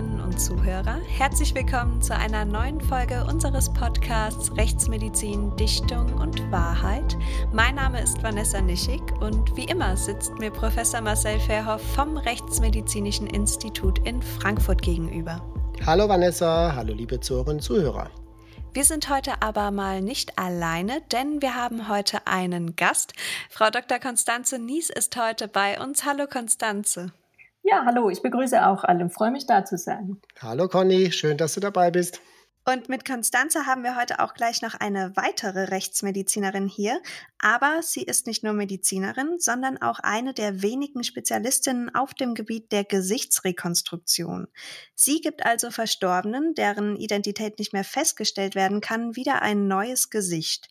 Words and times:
Zuhörerinnen 0.00 0.20
und 0.20 0.40
Zuhörer. 0.40 0.98
Herzlich 1.08 1.54
willkommen 1.54 2.00
zu 2.00 2.16
einer 2.16 2.46
neuen 2.46 2.80
Folge 2.80 3.22
unseres 3.24 3.70
Podcasts 3.70 4.50
Rechtsmedizin, 4.56 5.54
Dichtung 5.56 6.14
und 6.14 6.50
Wahrheit. 6.50 7.18
Mein 7.52 7.74
Name 7.74 8.00
ist 8.00 8.22
Vanessa 8.22 8.62
Nischig 8.62 9.02
und 9.20 9.54
wie 9.56 9.64
immer 9.64 9.98
sitzt 9.98 10.32
mir 10.38 10.50
Professor 10.50 11.02
Marcel 11.02 11.38
Verhoff 11.40 11.82
vom 11.94 12.16
Rechtsmedizinischen 12.16 13.26
Institut 13.26 13.98
in 14.06 14.22
Frankfurt 14.22 14.80
gegenüber. 14.80 15.42
Hallo 15.84 16.08
Vanessa, 16.08 16.72
hallo 16.74 16.94
liebe 16.94 17.20
Zuhörerinnen 17.20 17.58
und 17.58 17.62
Zuhörer. 17.62 18.10
Wir 18.72 18.84
sind 18.84 19.10
heute 19.10 19.42
aber 19.42 19.70
mal 19.70 20.00
nicht 20.00 20.38
alleine, 20.38 21.02
denn 21.12 21.42
wir 21.42 21.56
haben 21.56 21.88
heute 21.90 22.26
einen 22.26 22.74
Gast. 22.74 23.12
Frau 23.50 23.68
Dr. 23.68 23.98
Konstanze 23.98 24.58
Nies 24.58 24.88
ist 24.88 25.14
heute 25.16 25.46
bei 25.46 25.78
uns. 25.78 26.06
Hallo 26.06 26.26
Konstanze. 26.26 27.12
Ja, 27.62 27.84
hallo, 27.84 28.10
ich 28.10 28.22
begrüße 28.22 28.66
auch 28.66 28.84
alle. 28.84 29.10
Freue 29.10 29.30
mich 29.30 29.46
da 29.46 29.64
zu 29.64 29.76
sein. 29.76 30.20
Hallo 30.40 30.68
Conny, 30.68 31.12
schön, 31.12 31.36
dass 31.36 31.54
du 31.54 31.60
dabei 31.60 31.90
bist. 31.90 32.20
Und 32.66 32.88
mit 32.88 33.06
Konstanze 33.06 33.66
haben 33.66 33.82
wir 33.82 33.96
heute 33.96 34.20
auch 34.20 34.34
gleich 34.34 34.60
noch 34.60 34.74
eine 34.74 35.16
weitere 35.16 35.64
Rechtsmedizinerin 35.64 36.68
hier. 36.68 37.00
Aber 37.38 37.80
sie 37.82 38.02
ist 38.02 38.26
nicht 38.26 38.44
nur 38.44 38.52
Medizinerin, 38.52 39.38
sondern 39.38 39.80
auch 39.80 39.98
eine 39.98 40.34
der 40.34 40.62
wenigen 40.62 41.02
Spezialistinnen 41.02 41.94
auf 41.94 42.12
dem 42.12 42.34
Gebiet 42.34 42.70
der 42.70 42.84
Gesichtsrekonstruktion. 42.84 44.46
Sie 44.94 45.20
gibt 45.20 45.44
also 45.44 45.70
Verstorbenen, 45.70 46.54
deren 46.54 46.96
Identität 46.96 47.58
nicht 47.58 47.72
mehr 47.72 47.84
festgestellt 47.84 48.54
werden 48.54 48.80
kann, 48.80 49.16
wieder 49.16 49.42
ein 49.42 49.66
neues 49.66 50.10
Gesicht. 50.10 50.68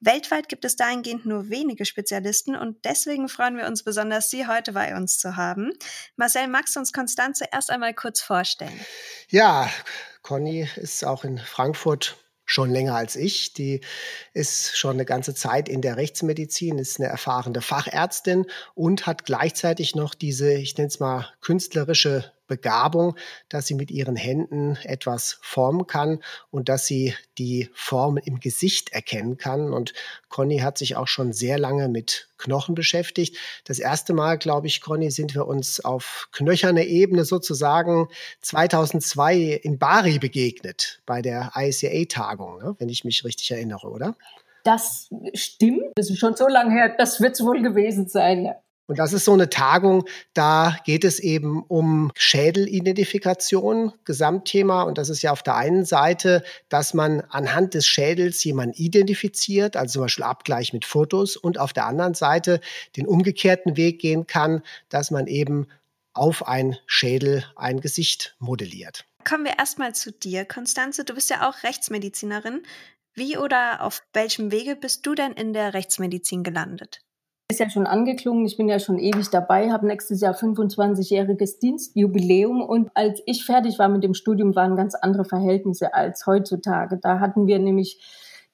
Weltweit 0.00 0.48
gibt 0.48 0.64
es 0.64 0.76
dahingehend 0.76 1.24
nur 1.24 1.48
wenige 1.48 1.84
Spezialisten 1.84 2.54
und 2.54 2.84
deswegen 2.84 3.28
freuen 3.28 3.56
wir 3.56 3.66
uns 3.66 3.82
besonders, 3.82 4.30
Sie 4.30 4.46
heute 4.46 4.72
bei 4.72 4.96
uns 4.96 5.18
zu 5.18 5.36
haben. 5.36 5.72
Marcel, 6.16 6.48
magst 6.48 6.76
du 6.76 6.80
uns 6.80 6.92
Konstanze 6.92 7.46
erst 7.50 7.70
einmal 7.70 7.94
kurz 7.94 8.20
vorstellen? 8.20 8.78
Ja, 9.28 9.70
Conny 10.22 10.68
ist 10.76 11.04
auch 11.04 11.24
in 11.24 11.38
Frankfurt 11.38 12.16
schon 12.44 12.70
länger 12.70 12.94
als 12.94 13.16
ich. 13.16 13.52
Die 13.52 13.80
ist 14.32 14.78
schon 14.78 14.96
eine 14.96 15.04
ganze 15.04 15.34
Zeit 15.34 15.68
in 15.68 15.82
der 15.82 15.96
Rechtsmedizin, 15.96 16.78
ist 16.78 17.00
eine 17.00 17.08
erfahrene 17.08 17.60
Fachärztin 17.60 18.46
und 18.74 19.06
hat 19.06 19.24
gleichzeitig 19.24 19.94
noch 19.94 20.14
diese, 20.14 20.52
ich 20.54 20.76
nenne 20.76 20.88
es 20.88 21.00
mal, 21.00 21.28
künstlerische 21.40 22.32
Begabung, 22.46 23.16
dass 23.48 23.66
sie 23.66 23.74
mit 23.74 23.90
ihren 23.90 24.16
Händen 24.16 24.76
etwas 24.82 25.38
formen 25.42 25.86
kann 25.86 26.20
und 26.50 26.68
dass 26.68 26.86
sie 26.86 27.14
die 27.38 27.68
Formen 27.74 28.22
im 28.22 28.40
Gesicht 28.40 28.92
erkennen 28.92 29.36
kann. 29.36 29.72
Und 29.72 29.92
Conny 30.28 30.58
hat 30.58 30.78
sich 30.78 30.96
auch 30.96 31.08
schon 31.08 31.32
sehr 31.32 31.58
lange 31.58 31.88
mit 31.88 32.28
Knochen 32.38 32.74
beschäftigt. 32.74 33.36
Das 33.64 33.78
erste 33.78 34.12
Mal, 34.12 34.38
glaube 34.38 34.66
ich, 34.66 34.80
Conny, 34.80 35.10
sind 35.10 35.34
wir 35.34 35.46
uns 35.46 35.84
auf 35.84 36.28
knöcherner 36.32 36.84
Ebene 36.84 37.24
sozusagen 37.24 38.08
2002 38.42 39.60
in 39.62 39.78
Bari 39.78 40.18
begegnet 40.18 41.00
bei 41.06 41.22
der 41.22 41.52
ICA-Tagung, 41.56 42.58
ne? 42.58 42.76
wenn 42.78 42.88
ich 42.88 43.04
mich 43.04 43.24
richtig 43.24 43.50
erinnere, 43.50 43.88
oder? 43.88 44.16
Das 44.66 45.08
stimmt. 45.34 45.92
Das 45.94 46.10
ist 46.10 46.18
schon 46.18 46.34
so 46.34 46.48
lange 46.48 46.72
her. 46.72 46.94
Das 46.98 47.20
wird 47.20 47.34
es 47.34 47.44
wohl 47.44 47.62
gewesen 47.62 48.08
sein. 48.08 48.52
Und 48.86 48.98
das 49.00 49.12
ist 49.12 49.24
so 49.24 49.32
eine 49.32 49.50
Tagung, 49.50 50.04
da 50.32 50.76
geht 50.84 51.04
es 51.04 51.18
eben 51.18 51.62
um 51.62 52.12
Schädelidentifikation, 52.14 53.92
Gesamtthema. 54.04 54.82
Und 54.82 54.96
das 54.98 55.08
ist 55.08 55.22
ja 55.22 55.32
auf 55.32 55.42
der 55.42 55.56
einen 55.56 55.84
Seite, 55.84 56.44
dass 56.68 56.94
man 56.94 57.22
anhand 57.22 57.74
des 57.74 57.86
Schädels 57.86 58.42
jemanden 58.44 58.74
identifiziert, 58.76 59.76
also 59.76 59.94
zum 59.94 60.02
Beispiel 60.02 60.24
Abgleich 60.24 60.72
mit 60.72 60.84
Fotos. 60.84 61.36
Und 61.36 61.58
auf 61.58 61.72
der 61.72 61.86
anderen 61.86 62.14
Seite 62.14 62.60
den 62.96 63.06
umgekehrten 63.06 63.76
Weg 63.76 64.00
gehen 64.00 64.26
kann, 64.26 64.62
dass 64.88 65.10
man 65.10 65.26
eben 65.26 65.66
auf 66.12 66.46
ein 66.46 66.76
Schädel 66.86 67.44
ein 67.56 67.80
Gesicht 67.80 68.36
modelliert. 68.38 69.04
Kommen 69.24 69.44
wir 69.44 69.58
erstmal 69.58 69.94
zu 69.94 70.12
dir, 70.12 70.44
Konstanze. 70.44 71.04
Du 71.04 71.14
bist 71.14 71.28
ja 71.30 71.48
auch 71.48 71.64
Rechtsmedizinerin. 71.64 72.62
Wie 73.14 73.36
oder 73.36 73.82
auf 73.82 74.02
welchem 74.12 74.52
Wege 74.52 74.76
bist 74.76 75.04
du 75.06 75.14
denn 75.14 75.32
in 75.32 75.52
der 75.52 75.74
Rechtsmedizin 75.74 76.44
gelandet? 76.44 77.00
Ist 77.48 77.60
ja 77.60 77.70
schon 77.70 77.86
angeklungen, 77.86 78.44
ich 78.44 78.56
bin 78.56 78.68
ja 78.68 78.80
schon 78.80 78.98
ewig 78.98 79.30
dabei, 79.30 79.70
habe 79.70 79.86
nächstes 79.86 80.20
Jahr 80.20 80.34
25-jähriges 80.34 81.60
Dienstjubiläum 81.60 82.60
und 82.60 82.90
als 82.94 83.22
ich 83.24 83.44
fertig 83.44 83.78
war 83.78 83.88
mit 83.88 84.02
dem 84.02 84.14
Studium, 84.14 84.56
waren 84.56 84.74
ganz 84.74 84.96
andere 84.96 85.24
Verhältnisse 85.24 85.94
als 85.94 86.26
heutzutage. 86.26 86.98
Da 87.00 87.20
hatten 87.20 87.46
wir 87.46 87.60
nämlich 87.60 88.00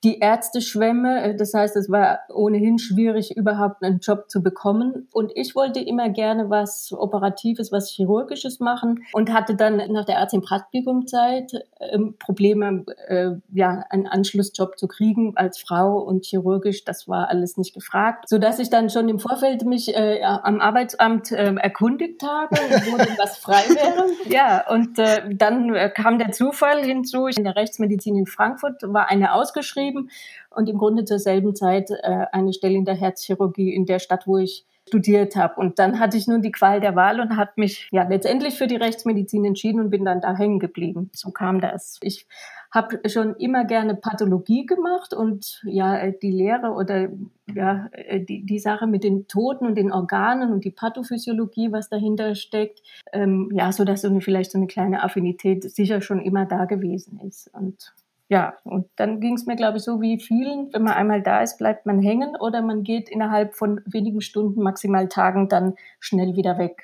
die 0.04 0.18
Ärzteschwemme. 0.18 1.22
Äh, 1.22 1.36
das 1.36 1.54
heißt, 1.54 1.76
es 1.76 1.90
war 1.90 2.20
ohnehin 2.32 2.78
schwierig, 2.78 3.36
überhaupt 3.36 3.82
einen 3.82 4.00
Job 4.00 4.28
zu 4.28 4.42
bekommen. 4.42 5.08
Und 5.12 5.32
ich 5.34 5.54
wollte 5.54 5.80
immer 5.80 6.08
gerne 6.08 6.50
was 6.50 6.92
Operatives, 6.92 7.72
was 7.72 7.90
Chirurgisches 7.90 8.60
machen 8.60 9.04
und 9.12 9.32
hatte 9.32 9.54
dann 9.54 9.76
nach 9.92 10.04
der 10.04 10.16
Ärztin-Praktikumzeit 10.16 11.52
äh, 11.78 11.98
Probleme, 12.18 12.84
äh, 13.08 13.30
ja, 13.52 13.84
einen 13.90 14.06
Anschlussjob 14.06 14.78
zu 14.78 14.88
kriegen 14.88 15.36
als 15.36 15.58
Frau 15.58 15.98
und 15.98 16.24
chirurgisch. 16.24 16.84
Das 16.84 17.08
war 17.08 17.28
alles 17.28 17.56
nicht 17.56 17.74
gefragt, 17.74 18.28
so 18.28 18.38
dass 18.38 18.58
ich 18.58 18.70
dann 18.70 18.90
schon 18.90 19.08
im 19.08 19.18
Vorfeld 19.18 19.64
mich 19.64 19.94
äh, 19.94 20.22
am 20.22 20.60
Arbeitsamt 20.60 21.32
äh, 21.32 21.54
erkundigt 21.54 22.22
habe, 22.22 22.56
wo 22.90 22.96
denn 22.96 23.16
was 23.18 23.38
frei 23.38 23.62
wäre. 23.68 24.02
Ja, 24.26 24.64
und 24.70 24.98
äh, 24.98 25.34
dann 25.34 25.74
äh, 25.74 25.90
kam 25.90 26.18
der 26.18 26.32
Zufall 26.32 26.82
hinzu. 26.84 27.26
In 27.26 27.44
der 27.44 27.56
Rechtsmedizin 27.56 28.16
in 28.16 28.26
Frankfurt 28.26 28.82
war 28.82 29.08
eine 29.10 29.32
ausgeschrieben 29.34 29.91
geschrieben 29.92 30.10
und 30.50 30.68
im 30.68 30.78
Grunde 30.78 31.04
zur 31.04 31.18
selben 31.18 31.54
Zeit 31.54 31.90
äh, 31.90 32.26
eine 32.32 32.52
Stelle 32.52 32.74
in 32.74 32.84
der 32.84 32.94
Herzchirurgie 32.94 33.74
in 33.74 33.86
der 33.86 33.98
Stadt, 33.98 34.26
wo 34.26 34.38
ich 34.38 34.66
studiert 34.88 35.36
habe. 35.36 35.60
Und 35.60 35.78
dann 35.78 36.00
hatte 36.00 36.16
ich 36.16 36.26
nun 36.26 36.42
die 36.42 36.50
Qual 36.50 36.80
der 36.80 36.96
Wahl 36.96 37.20
und 37.20 37.36
habe 37.36 37.52
mich 37.56 37.88
ja 37.92 38.06
letztendlich 38.06 38.58
für 38.58 38.66
die 38.66 38.76
Rechtsmedizin 38.76 39.44
entschieden 39.44 39.80
und 39.80 39.90
bin 39.90 40.04
dann 40.04 40.20
da 40.20 40.36
hängen 40.36 40.58
geblieben. 40.58 41.08
So 41.14 41.30
kam 41.30 41.60
das. 41.60 41.98
Ich 42.02 42.26
habe 42.72 43.00
schon 43.08 43.36
immer 43.36 43.64
gerne 43.64 43.94
Pathologie 43.94 44.66
gemacht 44.66 45.14
und 45.14 45.62
ja 45.64 46.10
die 46.10 46.32
Lehre 46.32 46.72
oder 46.72 47.10
ja 47.54 47.88
die, 48.28 48.44
die 48.44 48.58
Sache 48.58 48.86
mit 48.86 49.04
den 49.04 49.28
Toten 49.28 49.66
und 49.66 49.76
den 49.76 49.92
Organen 49.92 50.52
und 50.52 50.64
die 50.64 50.70
Pathophysiologie, 50.70 51.70
was 51.70 51.88
dahinter 51.88 52.34
steckt, 52.34 52.82
ähm, 53.12 53.50
ja, 53.54 53.70
so 53.72 53.84
dass 53.84 54.02
so 54.02 54.08
eine 54.08 54.20
vielleicht 54.20 54.50
so 54.50 54.58
eine 54.58 54.66
kleine 54.66 55.04
Affinität 55.04 55.70
sicher 55.70 56.00
schon 56.00 56.20
immer 56.20 56.46
da 56.46 56.64
gewesen 56.64 57.20
ist. 57.20 57.50
Und 57.52 57.92
ja, 58.32 58.54
und 58.64 58.88
dann 58.96 59.20
ging 59.20 59.34
es 59.34 59.44
mir, 59.44 59.56
glaube 59.56 59.76
ich, 59.76 59.84
so 59.84 60.00
wie 60.00 60.18
vielen, 60.18 60.72
wenn 60.72 60.84
man 60.84 60.94
einmal 60.94 61.20
da 61.20 61.42
ist, 61.42 61.58
bleibt 61.58 61.84
man 61.84 62.00
hängen 62.00 62.34
oder 62.34 62.62
man 62.62 62.82
geht 62.82 63.10
innerhalb 63.10 63.54
von 63.54 63.82
wenigen 63.84 64.22
Stunden, 64.22 64.62
maximal 64.62 65.06
Tagen 65.06 65.50
dann 65.50 65.74
schnell 66.00 66.34
wieder 66.34 66.56
weg. 66.56 66.82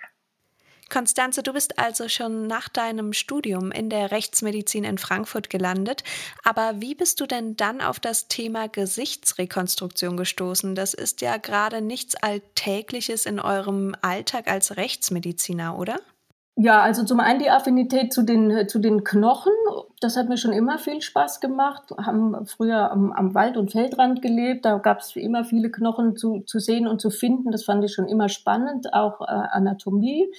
Konstanze, 0.91 1.43
du 1.43 1.55
bist 1.55 1.79
also 1.79 2.07
schon 2.11 2.49
nach 2.49 2.69
deinem 2.69 3.15
Studium 3.15 3.73
in 3.73 3.89
der 3.89 4.11
Rechtsmedizin 4.11 4.85
in 4.85 4.99
Frankfurt 4.99 5.49
gelandet. 5.49 6.05
Aber 6.45 6.83
wie 6.83 6.95
bist 6.95 7.19
du 7.21 7.27
denn 7.27 7.57
dann 7.57 7.81
auf 7.81 7.99
das 7.99 8.29
Thema 8.29 8.69
Gesichtsrekonstruktion 8.69 10.19
gestoßen? 10.19 10.75
Das 10.75 10.93
ist 10.93 11.23
ja 11.23 11.39
gerade 11.39 11.81
nichts 11.81 12.15
Alltägliches 12.15 13.25
in 13.25 13.41
eurem 13.41 13.97
Alltag 14.03 14.51
als 14.51 14.77
Rechtsmediziner, 14.77 15.79
oder? 15.79 15.99
Ja, 16.61 16.83
also 16.83 17.05
zum 17.05 17.21
einen 17.21 17.39
die 17.39 17.51
Affinität 17.51 18.13
zu 18.13 18.25
den, 18.25 18.69
zu 18.69 18.81
den 18.81 19.05
Knochen. 19.05 19.53
Das 20.01 20.17
hat 20.17 20.29
mir 20.29 20.37
schon 20.37 20.53
immer 20.53 20.79
viel 20.79 21.01
Spaß 21.01 21.39
gemacht. 21.39 21.95
Haben 21.97 22.47
früher 22.47 22.91
am, 22.91 23.13
am 23.13 23.33
Wald- 23.33 23.57
und 23.57 23.71
Feldrand 23.71 24.23
gelebt. 24.23 24.65
Da 24.65 24.79
gab 24.79 24.99
es 24.99 25.15
immer 25.15 25.45
viele 25.45 25.71
Knochen 25.71 26.17
zu, 26.17 26.41
zu 26.41 26.59
sehen 26.59 26.89
und 26.89 27.01
zu 27.01 27.11
finden. 27.11 27.53
Das 27.53 27.63
fand 27.63 27.85
ich 27.85 27.93
schon 27.93 28.09
immer 28.09 28.29
spannend. 28.29 28.93
Auch 28.93 29.21
äh, 29.21 29.27
Anatomie. 29.27 30.33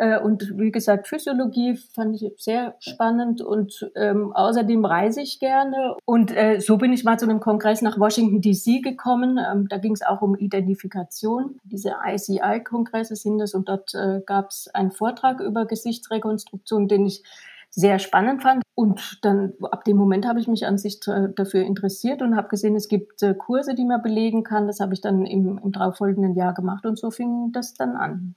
Äh, 0.00 0.18
und 0.18 0.56
wie 0.56 0.70
gesagt, 0.70 1.08
Physiologie 1.08 1.76
fand 1.76 2.14
ich 2.14 2.32
sehr 2.38 2.74
spannend 2.78 3.42
und 3.42 3.90
ähm, 3.94 4.32
außerdem 4.32 4.82
reise 4.86 5.20
ich 5.20 5.40
gerne. 5.40 5.94
Und 6.06 6.34
äh, 6.34 6.58
so 6.58 6.78
bin 6.78 6.94
ich 6.94 7.04
mal 7.04 7.18
zu 7.18 7.26
einem 7.26 7.38
Kongress 7.38 7.82
nach 7.82 8.00
Washington 8.00 8.40
DC 8.40 8.82
gekommen. 8.82 9.38
Ähm, 9.38 9.68
da 9.68 9.76
ging 9.76 9.92
es 9.92 10.00
auch 10.00 10.22
um 10.22 10.36
Identifikation. 10.36 11.60
Diese 11.64 11.96
ICI-Kongresse 12.02 13.14
sind 13.14 13.42
es 13.42 13.52
und 13.52 13.68
dort 13.68 13.94
äh, 13.94 14.22
gab 14.24 14.48
es 14.48 14.68
einen 14.72 14.90
Vortrag 14.90 15.40
über 15.40 15.66
Gesichtsrekonstruktion, 15.66 16.88
den 16.88 17.04
ich 17.04 17.22
sehr 17.68 17.98
spannend 17.98 18.42
fand. 18.42 18.62
Und 18.74 19.18
dann 19.20 19.52
ab 19.70 19.84
dem 19.84 19.98
Moment 19.98 20.26
habe 20.26 20.40
ich 20.40 20.48
mich 20.48 20.64
an 20.64 20.78
sich 20.78 21.00
dafür 21.00 21.60
interessiert 21.60 22.22
und 22.22 22.36
habe 22.36 22.48
gesehen, 22.48 22.74
es 22.74 22.88
gibt 22.88 23.22
äh, 23.22 23.34
Kurse, 23.34 23.74
die 23.74 23.84
man 23.84 24.00
belegen 24.00 24.44
kann. 24.44 24.66
Das 24.66 24.80
habe 24.80 24.94
ich 24.94 25.02
dann 25.02 25.26
im, 25.26 25.60
im 25.62 25.72
darauffolgenden 25.72 26.34
Jahr 26.36 26.54
gemacht 26.54 26.86
und 26.86 26.98
so 26.98 27.10
fing 27.10 27.52
das 27.52 27.74
dann 27.74 27.96
an. 27.96 28.34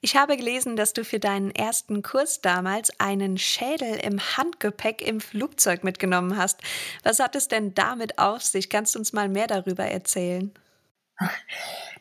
Ich 0.00 0.16
habe 0.16 0.36
gelesen, 0.36 0.76
dass 0.76 0.92
du 0.92 1.04
für 1.04 1.18
deinen 1.18 1.50
ersten 1.50 2.02
Kurs 2.02 2.40
damals 2.40 2.98
einen 3.00 3.38
Schädel 3.38 3.96
im 4.02 4.18
Handgepäck 4.20 5.06
im 5.06 5.20
Flugzeug 5.20 5.84
mitgenommen 5.84 6.36
hast. 6.36 6.60
Was 7.02 7.20
hat 7.20 7.36
es 7.36 7.48
denn 7.48 7.74
damit 7.74 8.18
auf 8.18 8.42
sich? 8.42 8.70
Kannst 8.70 8.94
du 8.94 8.98
uns 8.98 9.12
mal 9.12 9.28
mehr 9.28 9.46
darüber 9.46 9.84
erzählen? 9.84 10.52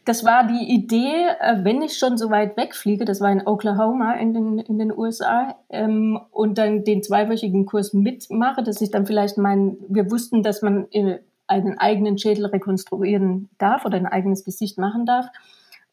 Das 0.06 0.26
war 0.26 0.48
die 0.48 0.74
Idee, 0.74 1.28
äh, 1.40 1.64
wenn 1.64 1.82
ich 1.82 1.98
schon 1.98 2.18
so 2.18 2.30
weit 2.30 2.58
wegfliege, 2.58 3.06
das 3.06 3.22
war 3.22 3.32
in 3.32 3.46
Oklahoma 3.48 4.14
in 4.16 4.34
den, 4.34 4.60
in 4.60 4.78
den 4.78 4.92
USA, 4.92 5.56
ähm, 5.70 6.20
und 6.32 6.58
dann 6.58 6.84
den 6.84 7.04
zweiwöchigen 7.04 7.66
Kurs 7.66 7.94
mitmache, 7.94 8.64
dass 8.64 8.82
ich 8.82 8.92
dann 8.92 9.06
vielleicht 9.06 9.38
meinen, 9.38 9.78
wir 9.88 10.12
wussten, 10.12 10.44
dass 10.44 10.62
man 10.62 10.88
äh, 10.92 11.20
einen 11.48 11.78
eigenen 11.78 12.18
Schädel 12.18 12.46
rekonstruieren 12.48 13.50
darf 13.58 13.86
oder 13.86 13.98
ein 13.98 14.06
eigenes 14.06 14.44
Gesicht 14.44 14.78
machen 14.78 15.06
darf. 15.06 15.28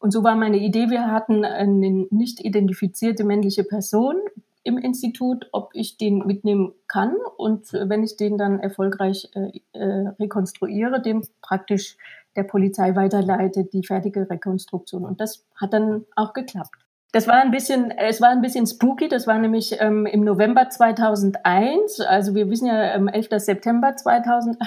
Und 0.01 0.09
so 0.09 0.23
war 0.23 0.35
meine 0.35 0.57
Idee, 0.57 0.89
wir 0.89 1.11
hatten 1.11 1.45
eine 1.45 2.07
nicht 2.09 2.39
identifizierte 2.43 3.23
männliche 3.23 3.63
Person 3.63 4.15
im 4.63 4.79
Institut, 4.79 5.47
ob 5.51 5.69
ich 5.75 5.97
den 5.97 6.25
mitnehmen 6.25 6.73
kann 6.87 7.15
und 7.37 7.71
wenn 7.73 8.03
ich 8.03 8.17
den 8.17 8.35
dann 8.37 8.59
erfolgreich 8.59 9.29
äh, 9.35 9.59
äh, 9.73 10.07
rekonstruiere, 10.19 11.03
dem 11.03 11.21
praktisch 11.41 11.97
der 12.35 12.43
Polizei 12.43 12.95
weiterleitet, 12.95 13.73
die 13.73 13.85
fertige 13.85 14.27
Rekonstruktion. 14.27 15.05
Und 15.05 15.21
das 15.21 15.45
hat 15.55 15.73
dann 15.73 16.05
auch 16.15 16.33
geklappt. 16.33 16.77
Das 17.13 17.27
war 17.27 17.41
ein 17.41 17.51
bisschen, 17.51 17.91
es 17.91 18.21
war 18.21 18.29
ein 18.29 18.41
bisschen 18.41 18.65
spooky. 18.65 19.09
Das 19.09 19.27
war 19.27 19.37
nämlich 19.37 19.75
ähm, 19.79 20.05
im 20.05 20.23
November 20.23 20.69
2001. 20.69 21.99
Also 21.99 22.35
wir 22.35 22.49
wissen 22.49 22.67
ja, 22.67 22.95
ähm, 22.95 23.09
11. 23.09 23.27
September 23.37 23.95
2001 23.97 24.57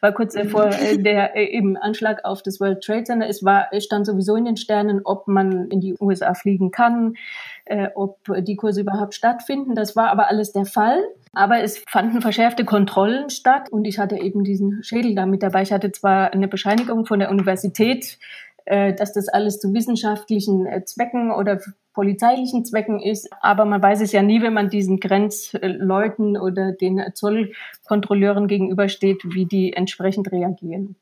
war 0.00 0.12
kurz 0.12 0.36
vor 0.48 0.68
äh, 0.68 0.96
der 1.02 1.36
äh, 1.36 1.44
eben 1.44 1.76
Anschlag 1.76 2.24
auf 2.24 2.42
das 2.42 2.60
World 2.60 2.82
Trade 2.82 3.04
Center. 3.04 3.28
Es 3.28 3.44
war, 3.44 3.68
es 3.72 3.84
stand 3.84 4.06
sowieso 4.06 4.36
in 4.36 4.46
den 4.46 4.56
Sternen, 4.56 5.02
ob 5.04 5.28
man 5.28 5.68
in 5.68 5.80
die 5.80 5.94
USA 6.00 6.32
fliegen 6.32 6.70
kann, 6.70 7.14
äh, 7.66 7.88
ob 7.94 8.20
die 8.38 8.56
Kurse 8.56 8.80
überhaupt 8.80 9.14
stattfinden. 9.14 9.74
Das 9.74 9.96
war 9.96 10.08
aber 10.08 10.28
alles 10.28 10.52
der 10.52 10.64
Fall. 10.64 11.02
Aber 11.34 11.62
es 11.62 11.84
fanden 11.86 12.22
verschärfte 12.22 12.64
Kontrollen 12.64 13.28
statt 13.28 13.70
und 13.70 13.84
ich 13.84 13.98
hatte 13.98 14.16
eben 14.16 14.42
diesen 14.42 14.82
Schädel 14.82 15.14
da 15.14 15.26
mit 15.26 15.42
dabei. 15.42 15.60
Ich 15.60 15.72
hatte 15.72 15.92
zwar 15.92 16.32
eine 16.32 16.48
Bescheinigung 16.48 17.04
von 17.04 17.18
der 17.18 17.30
Universität, 17.30 18.18
dass 18.94 19.12
das 19.12 19.28
alles 19.28 19.60
zu 19.60 19.72
wissenschaftlichen 19.72 20.66
äh, 20.66 20.84
Zwecken 20.84 21.30
oder 21.30 21.60
polizeilichen 21.94 22.64
Zwecken 22.64 23.00
ist. 23.00 23.28
Aber 23.40 23.64
man 23.64 23.82
weiß 23.82 24.00
es 24.02 24.12
ja 24.12 24.22
nie, 24.22 24.42
wenn 24.42 24.52
man 24.52 24.68
diesen 24.68 25.00
Grenzleuten 25.00 26.36
oder 26.36 26.72
den 26.72 27.02
Zollkontrolleuren 27.14 28.48
gegenübersteht, 28.48 29.22
wie 29.24 29.46
die 29.46 29.72
entsprechend 29.72 30.30
reagieren. 30.30 30.96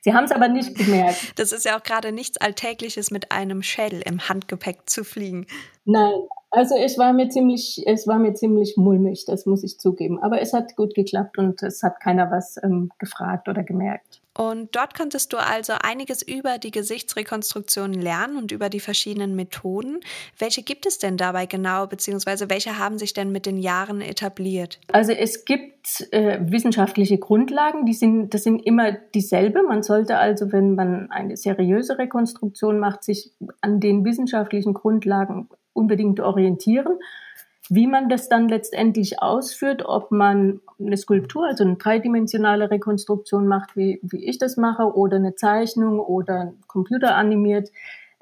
Sie 0.00 0.14
haben 0.14 0.24
es 0.24 0.32
aber 0.32 0.48
nicht 0.48 0.74
gemerkt. 0.74 1.38
Das 1.38 1.52
ist 1.52 1.64
ja 1.64 1.78
auch 1.78 1.82
gerade 1.82 2.10
nichts 2.10 2.36
Alltägliches, 2.38 3.10
mit 3.10 3.30
einem 3.30 3.62
Schädel 3.62 4.02
im 4.04 4.28
Handgepäck 4.28 4.78
zu 4.86 5.04
fliegen. 5.04 5.46
Nein, 5.84 6.14
also 6.50 6.76
es 6.76 6.98
war 6.98 7.12
mir 7.12 7.28
ziemlich, 7.28 7.82
es 7.86 8.06
war 8.08 8.18
mir 8.18 8.34
ziemlich 8.34 8.76
mulmig, 8.76 9.24
das 9.26 9.46
muss 9.46 9.62
ich 9.62 9.78
zugeben. 9.78 10.20
Aber 10.20 10.40
es 10.40 10.52
hat 10.52 10.74
gut 10.76 10.94
geklappt 10.94 11.38
und 11.38 11.62
es 11.62 11.82
hat 11.82 12.00
keiner 12.00 12.30
was 12.30 12.56
ähm, 12.64 12.90
gefragt 12.98 13.48
oder 13.48 13.62
gemerkt. 13.62 14.21
Und 14.36 14.74
dort 14.74 14.94
konntest 14.94 15.32
du 15.32 15.36
also 15.36 15.74
einiges 15.82 16.22
über 16.22 16.58
die 16.58 16.70
Gesichtsrekonstruktion 16.70 17.92
lernen 17.92 18.36
und 18.36 18.50
über 18.50 18.70
die 18.70 18.80
verschiedenen 18.80 19.36
Methoden. 19.36 20.00
Welche 20.38 20.62
gibt 20.62 20.86
es 20.86 20.98
denn 20.98 21.16
dabei 21.18 21.46
genau, 21.46 21.86
beziehungsweise 21.86 22.48
welche 22.48 22.78
haben 22.78 22.98
sich 22.98 23.12
denn 23.12 23.30
mit 23.30 23.44
den 23.44 23.58
Jahren 23.58 24.00
etabliert? 24.00 24.80
Also 24.88 25.12
es 25.12 25.44
gibt 25.44 26.08
äh, 26.12 26.38
wissenschaftliche 26.42 27.18
Grundlagen, 27.18 27.84
die 27.84 27.92
sind, 27.92 28.32
das 28.32 28.44
sind 28.44 28.60
immer 28.60 28.92
dieselbe. 28.92 29.62
Man 29.62 29.82
sollte 29.82 30.16
also, 30.16 30.50
wenn 30.50 30.74
man 30.74 31.10
eine 31.10 31.36
seriöse 31.36 31.98
Rekonstruktion 31.98 32.78
macht, 32.78 33.04
sich 33.04 33.32
an 33.60 33.80
den 33.80 34.04
wissenschaftlichen 34.04 34.72
Grundlagen 34.72 35.48
unbedingt 35.74 36.20
orientieren. 36.20 36.98
Wie 37.74 37.86
man 37.86 38.10
das 38.10 38.28
dann 38.28 38.50
letztendlich 38.50 39.22
ausführt, 39.22 39.86
ob 39.86 40.10
man 40.10 40.60
eine 40.78 40.98
Skulptur, 40.98 41.46
also 41.46 41.64
eine 41.64 41.76
dreidimensionale 41.76 42.70
Rekonstruktion 42.70 43.46
macht, 43.46 43.78
wie, 43.78 43.98
wie 44.02 44.26
ich 44.26 44.36
das 44.36 44.58
mache, 44.58 44.94
oder 44.94 45.16
eine 45.16 45.36
Zeichnung 45.36 45.98
oder 45.98 46.52
Computer 46.66 47.14
animiert, 47.14 47.70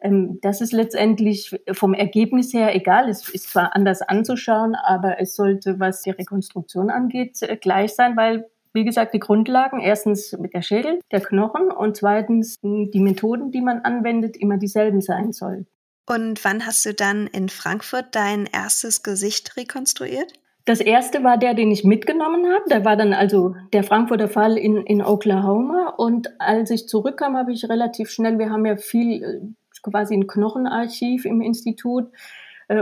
ähm, 0.00 0.38
das 0.40 0.60
ist 0.60 0.72
letztendlich 0.72 1.60
vom 1.72 1.94
Ergebnis 1.94 2.54
her 2.54 2.76
egal. 2.76 3.08
Es 3.08 3.28
ist 3.28 3.50
zwar 3.50 3.74
anders 3.74 4.02
anzuschauen, 4.02 4.76
aber 4.76 5.20
es 5.20 5.34
sollte, 5.34 5.80
was 5.80 6.02
die 6.02 6.10
Rekonstruktion 6.10 6.88
angeht, 6.88 7.42
äh, 7.42 7.56
gleich 7.56 7.96
sein, 7.96 8.16
weil 8.16 8.48
wie 8.72 8.84
gesagt, 8.84 9.14
die 9.14 9.18
Grundlagen, 9.18 9.80
erstens 9.80 10.30
mit 10.38 10.54
der 10.54 10.62
Schädel, 10.62 11.00
der 11.10 11.22
Knochen 11.22 11.72
und 11.72 11.96
zweitens 11.96 12.60
die 12.60 13.00
Methoden, 13.00 13.50
die 13.50 13.62
man 13.62 13.80
anwendet, 13.80 14.36
immer 14.36 14.58
dieselben 14.58 15.00
sein 15.00 15.32
sollen. 15.32 15.66
Und 16.06 16.44
wann 16.44 16.66
hast 16.66 16.84
du 16.86 16.94
dann 16.94 17.26
in 17.26 17.48
Frankfurt 17.48 18.06
dein 18.12 18.46
erstes 18.46 19.02
Gesicht 19.02 19.56
rekonstruiert? 19.56 20.32
Das 20.64 20.80
erste 20.80 21.24
war 21.24 21.38
der, 21.38 21.54
den 21.54 21.70
ich 21.70 21.84
mitgenommen 21.84 22.46
habe. 22.52 22.64
Der 22.68 22.84
war 22.84 22.96
dann 22.96 23.12
also 23.12 23.56
der 23.72 23.82
Frankfurter 23.82 24.28
Fall 24.28 24.56
in, 24.56 24.76
in 24.78 25.02
Oklahoma. 25.02 25.94
Und 25.96 26.28
als 26.40 26.70
ich 26.70 26.86
zurückkam, 26.86 27.36
habe 27.36 27.52
ich 27.52 27.68
relativ 27.68 28.10
schnell, 28.10 28.38
wir 28.38 28.50
haben 28.50 28.66
ja 28.66 28.76
viel 28.76 29.22
äh, 29.22 29.40
quasi 29.82 30.14
ein 30.14 30.26
Knochenarchiv 30.26 31.24
im 31.24 31.40
Institut, 31.40 32.10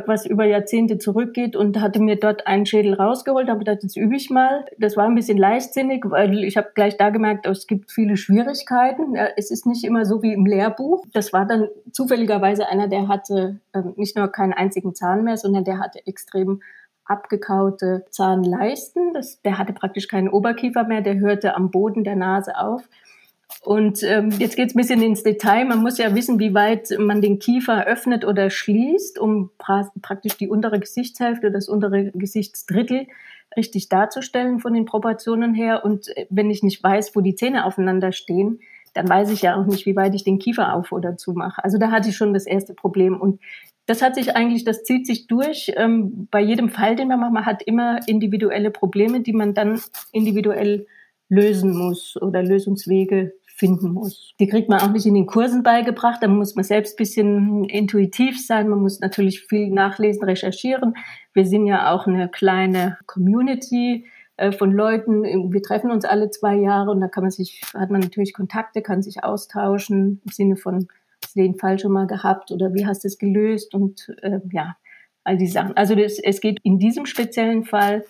was 0.06 0.26
über 0.26 0.44
Jahrzehnte 0.44 0.98
zurückgeht 0.98 1.56
und 1.56 1.80
hatte 1.80 2.00
mir 2.00 2.16
dort 2.16 2.46
einen 2.46 2.66
Schädel 2.66 2.92
rausgeholt, 2.94 3.48
habe 3.48 3.60
gedacht, 3.60 3.82
jetzt 3.82 3.96
übe 3.96 4.16
ich 4.16 4.28
mal. 4.28 4.66
Das 4.76 4.96
war 4.98 5.06
ein 5.06 5.14
bisschen 5.14 5.38
leichtsinnig, 5.38 6.04
weil 6.06 6.44
ich 6.44 6.58
habe 6.58 6.70
gleich 6.74 6.98
da 6.98 7.08
gemerkt, 7.08 7.46
es 7.46 7.66
gibt 7.66 7.90
viele 7.90 8.18
Schwierigkeiten. 8.18 9.16
Es 9.36 9.50
ist 9.50 9.64
nicht 9.64 9.84
immer 9.84 10.04
so 10.04 10.22
wie 10.22 10.34
im 10.34 10.44
Lehrbuch. 10.44 11.06
Das 11.14 11.32
war 11.32 11.46
dann 11.46 11.68
zufälligerweise 11.90 12.68
einer, 12.68 12.88
der 12.88 13.08
hatte 13.08 13.60
ähm, 13.72 13.94
nicht 13.96 14.14
nur 14.14 14.28
keinen 14.28 14.52
einzigen 14.52 14.94
Zahn 14.94 15.24
mehr, 15.24 15.38
sondern 15.38 15.64
der 15.64 15.78
hatte 15.78 16.06
extrem 16.06 16.60
abgekaute 17.06 18.04
Zahnleisten. 18.10 19.14
Das, 19.14 19.40
der 19.40 19.56
hatte 19.56 19.72
praktisch 19.72 20.06
keinen 20.06 20.28
Oberkiefer 20.28 20.84
mehr, 20.84 21.00
der 21.00 21.18
hörte 21.18 21.56
am 21.56 21.70
Boden 21.70 22.04
der 22.04 22.16
Nase 22.16 22.58
auf. 22.58 22.82
Und 23.62 24.02
ähm, 24.02 24.30
jetzt 24.38 24.56
geht 24.56 24.68
es 24.68 24.74
ein 24.74 24.78
bisschen 24.78 25.02
ins 25.02 25.22
Detail. 25.22 25.64
Man 25.64 25.82
muss 25.82 25.98
ja 25.98 26.14
wissen, 26.14 26.38
wie 26.38 26.54
weit 26.54 26.90
man 26.98 27.20
den 27.20 27.38
Kiefer 27.38 27.86
öffnet 27.86 28.24
oder 28.24 28.50
schließt, 28.50 29.18
um 29.18 29.50
pra 29.58 29.90
praktisch 30.00 30.36
die 30.36 30.48
untere 30.48 30.78
Gesichtshälfte, 30.78 31.50
das 31.50 31.68
untere 31.68 32.10
Gesichtsdrittel 32.12 33.06
richtig 33.56 33.88
darzustellen 33.88 34.60
von 34.60 34.74
den 34.74 34.84
Proportionen 34.84 35.54
her. 35.54 35.84
Und 35.84 36.16
äh, 36.16 36.26
wenn 36.30 36.50
ich 36.50 36.62
nicht 36.62 36.82
weiß, 36.82 37.16
wo 37.16 37.20
die 37.20 37.34
Zähne 37.34 37.64
aufeinander 37.64 38.12
stehen, 38.12 38.60
dann 38.94 39.08
weiß 39.08 39.30
ich 39.30 39.42
ja 39.42 39.56
auch 39.56 39.66
nicht, 39.66 39.86
wie 39.86 39.96
weit 39.96 40.14
ich 40.14 40.24
den 40.24 40.38
Kiefer 40.38 40.74
auf 40.74 40.92
oder 40.92 41.16
zu 41.16 41.32
mache. 41.32 41.62
Also 41.62 41.78
da 41.78 41.90
hatte 41.90 42.08
ich 42.08 42.16
schon 42.16 42.34
das 42.34 42.46
erste 42.46 42.74
Problem. 42.74 43.20
Und 43.20 43.40
das 43.86 44.02
hat 44.02 44.14
sich 44.14 44.36
eigentlich, 44.36 44.64
das 44.64 44.84
zieht 44.84 45.06
sich 45.06 45.26
durch. 45.26 45.72
Ähm, 45.76 46.28
bei 46.30 46.40
jedem 46.40 46.68
Fall, 46.68 46.96
den 46.96 47.08
man 47.08 47.20
macht, 47.20 47.32
man 47.32 47.46
hat 47.46 47.62
immer 47.62 48.00
individuelle 48.06 48.70
Probleme, 48.70 49.20
die 49.20 49.32
man 49.32 49.54
dann 49.54 49.80
individuell 50.12 50.86
lösen 51.28 51.76
muss 51.76 52.20
oder 52.20 52.42
Lösungswege 52.42 53.34
finden 53.58 53.92
muss. 53.92 54.34
Die 54.38 54.46
kriegt 54.46 54.68
man 54.68 54.80
auch 54.80 54.92
nicht 54.92 55.04
in 55.04 55.14
den 55.14 55.26
Kursen 55.26 55.64
beigebracht, 55.64 56.22
da 56.22 56.28
muss 56.28 56.54
man 56.54 56.64
selbst 56.64 56.96
bisschen 56.96 57.64
intuitiv 57.64 58.44
sein, 58.44 58.68
man 58.68 58.80
muss 58.80 59.00
natürlich 59.00 59.42
viel 59.42 59.70
nachlesen, 59.70 60.22
recherchieren. 60.22 60.94
Wir 61.34 61.44
sind 61.44 61.66
ja 61.66 61.92
auch 61.92 62.06
eine 62.06 62.28
kleine 62.28 62.98
Community 63.06 64.06
äh, 64.36 64.52
von 64.52 64.70
Leuten, 64.70 65.52
wir 65.52 65.62
treffen 65.62 65.90
uns 65.90 66.04
alle 66.04 66.30
zwei 66.30 66.54
Jahre 66.54 66.92
und 66.92 67.00
da 67.00 67.08
kann 67.08 67.24
man 67.24 67.32
sich, 67.32 67.62
hat 67.74 67.90
man 67.90 68.00
natürlich 68.00 68.32
Kontakte, 68.32 68.80
kann 68.80 69.02
sich 69.02 69.24
austauschen 69.24 70.22
im 70.24 70.32
Sinne 70.32 70.56
von, 70.56 70.86
hast 71.24 71.34
du 71.34 71.40
den 71.42 71.56
Fall 71.56 71.80
schon 71.80 71.92
mal 71.92 72.06
gehabt 72.06 72.52
oder 72.52 72.72
wie 72.74 72.86
hast 72.86 73.02
du 73.02 73.08
es 73.08 73.18
gelöst 73.18 73.74
und 73.74 74.14
äh, 74.22 74.38
ja, 74.52 74.76
all 75.24 75.36
die 75.36 75.48
Sachen. 75.48 75.76
Also 75.76 75.96
das, 75.96 76.20
es 76.20 76.40
geht 76.40 76.60
in 76.62 76.78
diesem 76.78 77.06
speziellen 77.06 77.64
Fall 77.64 78.04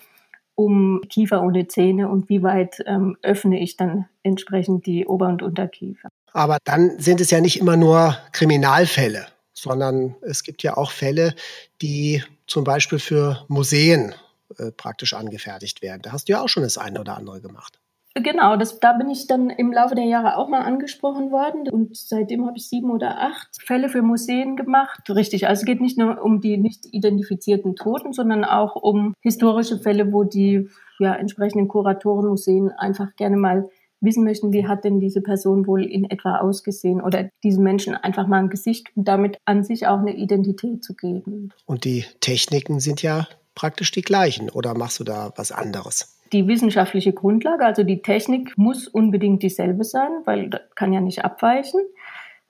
um 0.59 0.99
Kiefer 1.07 1.41
ohne 1.41 1.69
Zähne 1.69 2.09
und 2.09 2.27
wie 2.27 2.43
weit 2.43 2.83
ähm, 2.85 3.15
öffne 3.21 3.61
ich 3.61 3.77
dann 3.77 4.09
entsprechend 4.23 4.85
die 4.85 5.05
Ober- 5.05 5.29
und 5.29 5.41
Unterkiefer. 5.41 6.09
Aber 6.33 6.57
dann 6.65 6.99
sind 6.99 7.21
es 7.21 7.31
ja 7.31 7.39
nicht 7.39 7.61
immer 7.61 7.77
nur 7.77 8.17
Kriminalfälle, 8.33 9.27
sondern 9.53 10.17
es 10.21 10.43
gibt 10.43 10.61
ja 10.61 10.75
auch 10.75 10.91
Fälle, 10.91 11.33
die 11.81 12.21
zum 12.45 12.65
Beispiel 12.65 12.99
für 12.99 13.45
Museen 13.47 14.13
äh, 14.57 14.71
praktisch 14.71 15.13
angefertigt 15.13 15.81
werden. 15.81 16.01
Da 16.01 16.11
hast 16.11 16.27
du 16.27 16.33
ja 16.33 16.41
auch 16.41 16.49
schon 16.49 16.63
das 16.63 16.77
eine 16.77 16.99
oder 16.99 17.15
andere 17.15 17.39
gemacht. 17.39 17.78
Genau, 18.15 18.57
das, 18.57 18.79
da 18.79 18.93
bin 18.93 19.09
ich 19.09 19.27
dann 19.27 19.49
im 19.49 19.71
Laufe 19.71 19.95
der 19.95 20.05
Jahre 20.05 20.37
auch 20.37 20.49
mal 20.49 20.61
angesprochen 20.61 21.31
worden 21.31 21.69
und 21.69 21.95
seitdem 21.95 22.45
habe 22.45 22.57
ich 22.57 22.67
sieben 22.67 22.91
oder 22.91 23.21
acht 23.21 23.49
Fälle 23.63 23.87
für 23.87 24.01
Museen 24.01 24.55
gemacht. 24.55 25.09
Richtig, 25.09 25.47
also 25.47 25.61
es 25.61 25.65
geht 25.65 25.79
nicht 25.79 25.97
nur 25.97 26.21
um 26.23 26.41
die 26.41 26.57
nicht 26.57 26.87
identifizierten 26.91 27.75
Toten, 27.75 28.13
sondern 28.13 28.43
auch 28.43 28.75
um 28.75 29.13
historische 29.21 29.77
Fälle, 29.77 30.11
wo 30.11 30.23
die 30.23 30.69
ja, 30.97 31.13
entsprechenden 31.15 31.67
Kuratoren, 31.67 32.29
Museen 32.29 32.71
einfach 32.71 33.15
gerne 33.15 33.37
mal 33.37 33.69
wissen 34.01 34.23
möchten, 34.23 34.53
wie 34.53 34.67
hat 34.67 34.85
denn 34.85 34.99
diese 34.99 35.21
Person 35.21 35.67
wohl 35.67 35.83
in 35.83 36.09
etwa 36.09 36.37
ausgesehen 36.37 37.01
oder 37.01 37.29
diesen 37.43 37.63
Menschen 37.63 37.95
einfach 37.95 38.27
mal 38.27 38.39
ein 38.39 38.49
Gesicht 38.49 38.87
und 38.95 39.07
damit 39.07 39.37
an 39.45 39.63
sich 39.63 39.87
auch 39.87 39.99
eine 39.99 40.15
Identität 40.15 40.83
zu 40.83 40.95
geben. 40.95 41.53
Und 41.65 41.85
die 41.85 42.05
Techniken 42.21 42.79
sind 42.79 43.01
ja 43.01 43.27
praktisch 43.55 43.91
die 43.91 44.01
gleichen 44.01 44.49
oder 44.49 44.73
machst 44.73 44.99
du 44.99 45.03
da 45.03 45.33
was 45.35 45.51
anderes? 45.51 46.18
Die 46.31 46.47
wissenschaftliche 46.47 47.13
Grundlage, 47.13 47.65
also 47.65 47.83
die 47.83 48.01
Technik, 48.01 48.57
muss 48.57 48.87
unbedingt 48.87 49.43
dieselbe 49.43 49.83
sein, 49.83 50.09
weil 50.25 50.49
das 50.49 50.61
kann 50.75 50.93
ja 50.93 51.01
nicht 51.01 51.25
abweichen. 51.25 51.81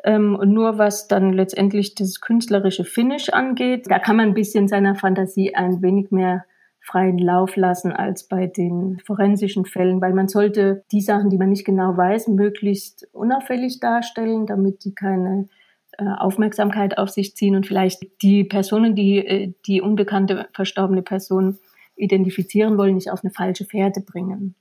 Ähm, 0.04 0.40
nur 0.46 0.78
was 0.78 1.08
dann 1.08 1.34
letztendlich 1.34 1.96
das 1.96 2.22
künstlerische 2.22 2.86
Finish 2.86 3.30
angeht, 3.30 3.86
da 3.90 4.00
kann 4.00 4.16
man 4.16 4.30
ein 4.30 4.34
bisschen 4.34 4.68
seiner 4.68 4.96
Fantasie 4.96 5.56
ein 5.56 5.82
wenig 5.82 6.12
mehr 6.12 6.46
freien 6.82 7.18
Lauf 7.18 7.56
lassen 7.56 7.92
als 7.92 8.28
bei 8.28 8.48
den 8.48 9.00
forensischen 9.06 9.66
Fällen, 9.66 10.02
weil 10.02 10.14
man 10.14 10.28
sollte 10.28 10.84
die 10.92 11.02
Sachen, 11.02 11.30
die 11.30 11.38
man 11.38 11.50
nicht 11.50 11.66
genau 11.66 11.96
weiß, 11.96 12.30
möglichst 12.30 13.08
unauffällig 13.14 13.80
darstellen, 13.80 14.46
damit 14.46 14.86
die 14.86 14.96
keine 14.96 15.50
äh, 15.98 16.06
Aufmerksamkeit 16.06 16.98
auf 16.98 17.10
sich 17.10 17.36
ziehen 17.36 17.56
und 17.56 17.68
vielleicht 17.68 18.02
die 18.22 18.44
Personen, 18.44 18.96
die 18.96 19.18
äh, 19.18 19.54
die 19.68 19.82
unbekannte 19.82 20.48
verstorbene 20.54 21.02
Person 21.02 21.60
identifizieren 22.00 22.78
wollen, 22.78 22.96
nicht 22.96 23.12
auf 23.12 23.24
eine 23.24 23.32
falsche 23.32 23.66
Fährte 23.66 24.02
bringen. 24.02 24.56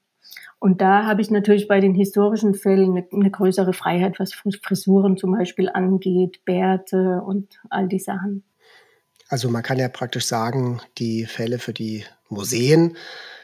Und 0.61 0.81
da 0.81 1.07
habe 1.07 1.23
ich 1.23 1.31
natürlich 1.31 1.69
bei 1.69 1.81
den 1.81 1.95
historischen 1.95 2.55
Fällen 2.55 2.97
eine, 2.97 3.07
eine, 3.13 3.31
größere 3.31 3.73
Freiheit, 3.73 4.19
was 4.19 4.35
Frisuren 4.35 5.17
zum 5.17 5.33
Beispiel 5.33 5.69
angeht, 5.69 6.45
Bärte 6.45 7.23
und 7.25 7.61
all 7.71 7.87
die 7.87 8.01
Sachen. 8.01 8.43
Also 9.29 9.51
man 9.51 9.63
kann 9.63 9.79
ja 9.79 9.89
praktisch 9.89 10.27
sagen, 10.27 10.81
die 10.99 11.27
Fälle 11.27 11.59
für 11.59 11.73
die 11.73 12.05
Museen, 12.29 12.97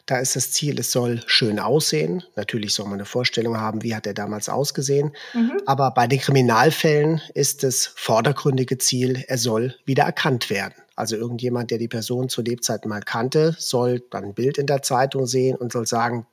da 0.06 0.18
ist 0.18 0.36
das 0.36 0.50
Ziel, 0.50 0.78
es 0.78 0.92
soll 0.92 1.22
schön 1.26 1.58
aussehen. 1.58 2.24
Natürlich 2.36 2.74
soll 2.74 2.86
man 2.86 2.94
eine 2.94 3.06
Vorstellung 3.06 3.56
haben, 3.58 3.82
wie 3.82 3.94
hat 3.94 4.06
er 4.06 4.12
damals 4.12 4.48
ausgesehen. 4.48 5.12
Mhm. 5.32 5.60
Aber 5.64 5.92
bei 5.92 6.06
den 6.06 6.18
Kriminalfällen 6.18 7.22
ist 7.34 7.62
das 7.62 7.86
vordergründige 7.86 8.76
Ziel, 8.76 9.24
er 9.28 9.38
soll 9.38 9.76
wieder 9.86 10.04
erkannt 10.04 10.50
werden. 10.50 10.74
Also 10.96 11.16
irgendjemand, 11.16 11.70
der 11.70 11.78
die 11.78 11.88
Person 11.88 12.28
zu 12.28 12.42
Lebzeiten 12.42 12.88
mal 12.88 13.00
kannte, 13.00 13.56
soll 13.58 14.00
dann 14.10 14.24
ein 14.24 14.34
Bild 14.34 14.58
in 14.58 14.66
der 14.66 14.82
Zeitung 14.82 15.26
sehen 15.26 15.56
und 15.56 15.72
soll 15.72 15.86
sagen, 15.86 16.26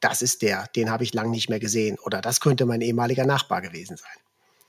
das 0.00 0.20
ist 0.20 0.42
der, 0.42 0.66
den 0.76 0.90
habe 0.90 1.04
ich 1.04 1.14
lange 1.14 1.30
nicht 1.30 1.48
mehr 1.48 1.60
gesehen 1.60 1.96
oder 2.04 2.20
das 2.20 2.40
könnte 2.40 2.66
mein 2.66 2.82
ehemaliger 2.82 3.24
Nachbar 3.24 3.62
gewesen 3.62 3.96
sein. 3.96 4.12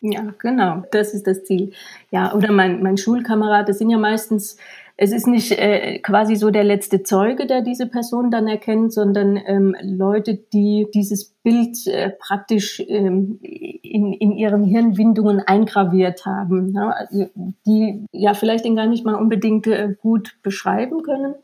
Ja, 0.02 0.34
genau, 0.38 0.84
das 0.92 1.14
ist 1.14 1.26
das 1.26 1.44
Ziel. 1.44 1.74
Ja, 2.12 2.34
oder 2.34 2.52
mein, 2.52 2.84
mein 2.84 2.98
Schulkamerad, 2.98 3.68
das 3.68 3.80
sind 3.80 3.90
ja 3.90 3.98
meistens, 3.98 4.58
es 4.98 5.12
ist 5.12 5.28
nicht 5.28 5.52
äh, 5.52 6.00
quasi 6.00 6.36
so 6.36 6.52
der 6.52 6.64
letzte 6.64 7.04
Zeuge, 7.04 7.48
der 7.48 7.62
diese 7.62 7.86
Person 7.86 8.32
dann 8.32 8.48
erkennt, 8.48 8.94
sondern 8.94 9.38
ähm, 9.46 9.76
Leute, 9.82 10.36
die 10.54 10.88
dieses 10.94 11.26
Bild 11.44 11.86
äh, 11.88 12.12
praktisch 12.12 12.82
ähm, 12.88 13.40
in, 13.42 14.14
in 14.14 14.32
ihren 14.32 14.64
Hirnwindungen 14.64 15.42
eingraviert 15.42 16.26
haben, 16.26 16.72
ne? 16.72 16.96
also 16.96 17.26
die 17.68 18.06
ja 18.14 18.34
vielleicht 18.34 18.64
den 18.64 18.78
gar 18.78 18.88
nicht 18.88 19.06
mal 19.06 19.16
unbedingt 19.16 19.68
äh, 19.68 19.96
gut 20.02 20.38
beschreiben 20.44 21.04
können 21.04 21.36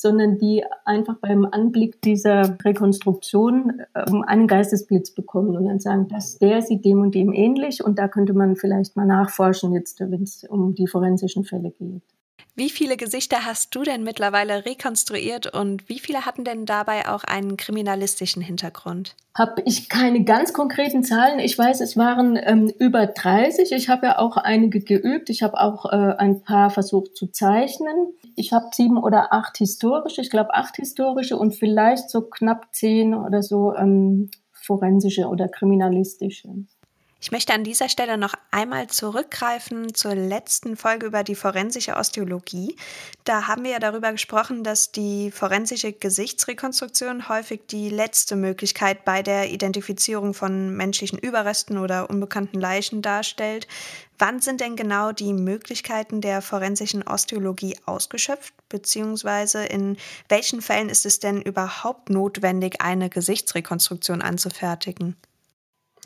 sondern 0.00 0.38
die 0.38 0.64
einfach 0.84 1.16
beim 1.16 1.44
Anblick 1.44 2.00
dieser 2.02 2.56
Rekonstruktion 2.64 3.82
ähm, 3.96 4.22
einen 4.24 4.46
Geistesblitz 4.46 5.10
bekommen 5.10 5.56
und 5.56 5.66
dann 5.66 5.80
sagen, 5.80 6.06
dass 6.06 6.38
der 6.38 6.62
sieht 6.62 6.84
dem 6.84 7.00
und 7.00 7.16
dem 7.16 7.32
ähnlich 7.32 7.82
und 7.82 7.98
da 7.98 8.06
könnte 8.06 8.32
man 8.32 8.54
vielleicht 8.54 8.94
mal 8.94 9.06
nachforschen 9.06 9.72
jetzt, 9.72 9.98
wenn 9.98 10.22
es 10.22 10.44
um 10.44 10.76
die 10.76 10.86
forensischen 10.86 11.42
Fälle 11.42 11.72
geht. 11.72 12.02
Wie 12.58 12.70
viele 12.70 12.96
Gesichter 12.96 13.46
hast 13.46 13.72
du 13.76 13.84
denn 13.84 14.02
mittlerweile 14.02 14.66
rekonstruiert 14.66 15.46
und 15.54 15.88
wie 15.88 16.00
viele 16.00 16.26
hatten 16.26 16.42
denn 16.42 16.66
dabei 16.66 17.08
auch 17.08 17.22
einen 17.22 17.56
kriminalistischen 17.56 18.42
Hintergrund? 18.42 19.14
Habe 19.36 19.62
ich 19.64 19.88
keine 19.88 20.24
ganz 20.24 20.52
konkreten 20.52 21.04
Zahlen. 21.04 21.38
Ich 21.38 21.56
weiß, 21.56 21.80
es 21.80 21.96
waren 21.96 22.36
ähm, 22.42 22.72
über 22.80 23.06
30. 23.06 23.70
Ich 23.70 23.88
habe 23.88 24.06
ja 24.06 24.18
auch 24.18 24.36
einige 24.36 24.80
geübt. 24.80 25.30
Ich 25.30 25.44
habe 25.44 25.60
auch 25.60 25.84
äh, 25.84 26.16
ein 26.18 26.42
paar 26.42 26.70
versucht 26.70 27.16
zu 27.16 27.28
zeichnen. 27.28 28.08
Ich 28.34 28.52
habe 28.52 28.66
sieben 28.72 28.98
oder 28.98 29.32
acht 29.32 29.58
historische, 29.58 30.20
ich 30.20 30.30
glaube 30.30 30.52
acht 30.52 30.74
historische 30.74 31.36
und 31.36 31.54
vielleicht 31.54 32.10
so 32.10 32.22
knapp 32.22 32.74
zehn 32.74 33.14
oder 33.14 33.44
so 33.44 33.72
ähm, 33.76 34.32
forensische 34.50 35.28
oder 35.28 35.48
kriminalistische. 35.48 36.48
Ich 37.20 37.32
möchte 37.32 37.52
an 37.52 37.64
dieser 37.64 37.88
Stelle 37.88 38.16
noch 38.16 38.34
einmal 38.52 38.86
zurückgreifen 38.86 39.92
zur 39.92 40.14
letzten 40.14 40.76
Folge 40.76 41.06
über 41.06 41.24
die 41.24 41.34
forensische 41.34 41.96
Osteologie. 41.96 42.76
Da 43.24 43.48
haben 43.48 43.64
wir 43.64 43.72
ja 43.72 43.80
darüber 43.80 44.12
gesprochen, 44.12 44.62
dass 44.62 44.92
die 44.92 45.32
forensische 45.32 45.92
Gesichtsrekonstruktion 45.92 47.28
häufig 47.28 47.62
die 47.68 47.90
letzte 47.90 48.36
Möglichkeit 48.36 49.04
bei 49.04 49.24
der 49.24 49.50
Identifizierung 49.50 50.32
von 50.32 50.76
menschlichen 50.76 51.18
Überresten 51.18 51.78
oder 51.78 52.08
unbekannten 52.08 52.60
Leichen 52.60 53.02
darstellt. 53.02 53.66
Wann 54.16 54.40
sind 54.40 54.60
denn 54.60 54.76
genau 54.76 55.10
die 55.10 55.32
Möglichkeiten 55.32 56.20
der 56.20 56.40
forensischen 56.40 57.02
Osteologie 57.02 57.76
ausgeschöpft? 57.84 58.54
Beziehungsweise 58.68 59.64
in 59.64 59.96
welchen 60.28 60.62
Fällen 60.62 60.88
ist 60.88 61.04
es 61.04 61.18
denn 61.18 61.42
überhaupt 61.42 62.10
notwendig, 62.10 62.80
eine 62.80 63.10
Gesichtsrekonstruktion 63.10 64.22
anzufertigen? 64.22 65.16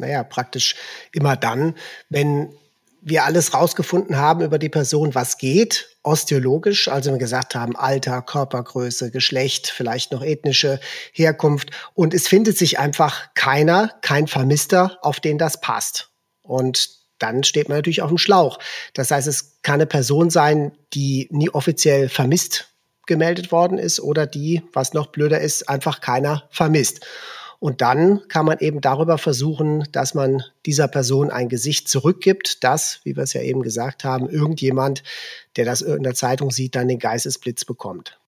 Naja, 0.02 0.22
praktisch 0.24 0.74
immer 1.12 1.36
dann, 1.36 1.74
wenn 2.10 2.50
wir 3.00 3.24
alles 3.24 3.52
rausgefunden 3.52 4.16
haben 4.16 4.42
über 4.42 4.58
die 4.58 4.68
Person, 4.68 5.14
was 5.14 5.38
geht, 5.38 5.96
osteologisch, 6.04 6.88
also 6.88 7.10
wir 7.10 7.18
gesagt 7.18 7.54
haben, 7.54 7.74
Alter, 7.76 8.22
Körpergröße, 8.22 9.10
Geschlecht, 9.10 9.68
vielleicht 9.68 10.12
noch 10.12 10.22
ethnische 10.22 10.78
Herkunft. 11.12 11.70
Und 11.94 12.14
es 12.14 12.28
findet 12.28 12.56
sich 12.56 12.78
einfach 12.78 13.34
keiner, 13.34 13.92
kein 14.02 14.28
Vermisster, 14.28 14.98
auf 15.02 15.18
den 15.18 15.38
das 15.38 15.60
passt. 15.60 16.10
Und 16.42 16.90
dann 17.18 17.44
steht 17.44 17.68
man 17.68 17.78
natürlich 17.78 18.02
auf 18.02 18.10
dem 18.10 18.18
Schlauch. 18.18 18.58
Das 18.94 19.10
heißt, 19.10 19.26
es 19.26 19.62
kann 19.62 19.74
eine 19.74 19.86
Person 19.86 20.30
sein, 20.30 20.72
die 20.94 21.28
nie 21.30 21.50
offiziell 21.50 22.08
vermisst 22.08 22.68
gemeldet 23.06 23.50
worden 23.50 23.78
ist 23.78 24.00
oder 24.00 24.26
die, 24.26 24.62
was 24.72 24.92
noch 24.92 25.08
blöder 25.08 25.40
ist, 25.40 25.68
einfach 25.68 26.00
keiner 26.00 26.48
vermisst. 26.50 27.04
Und 27.62 27.80
dann 27.80 28.26
kann 28.26 28.44
man 28.44 28.58
eben 28.58 28.80
darüber 28.80 29.18
versuchen, 29.18 29.86
dass 29.92 30.14
man 30.14 30.42
dieser 30.66 30.88
Person 30.88 31.30
ein 31.30 31.48
Gesicht 31.48 31.88
zurückgibt, 31.88 32.64
dass, 32.64 32.98
wie 33.04 33.14
wir 33.14 33.22
es 33.22 33.34
ja 33.34 33.40
eben 33.40 33.62
gesagt 33.62 34.02
haben, 34.02 34.28
irgendjemand, 34.28 35.04
der 35.54 35.64
das 35.64 35.80
in 35.80 36.02
der 36.02 36.16
Zeitung 36.16 36.50
sieht, 36.50 36.74
dann 36.74 36.88
den 36.88 36.98
Geistesblitz 36.98 37.64
bekommt. 37.64 38.18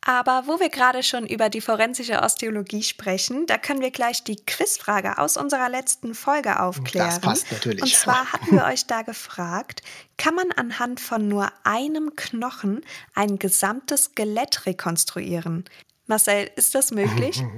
Aber 0.00 0.48
wo 0.48 0.58
wir 0.58 0.68
gerade 0.68 1.04
schon 1.04 1.28
über 1.28 1.48
die 1.48 1.60
forensische 1.60 2.22
Osteologie 2.22 2.82
sprechen, 2.82 3.46
da 3.46 3.56
können 3.56 3.82
wir 3.82 3.92
gleich 3.92 4.24
die 4.24 4.44
Quizfrage 4.44 5.18
aus 5.18 5.36
unserer 5.36 5.68
letzten 5.68 6.14
Folge 6.14 6.58
aufklären. 6.58 7.06
Das 7.06 7.20
passt 7.20 7.52
natürlich. 7.52 7.82
Und 7.82 7.94
zwar 7.94 8.32
hatten 8.32 8.56
wir 8.56 8.64
euch 8.64 8.84
da 8.88 9.02
gefragt, 9.02 9.82
kann 10.16 10.34
man 10.34 10.50
anhand 10.56 10.98
von 10.98 11.28
nur 11.28 11.52
einem 11.62 12.16
Knochen 12.16 12.80
ein 13.14 13.38
gesamtes 13.38 14.06
Skelett 14.06 14.66
rekonstruieren? 14.66 15.66
Marcel, 16.10 16.50
ist 16.56 16.74
das 16.74 16.90
möglich? 16.90 17.42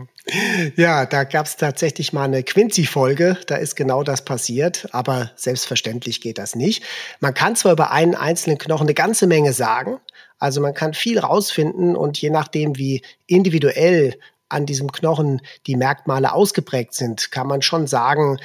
Ja, 0.76 1.04
da 1.04 1.24
gab 1.24 1.46
es 1.46 1.56
tatsächlich 1.56 2.12
mal 2.12 2.24
eine 2.24 2.44
Quincy-Folge, 2.44 3.38
da 3.48 3.56
ist 3.56 3.74
genau 3.74 4.04
das 4.04 4.24
passiert, 4.24 4.88
aber 4.92 5.32
selbstverständlich 5.34 6.20
geht 6.20 6.38
das 6.38 6.54
nicht. 6.54 6.84
Man 7.18 7.34
kann 7.34 7.56
zwar 7.56 7.72
über 7.72 7.90
einen 7.90 8.14
einzelnen 8.14 8.56
Knochen 8.56 8.86
eine 8.86 8.94
ganze 8.94 9.26
Menge 9.26 9.52
sagen, 9.52 9.98
also 10.38 10.60
man 10.60 10.74
kann 10.74 10.94
viel 10.94 11.18
rausfinden 11.18 11.96
und 11.96 12.18
je 12.18 12.30
nachdem, 12.30 12.78
wie 12.78 13.02
individuell 13.26 14.16
an 14.48 14.64
diesem 14.64 14.92
Knochen 14.92 15.42
die 15.66 15.76
Merkmale 15.76 16.32
ausgeprägt 16.32 16.94
sind, 16.94 17.32
kann 17.32 17.48
man 17.48 17.62
schon 17.62 17.88
sagen, 17.88 18.38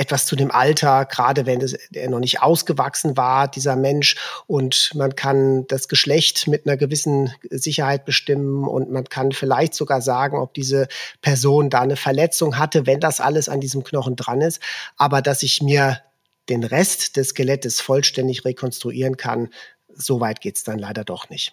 etwas 0.00 0.24
zu 0.24 0.34
dem 0.34 0.50
Alter, 0.50 1.04
gerade 1.04 1.44
wenn 1.44 1.60
es, 1.60 1.74
er 1.74 2.08
noch 2.08 2.20
nicht 2.20 2.40
ausgewachsen 2.40 3.18
war, 3.18 3.48
dieser 3.48 3.76
Mensch. 3.76 4.16
Und 4.46 4.92
man 4.94 5.14
kann 5.14 5.66
das 5.66 5.88
Geschlecht 5.88 6.46
mit 6.46 6.66
einer 6.66 6.78
gewissen 6.78 7.34
Sicherheit 7.50 8.06
bestimmen 8.06 8.66
und 8.66 8.90
man 8.90 9.04
kann 9.04 9.32
vielleicht 9.32 9.74
sogar 9.74 10.00
sagen, 10.00 10.38
ob 10.38 10.54
diese 10.54 10.88
Person 11.20 11.68
da 11.68 11.82
eine 11.82 11.96
Verletzung 11.96 12.56
hatte, 12.56 12.86
wenn 12.86 12.98
das 12.98 13.20
alles 13.20 13.50
an 13.50 13.60
diesem 13.60 13.84
Knochen 13.84 14.16
dran 14.16 14.40
ist. 14.40 14.62
Aber 14.96 15.20
dass 15.20 15.42
ich 15.42 15.60
mir 15.60 16.00
den 16.48 16.64
Rest 16.64 17.18
des 17.18 17.28
Skelettes 17.28 17.82
vollständig 17.82 18.46
rekonstruieren 18.46 19.18
kann, 19.18 19.50
so 19.94 20.18
weit 20.18 20.40
geht's 20.40 20.64
dann 20.64 20.78
leider 20.78 21.04
doch 21.04 21.28
nicht. 21.28 21.52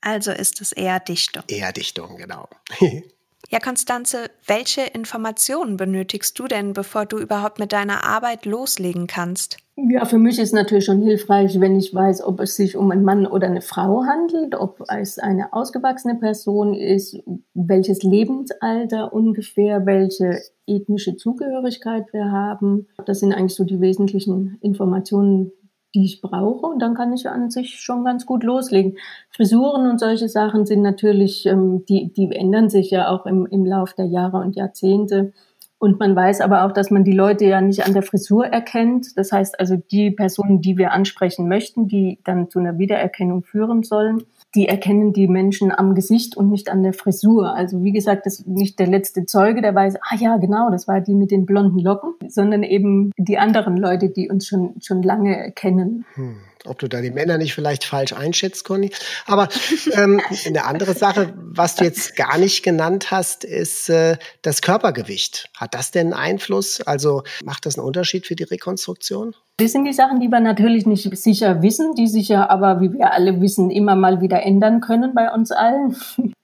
Also 0.00 0.30
ist 0.30 0.60
es 0.60 0.70
eher 0.70 1.00
Dichtung. 1.00 1.42
Eher 1.48 1.72
Dichtung, 1.72 2.16
genau. 2.16 2.48
Ja, 3.50 3.60
Konstanze, 3.60 4.30
welche 4.46 4.82
Informationen 4.82 5.76
benötigst 5.76 6.38
du 6.38 6.48
denn, 6.48 6.72
bevor 6.72 7.06
du 7.06 7.18
überhaupt 7.18 7.58
mit 7.58 7.72
deiner 7.72 8.04
Arbeit 8.04 8.44
loslegen 8.44 9.06
kannst? 9.06 9.58
Ja, 9.76 10.04
für 10.06 10.18
mich 10.18 10.40
ist 10.40 10.52
natürlich 10.52 10.86
schon 10.86 11.02
hilfreich, 11.02 11.60
wenn 11.60 11.78
ich 11.78 11.94
weiß, 11.94 12.24
ob 12.24 12.40
es 12.40 12.56
sich 12.56 12.76
um 12.76 12.90
einen 12.90 13.04
Mann 13.04 13.28
oder 13.28 13.46
eine 13.46 13.60
Frau 13.60 14.02
handelt, 14.04 14.56
ob 14.56 14.82
es 14.88 15.20
eine 15.20 15.52
ausgewachsene 15.52 16.16
Person 16.16 16.74
ist, 16.74 17.16
welches 17.54 18.02
Lebensalter 18.02 19.12
ungefähr, 19.12 19.86
welche 19.86 20.40
ethnische 20.66 21.16
Zugehörigkeit 21.16 22.12
wir 22.12 22.32
haben. 22.32 22.88
Das 23.06 23.20
sind 23.20 23.32
eigentlich 23.32 23.54
so 23.54 23.62
die 23.62 23.80
wesentlichen 23.80 24.58
Informationen, 24.62 25.52
die 25.94 26.04
ich 26.04 26.20
brauche. 26.20 26.66
Und 26.66 26.80
dann 26.80 26.94
kann 26.94 27.12
ich 27.12 27.28
an 27.28 27.50
sich 27.50 27.80
schon 27.80 28.04
ganz 28.04 28.26
gut 28.26 28.44
loslegen. 28.44 28.98
Frisuren 29.30 29.88
und 29.88 29.98
solche 29.98 30.28
Sachen 30.28 30.66
sind 30.66 30.82
natürlich, 30.82 31.46
ähm, 31.46 31.84
die, 31.88 32.12
die 32.12 32.30
ändern 32.32 32.70
sich 32.70 32.90
ja 32.90 33.08
auch 33.08 33.26
im, 33.26 33.46
im 33.46 33.64
Lauf 33.64 33.94
der 33.94 34.06
Jahre 34.06 34.38
und 34.38 34.56
Jahrzehnte. 34.56 35.32
Und 35.78 36.00
man 36.00 36.16
weiß 36.16 36.40
aber 36.40 36.64
auch, 36.64 36.72
dass 36.72 36.90
man 36.90 37.04
die 37.04 37.12
Leute 37.12 37.44
ja 37.44 37.60
nicht 37.60 37.86
an 37.86 37.92
der 37.92 38.02
Frisur 38.02 38.46
erkennt. 38.46 39.16
Das 39.16 39.30
heißt 39.30 39.60
also, 39.60 39.76
die 39.76 40.10
Personen, 40.10 40.60
die 40.60 40.76
wir 40.76 40.92
ansprechen 40.92 41.48
möchten, 41.48 41.86
die 41.86 42.18
dann 42.24 42.50
zu 42.50 42.58
einer 42.58 42.78
Wiedererkennung 42.78 43.44
führen 43.44 43.84
sollen, 43.84 44.24
die 44.54 44.66
erkennen 44.66 45.12
die 45.12 45.28
Menschen 45.28 45.72
am 45.72 45.94
Gesicht 45.94 46.36
und 46.36 46.50
nicht 46.50 46.70
an 46.70 46.82
der 46.82 46.92
Frisur. 46.92 47.54
Also 47.54 47.82
wie 47.82 47.92
gesagt, 47.92 48.26
das 48.26 48.40
ist 48.40 48.48
nicht 48.48 48.78
der 48.78 48.86
letzte 48.86 49.26
Zeuge, 49.26 49.60
der 49.60 49.74
weiß, 49.74 49.96
ah 49.96 50.16
ja, 50.18 50.36
genau, 50.38 50.70
das 50.70 50.88
war 50.88 51.00
die 51.00 51.14
mit 51.14 51.30
den 51.30 51.46
blonden 51.46 51.78
Locken, 51.78 52.14
sondern 52.28 52.62
eben 52.62 53.12
die 53.18 53.38
anderen 53.38 53.76
Leute, 53.76 54.08
die 54.08 54.30
uns 54.30 54.46
schon, 54.46 54.74
schon 54.80 55.02
lange 55.02 55.52
kennen. 55.52 56.04
Hm 56.14 56.36
ob 56.68 56.78
du 56.78 56.88
da 56.88 57.00
die 57.00 57.10
Männer 57.10 57.38
nicht 57.38 57.54
vielleicht 57.54 57.84
falsch 57.84 58.12
einschätzt, 58.12 58.64
Conny. 58.64 58.90
Aber 59.26 59.48
ähm, 59.92 60.20
eine 60.46 60.64
andere 60.64 60.94
Sache, 60.94 61.32
was 61.36 61.76
du 61.76 61.84
jetzt 61.84 62.16
gar 62.16 62.38
nicht 62.38 62.62
genannt 62.62 63.10
hast, 63.10 63.44
ist 63.44 63.88
äh, 63.88 64.16
das 64.42 64.62
Körpergewicht. 64.62 65.50
Hat 65.56 65.74
das 65.74 65.90
denn 65.90 66.12
Einfluss? 66.12 66.80
Also 66.80 67.22
macht 67.44 67.66
das 67.66 67.78
einen 67.78 67.86
Unterschied 67.86 68.26
für 68.26 68.36
die 68.36 68.44
Rekonstruktion? 68.44 69.34
Das 69.60 69.72
sind 69.72 69.84
die 69.86 69.92
Sachen, 69.92 70.20
die 70.20 70.28
wir 70.28 70.38
natürlich 70.38 70.86
nicht 70.86 71.16
sicher 71.16 71.62
wissen, 71.62 71.94
die 71.96 72.06
sich 72.06 72.28
ja 72.28 72.48
aber, 72.48 72.80
wie 72.80 72.92
wir 72.92 73.12
alle 73.12 73.40
wissen, 73.40 73.72
immer 73.72 73.96
mal 73.96 74.20
wieder 74.20 74.44
ändern 74.44 74.80
können 74.80 75.14
bei 75.14 75.32
uns 75.32 75.50
allen. 75.50 75.96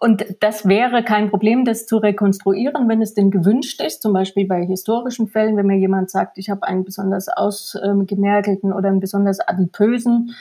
Und 0.05 0.37
das 0.41 0.69
wäre 0.69 1.03
kein 1.03 1.31
Problem, 1.31 1.65
das 1.65 1.87
zu 1.87 1.97
rekonstruieren, 1.97 2.91
wenn 2.91 3.01
es 3.01 3.15
denn 3.15 3.31
gewünscht 3.31 3.81
ist. 3.81 4.03
Zum 4.03 4.13
Beispiel 4.13 4.47
bei 4.47 4.63
historischen 4.63 5.29
Fällen, 5.29 5.57
wenn 5.57 5.67
mir 5.67 5.79
jemand 5.79 6.11
sagt, 6.11 6.37
ich 6.37 6.51
habe 6.51 6.65
einen 6.65 6.85
besonders 6.85 7.29
ausgemergelten 7.29 8.75
oder 8.75 8.91
einen 8.91 9.01
besonders 9.01 9.41
adipösen 9.41 10.35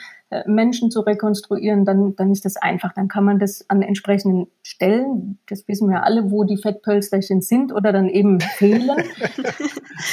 Menschen 0.46 0.90
zu 0.90 1.00
rekonstruieren, 1.00 1.84
dann, 1.84 2.16
dann 2.16 2.30
ist 2.30 2.44
das 2.44 2.56
einfach. 2.56 2.92
Dann 2.94 3.08
kann 3.08 3.24
man 3.24 3.38
das 3.38 3.64
an 3.68 3.82
entsprechenden 3.82 4.46
Stellen, 4.62 5.38
das 5.48 5.68
wissen 5.68 5.88
wir 5.88 6.04
alle, 6.04 6.30
wo 6.30 6.44
die 6.44 6.56
Fettpölsterchen 6.56 7.40
sind 7.40 7.72
oder 7.72 7.92
dann 7.92 8.08
eben 8.08 8.40
fehlen. 8.56 8.90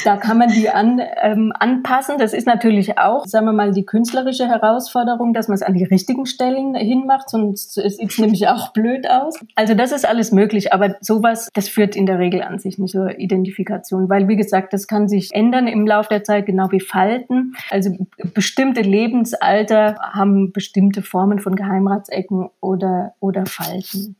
da 0.03 0.17
kann 0.17 0.37
man 0.37 0.49
die 0.49 0.69
an, 0.69 1.01
ähm, 1.21 1.53
anpassen. 1.57 2.17
Das 2.17 2.33
ist 2.33 2.47
natürlich 2.47 2.97
auch, 2.97 3.25
sagen 3.25 3.45
wir 3.45 3.53
mal, 3.53 3.71
die 3.71 3.85
künstlerische 3.85 4.47
Herausforderung, 4.47 5.33
dass 5.33 5.47
man 5.47 5.55
es 5.55 5.63
an 5.63 5.73
die 5.73 5.83
richtigen 5.83 6.25
Stellen 6.25 6.75
hinmacht, 6.75 7.29
sonst 7.29 7.73
sieht 7.73 8.11
es 8.11 8.17
nämlich 8.17 8.47
auch 8.47 8.73
blöd 8.73 9.09
aus. 9.09 9.39
Also 9.55 9.73
das 9.73 9.91
ist 9.91 10.07
alles 10.07 10.31
möglich, 10.31 10.73
aber 10.73 10.95
sowas, 11.01 11.49
das 11.53 11.67
führt 11.67 11.95
in 11.95 12.05
der 12.05 12.19
Regel 12.19 12.41
an 12.43 12.59
sich 12.59 12.77
nicht 12.77 12.91
zur 12.91 13.19
Identifikation, 13.19 14.09
weil 14.09 14.27
wie 14.27 14.35
gesagt, 14.35 14.73
das 14.73 14.87
kann 14.87 15.07
sich 15.07 15.29
ändern 15.33 15.67
im 15.67 15.87
Laufe 15.87 16.09
der 16.09 16.23
Zeit, 16.23 16.45
genau 16.45 16.71
wie 16.71 16.79
Falten. 16.79 17.53
Also 17.69 17.91
bestimmte 18.33 18.81
Lebensalter 18.81 19.95
haben 20.11 20.51
bestimmte 20.51 21.01
Formen 21.01 21.39
von 21.39 21.55
Geheimratsecken 21.55 22.49
oder, 22.59 23.13
oder 23.19 23.45
Falten. 23.45 24.15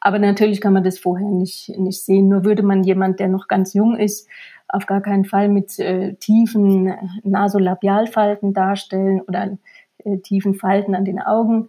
Aber 0.00 0.18
natürlich 0.18 0.60
kann 0.60 0.72
man 0.72 0.84
das 0.84 0.98
vorher 0.98 1.28
nicht, 1.28 1.68
nicht 1.78 2.04
sehen. 2.04 2.28
Nur 2.28 2.44
würde 2.44 2.62
man 2.62 2.82
jemand, 2.82 3.20
der 3.20 3.28
noch 3.28 3.48
ganz 3.48 3.74
jung 3.74 3.96
ist, 3.96 4.28
auf 4.68 4.86
gar 4.86 5.00
keinen 5.00 5.24
Fall 5.24 5.48
mit 5.48 5.78
äh, 5.78 6.14
tiefen 6.14 6.92
Nasolabialfalten 7.22 8.54
darstellen 8.54 9.20
oder 9.20 9.58
äh, 9.98 10.18
tiefen 10.18 10.54
Falten 10.54 10.94
an 10.94 11.04
den 11.04 11.20
Augen. 11.20 11.68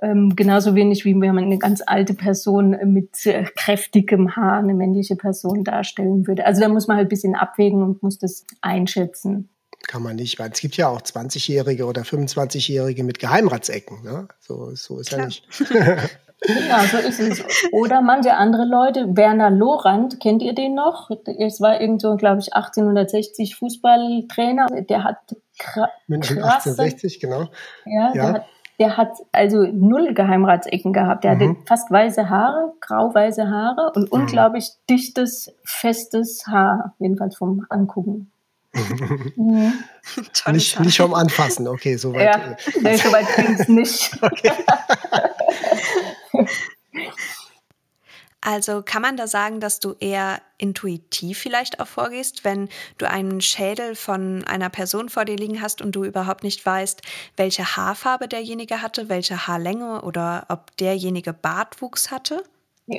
Ähm, 0.00 0.36
genauso 0.36 0.74
wenig 0.74 1.04
wie 1.04 1.18
wenn 1.20 1.34
man 1.34 1.44
eine 1.44 1.58
ganz 1.58 1.82
alte 1.84 2.14
Person 2.14 2.76
mit 2.84 3.24
äh, 3.26 3.44
kräftigem 3.56 4.36
Haar, 4.36 4.58
eine 4.58 4.74
männliche 4.74 5.16
Person 5.16 5.64
darstellen 5.64 6.26
würde. 6.26 6.46
Also 6.46 6.60
da 6.60 6.68
muss 6.68 6.86
man 6.86 6.98
halt 6.98 7.06
ein 7.06 7.10
bisschen 7.10 7.34
abwägen 7.34 7.82
und 7.82 8.02
muss 8.02 8.18
das 8.18 8.46
einschätzen. 8.60 9.48
Kann 9.86 10.02
man 10.02 10.16
nicht, 10.16 10.38
weil 10.38 10.50
es 10.50 10.60
gibt 10.60 10.76
ja 10.76 10.88
auch 10.88 11.00
20-Jährige 11.00 11.86
oder 11.86 12.02
25-Jährige 12.02 13.04
mit 13.04 13.18
Geheimratsecken. 13.18 14.02
Ne? 14.02 14.28
So, 14.40 14.74
so 14.74 14.98
ist 14.98 15.08
Klar. 15.10 15.20
ja 15.20 15.26
nicht. 15.26 15.46
Ja, 16.68 16.80
so 16.80 16.98
ist 16.98 17.18
es. 17.18 17.42
Oder 17.72 18.02
manche 18.02 18.34
andere 18.34 18.64
Leute, 18.64 19.16
Werner 19.16 19.50
Lorand, 19.50 20.20
kennt 20.20 20.42
ihr 20.42 20.54
den 20.54 20.74
noch? 20.74 21.10
Es 21.38 21.60
war 21.60 21.80
irgendwo, 21.80 22.16
glaube 22.16 22.40
ich, 22.40 22.54
1860 22.54 23.56
Fußballtrainer. 23.56 24.66
Der 24.88 25.04
hat 25.04 25.16
München 26.06 26.36
krasse, 26.36 26.70
1860, 26.70 27.20
genau. 27.20 27.48
Ja, 27.86 28.12
ja. 28.12 28.12
Der, 28.12 28.32
hat, 28.32 28.46
der 28.78 28.96
hat 28.96 29.12
also 29.32 29.62
null 29.64 30.12
Geheimratsecken 30.12 30.92
gehabt. 30.92 31.24
Der 31.24 31.34
mhm. 31.34 31.40
hatte 31.40 31.56
fast 31.66 31.90
weiße 31.90 32.28
Haare, 32.28 32.74
grau-weiße 32.80 33.48
Haare 33.48 33.92
und 33.94 34.12
mhm. 34.12 34.20
unglaublich 34.20 34.68
dichtes, 34.90 35.54
festes 35.64 36.46
Haar, 36.46 36.94
jedenfalls 36.98 37.36
vom 37.36 37.64
Angucken. 37.70 38.30
Mhm. 39.36 39.72
nicht, 40.52 40.80
nicht 40.80 40.96
vom 40.96 41.14
Anfassen, 41.14 41.68
okay, 41.68 41.96
soweit. 41.96 42.22
Ja, 42.22 42.36
äh, 42.36 42.56
nee, 42.80 42.96
soweit 42.96 43.34
ging 43.36 43.56
es 43.58 43.68
nicht. 43.68 44.10
okay. 44.22 44.52
Also 48.46 48.82
kann 48.82 49.02
man 49.02 49.16
da 49.16 49.26
sagen, 49.26 49.58
dass 49.58 49.80
du 49.80 49.96
eher 49.98 50.40
intuitiv 50.56 51.38
vielleicht 51.38 51.80
auch 51.80 51.88
vorgehst, 51.88 52.44
wenn 52.44 52.68
du 52.96 53.10
einen 53.10 53.40
Schädel 53.40 53.96
von 53.96 54.44
einer 54.44 54.70
Person 54.70 55.08
vor 55.08 55.24
dir 55.24 55.36
liegen 55.36 55.60
hast 55.60 55.82
und 55.82 55.96
du 55.96 56.04
überhaupt 56.04 56.44
nicht 56.44 56.64
weißt, 56.64 57.02
welche 57.36 57.76
Haarfarbe 57.76 58.28
derjenige 58.28 58.82
hatte, 58.82 59.08
welche 59.08 59.48
Haarlänge 59.48 60.02
oder 60.02 60.46
ob 60.48 60.76
derjenige 60.76 61.32
Bartwuchs 61.32 62.12
hatte? 62.12 62.44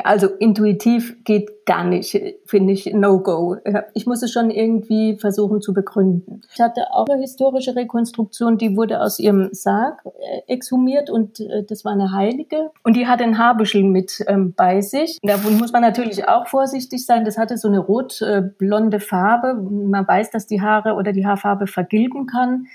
Also 0.03 0.27
intuitiv 0.27 1.23
geht 1.23 1.65
gar 1.65 1.85
nicht, 1.85 2.19
finde 2.45 2.73
ich 2.73 2.93
No-Go. 2.93 3.55
Ich 3.93 4.05
muss 4.05 4.21
es 4.21 4.33
schon 4.33 4.49
irgendwie 4.49 5.17
versuchen 5.17 5.61
zu 5.61 5.73
begründen. 5.73 6.41
Ich 6.53 6.59
hatte 6.59 6.91
auch 6.91 7.07
eine 7.07 7.21
historische 7.21 7.75
Rekonstruktion, 7.75 8.57
die 8.57 8.75
wurde 8.75 9.01
aus 9.01 9.17
ihrem 9.17 9.49
Sarg 9.53 10.03
äh, 10.05 10.41
exhumiert 10.53 11.09
und 11.09 11.39
äh, 11.39 11.63
das 11.63 11.85
war 11.85 11.93
eine 11.93 12.11
Heilige 12.11 12.71
und 12.83 12.97
die 12.97 13.07
hatte 13.07 13.23
ein 13.23 13.37
Haarbüschel 13.37 13.83
mit 13.83 14.23
ähm, 14.27 14.53
bei 14.57 14.81
sich. 14.81 15.19
Da 15.21 15.37
muss 15.37 15.71
man 15.71 15.81
natürlich 15.81 16.27
auch 16.27 16.47
vorsichtig 16.47 17.05
sein. 17.05 17.23
Das 17.23 17.37
hatte 17.37 17.57
so 17.57 17.69
eine 17.69 17.79
rot-blonde 17.79 18.99
Farbe. 18.99 19.53
Man 19.55 20.05
weiß, 20.05 20.31
dass 20.31 20.47
die 20.47 20.61
Haare 20.61 20.95
oder 20.95 21.13
die 21.13 21.25
Haarfarbe 21.25 21.67
vergilben 21.67 22.25
kann. 22.25 22.67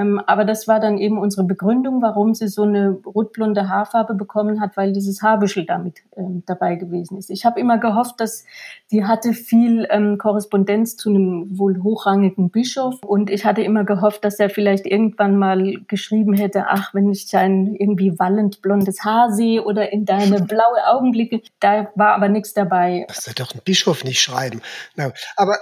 Ähm, 0.00 0.20
aber 0.26 0.44
das 0.44 0.66
war 0.66 0.80
dann 0.80 0.98
eben 0.98 1.18
unsere 1.18 1.44
Begründung, 1.44 2.00
warum 2.02 2.34
sie 2.34 2.48
so 2.48 2.62
eine 2.62 2.98
rotblonde 3.04 3.68
Haarfarbe 3.68 4.14
bekommen 4.14 4.60
hat, 4.60 4.76
weil 4.76 4.92
dieses 4.92 5.22
Haarbüschel 5.22 5.66
damit 5.66 5.98
ähm, 6.16 6.42
dabei 6.46 6.76
gewesen 6.76 7.18
ist. 7.18 7.30
Ich 7.30 7.44
habe 7.44 7.60
immer 7.60 7.78
gehofft, 7.78 8.20
dass 8.20 8.44
die 8.90 9.04
hatte 9.04 9.32
viel 9.32 9.86
ähm, 9.90 10.18
Korrespondenz 10.18 10.96
zu 10.96 11.10
einem 11.10 11.58
wohl 11.58 11.82
hochrangigen 11.82 12.50
Bischof 12.50 12.96
und 13.04 13.30
ich 13.30 13.44
hatte 13.44 13.62
immer 13.62 13.84
gehofft, 13.84 14.24
dass 14.24 14.38
er 14.38 14.50
vielleicht 14.50 14.86
irgendwann 14.86 15.36
mal 15.36 15.74
geschrieben 15.86 16.34
hätte, 16.34 16.66
ach, 16.68 16.94
wenn 16.94 17.10
ich 17.10 17.30
dein 17.30 17.74
irgendwie 17.74 18.18
wallend 18.18 18.62
blondes 18.62 19.04
Haar 19.04 19.32
sehe 19.32 19.62
oder 19.64 19.92
in 19.92 20.04
deine 20.04 20.42
blaue 20.42 20.86
Augenblicke, 20.86 21.42
da 21.60 21.88
war 21.94 22.14
aber 22.14 22.28
nichts 22.28 22.54
dabei. 22.54 23.04
Das 23.08 23.24
soll 23.24 23.34
doch 23.34 23.54
ein 23.54 23.60
Bischof 23.64 24.04
nicht 24.04 24.20
schreiben. 24.20 24.62
No, 24.96 25.10
aber 25.36 25.56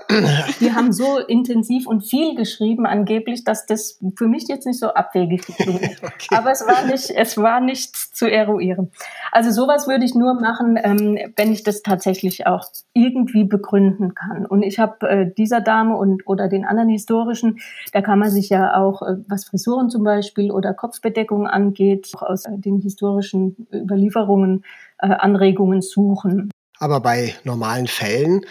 die 0.60 0.72
haben 0.72 0.92
so 0.92 1.18
intensiv 1.18 1.86
und 1.86 2.02
viel 2.02 2.34
geschrieben, 2.34 2.86
angeblich, 2.86 3.44
dass 3.44 3.66
das 3.66 3.98
für 4.16 4.27
mich 4.28 4.48
jetzt 4.48 4.66
nicht 4.66 4.78
so 4.78 4.94
abwegig 4.94 5.46
geklungen. 5.46 5.80
okay. 6.02 6.36
Aber 6.36 6.50
es 6.50 6.66
war 6.66 6.86
nicht, 6.86 7.10
es 7.10 7.36
war 7.36 7.60
nichts 7.60 8.12
zu 8.12 8.30
eruieren. 8.30 8.90
Also 9.32 9.50
sowas 9.50 9.88
würde 9.88 10.04
ich 10.04 10.14
nur 10.14 10.34
machen, 10.34 10.78
ähm, 10.82 11.18
wenn 11.36 11.52
ich 11.52 11.62
das 11.62 11.82
tatsächlich 11.82 12.46
auch 12.46 12.66
irgendwie 12.92 13.44
begründen 13.44 14.14
kann. 14.14 14.46
Und 14.46 14.62
ich 14.62 14.78
habe 14.78 15.08
äh, 15.08 15.32
dieser 15.36 15.60
Dame 15.60 15.96
und 15.96 16.26
oder 16.26 16.48
den 16.48 16.64
anderen 16.64 16.88
historischen, 16.88 17.58
da 17.92 18.02
kann 18.02 18.18
man 18.18 18.30
sich 18.30 18.48
ja 18.48 18.76
auch, 18.76 19.02
äh, 19.02 19.16
was 19.28 19.44
Frisuren 19.44 19.90
zum 19.90 20.04
Beispiel 20.04 20.50
oder 20.50 20.74
Kopfbedeckung 20.74 21.46
angeht, 21.46 22.12
aus 22.20 22.44
äh, 22.44 22.58
den 22.58 22.78
historischen 22.78 23.66
Überlieferungen 23.72 24.64
äh, 24.98 25.08
Anregungen 25.08 25.82
suchen. 25.82 26.50
Aber 26.78 27.00
bei 27.00 27.34
normalen 27.44 27.86
Fällen 27.86 28.44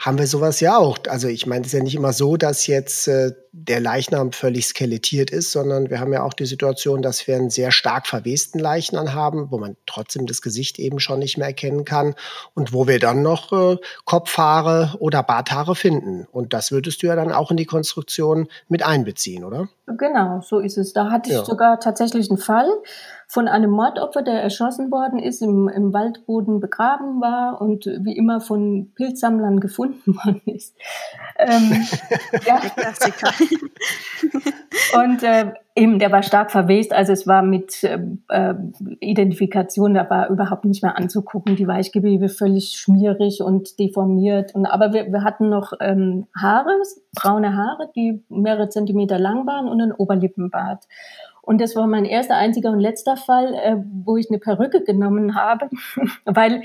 haben 0.00 0.18
wir 0.18 0.26
sowas 0.26 0.60
ja 0.60 0.78
auch. 0.78 0.98
Also 1.08 1.28
ich 1.28 1.46
meine, 1.46 1.60
es 1.60 1.68
ist 1.68 1.72
ja 1.74 1.82
nicht 1.84 1.94
immer 1.94 2.14
so, 2.14 2.38
dass 2.38 2.66
jetzt 2.66 3.06
äh, 3.06 3.32
der 3.52 3.80
Leichnam 3.80 4.32
völlig 4.32 4.66
skelettiert 4.66 5.30
ist, 5.30 5.50
sondern 5.50 5.90
wir 5.90 5.98
haben 5.98 6.12
ja 6.12 6.22
auch 6.22 6.34
die 6.34 6.46
Situation, 6.46 7.02
dass 7.02 7.26
wir 7.26 7.34
einen 7.34 7.50
sehr 7.50 7.72
stark 7.72 8.06
verwesten 8.06 8.60
Leichnam 8.60 9.12
haben, 9.12 9.50
wo 9.50 9.58
man 9.58 9.76
trotzdem 9.86 10.26
das 10.26 10.40
Gesicht 10.40 10.78
eben 10.78 11.00
schon 11.00 11.18
nicht 11.18 11.36
mehr 11.36 11.48
erkennen 11.48 11.84
kann 11.84 12.14
und 12.54 12.72
wo 12.72 12.86
wir 12.86 13.00
dann 13.00 13.22
noch 13.22 13.52
äh, 13.52 13.76
Kopfhaare 14.04 14.94
oder 15.00 15.24
Barthaare 15.24 15.74
finden. 15.74 16.28
Und 16.30 16.52
das 16.52 16.70
würdest 16.70 17.02
du 17.02 17.08
ja 17.08 17.16
dann 17.16 17.32
auch 17.32 17.50
in 17.50 17.56
die 17.56 17.66
Konstruktion 17.66 18.48
mit 18.68 18.84
einbeziehen, 18.84 19.44
oder? 19.44 19.68
Genau, 19.98 20.40
so 20.40 20.60
ist 20.60 20.78
es. 20.78 20.92
Da 20.92 21.10
hatte 21.10 21.30
ich 21.30 21.36
ja. 21.36 21.44
sogar 21.44 21.80
tatsächlich 21.80 22.30
einen 22.30 22.38
Fall 22.38 22.68
von 23.26 23.48
einem 23.48 23.70
Mordopfer, 23.70 24.22
der 24.22 24.42
erschossen 24.42 24.90
worden 24.90 25.18
ist, 25.18 25.40
im, 25.40 25.68
im 25.68 25.92
Waldboden 25.92 26.60
begraben 26.60 27.20
war 27.20 27.60
und 27.60 27.86
wie 27.86 28.16
immer 28.16 28.40
von 28.40 28.92
Pilzsammlern 28.94 29.60
gefunden 29.60 30.16
worden 30.16 30.42
ist. 30.46 30.74
Ähm, 31.38 31.86
ja. 32.46 32.58
Klassiker. 32.58 33.32
und 34.94 35.22
äh, 35.22 35.52
eben, 35.74 35.98
der 35.98 36.12
war 36.12 36.22
stark 36.22 36.50
verwest, 36.50 36.92
also 36.92 37.12
es 37.12 37.26
war 37.26 37.42
mit 37.42 37.82
äh, 37.84 37.98
äh, 38.28 38.54
Identifikation, 39.00 39.94
da 39.94 40.08
war 40.10 40.28
überhaupt 40.28 40.64
nicht 40.64 40.82
mehr 40.82 40.96
anzugucken, 40.96 41.56
die 41.56 41.66
Weichgewebe 41.66 42.28
völlig 42.28 42.76
schmierig 42.76 43.42
und 43.42 43.78
deformiert. 43.78 44.54
Und, 44.54 44.66
aber 44.66 44.92
wir, 44.92 45.12
wir 45.12 45.24
hatten 45.24 45.48
noch 45.48 45.72
ähm, 45.80 46.26
Haare, 46.36 46.70
braune 47.14 47.56
Haare, 47.56 47.90
die 47.96 48.22
mehrere 48.28 48.68
Zentimeter 48.68 49.18
lang 49.18 49.46
waren 49.46 49.68
und 49.68 49.80
ein 49.80 49.92
Oberlippenbart. 49.92 50.84
Und 51.42 51.60
das 51.60 51.74
war 51.74 51.86
mein 51.86 52.04
erster, 52.04 52.36
einziger 52.36 52.70
und 52.70 52.80
letzter 52.80 53.16
Fall, 53.16 53.54
äh, 53.54 53.76
wo 54.04 54.16
ich 54.16 54.30
eine 54.30 54.38
Perücke 54.38 54.84
genommen 54.84 55.34
habe, 55.34 55.68
weil 56.24 56.62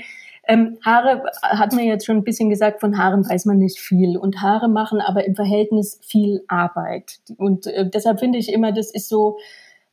ähm, 0.48 0.78
Haare, 0.84 1.24
hat 1.42 1.72
man 1.72 1.84
jetzt 1.84 2.06
schon 2.06 2.16
ein 2.16 2.24
bisschen 2.24 2.50
gesagt, 2.50 2.80
von 2.80 2.98
Haaren 2.98 3.28
weiß 3.28 3.46
man 3.46 3.58
nicht 3.58 3.78
viel. 3.78 4.16
Und 4.16 4.40
Haare 4.42 4.68
machen 4.68 5.00
aber 5.00 5.24
im 5.24 5.34
Verhältnis 5.34 5.98
viel 6.02 6.44
Arbeit. 6.48 7.18
Und 7.36 7.66
äh, 7.66 7.88
deshalb 7.88 8.20
finde 8.20 8.38
ich 8.38 8.52
immer, 8.52 8.72
das 8.72 8.92
ist 8.92 9.08
so, 9.08 9.38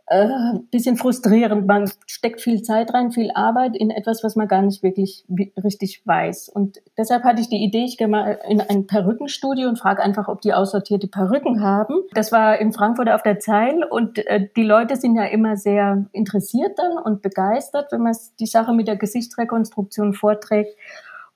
äh, 0.08 0.28
bisschen 0.70 0.98
frustrierend. 0.98 1.66
Man 1.66 1.89
steckt 2.08 2.42
viel 2.42 2.62
Zeit 2.62 2.94
rein, 2.94 3.12
viel 3.12 3.32
Arbeit 3.36 3.76
in 3.78 3.89
etwas, 3.89 4.24
was 4.24 4.36
man 4.36 4.48
gar 4.48 4.62
nicht 4.62 4.84
wirklich 4.84 5.26
richtig 5.63 6.02
weiß. 6.06 6.50
Und 6.50 6.82
deshalb 6.98 7.24
hatte 7.24 7.42
ich 7.42 7.50
die 7.50 7.63
Idee, 7.63 7.86
ich 7.86 7.98
gehe 7.98 8.10
mal 8.10 8.39
in 8.48 8.60
ein 8.60 8.86
Perückenstudio 8.86 9.70
und 9.70 9.80
frage 9.80 10.04
einfach, 10.04 10.28
ob 10.28 10.42
die 10.42 10.54
aussortierte 10.54 11.08
Perücken 11.08 11.62
haben. 11.62 12.02
Das 12.13 12.32
war 12.32 12.60
in 12.60 12.74
Frankfurt 12.74 13.10
auf 13.10 13.24
der 13.24 13.39
Zeil 13.39 13.84
und 13.84 14.18
äh, 14.28 14.48
die 14.56 14.63
Leute 14.63 14.98
sind 14.98 15.16
ja 15.16 15.26
immer 15.26 15.56
sehr 15.56 16.06
interessiert 16.12 16.78
dann 16.78 16.98
und 16.98 17.22
begeistert, 17.22 17.92
wenn 17.92 18.02
man 18.02 18.16
die 18.39 18.46
Sache 18.46 18.74
mit 18.74 18.88
der 18.88 18.98
Gesichtsrekonstruktion 18.98 20.13
vorträgt. 20.13 20.78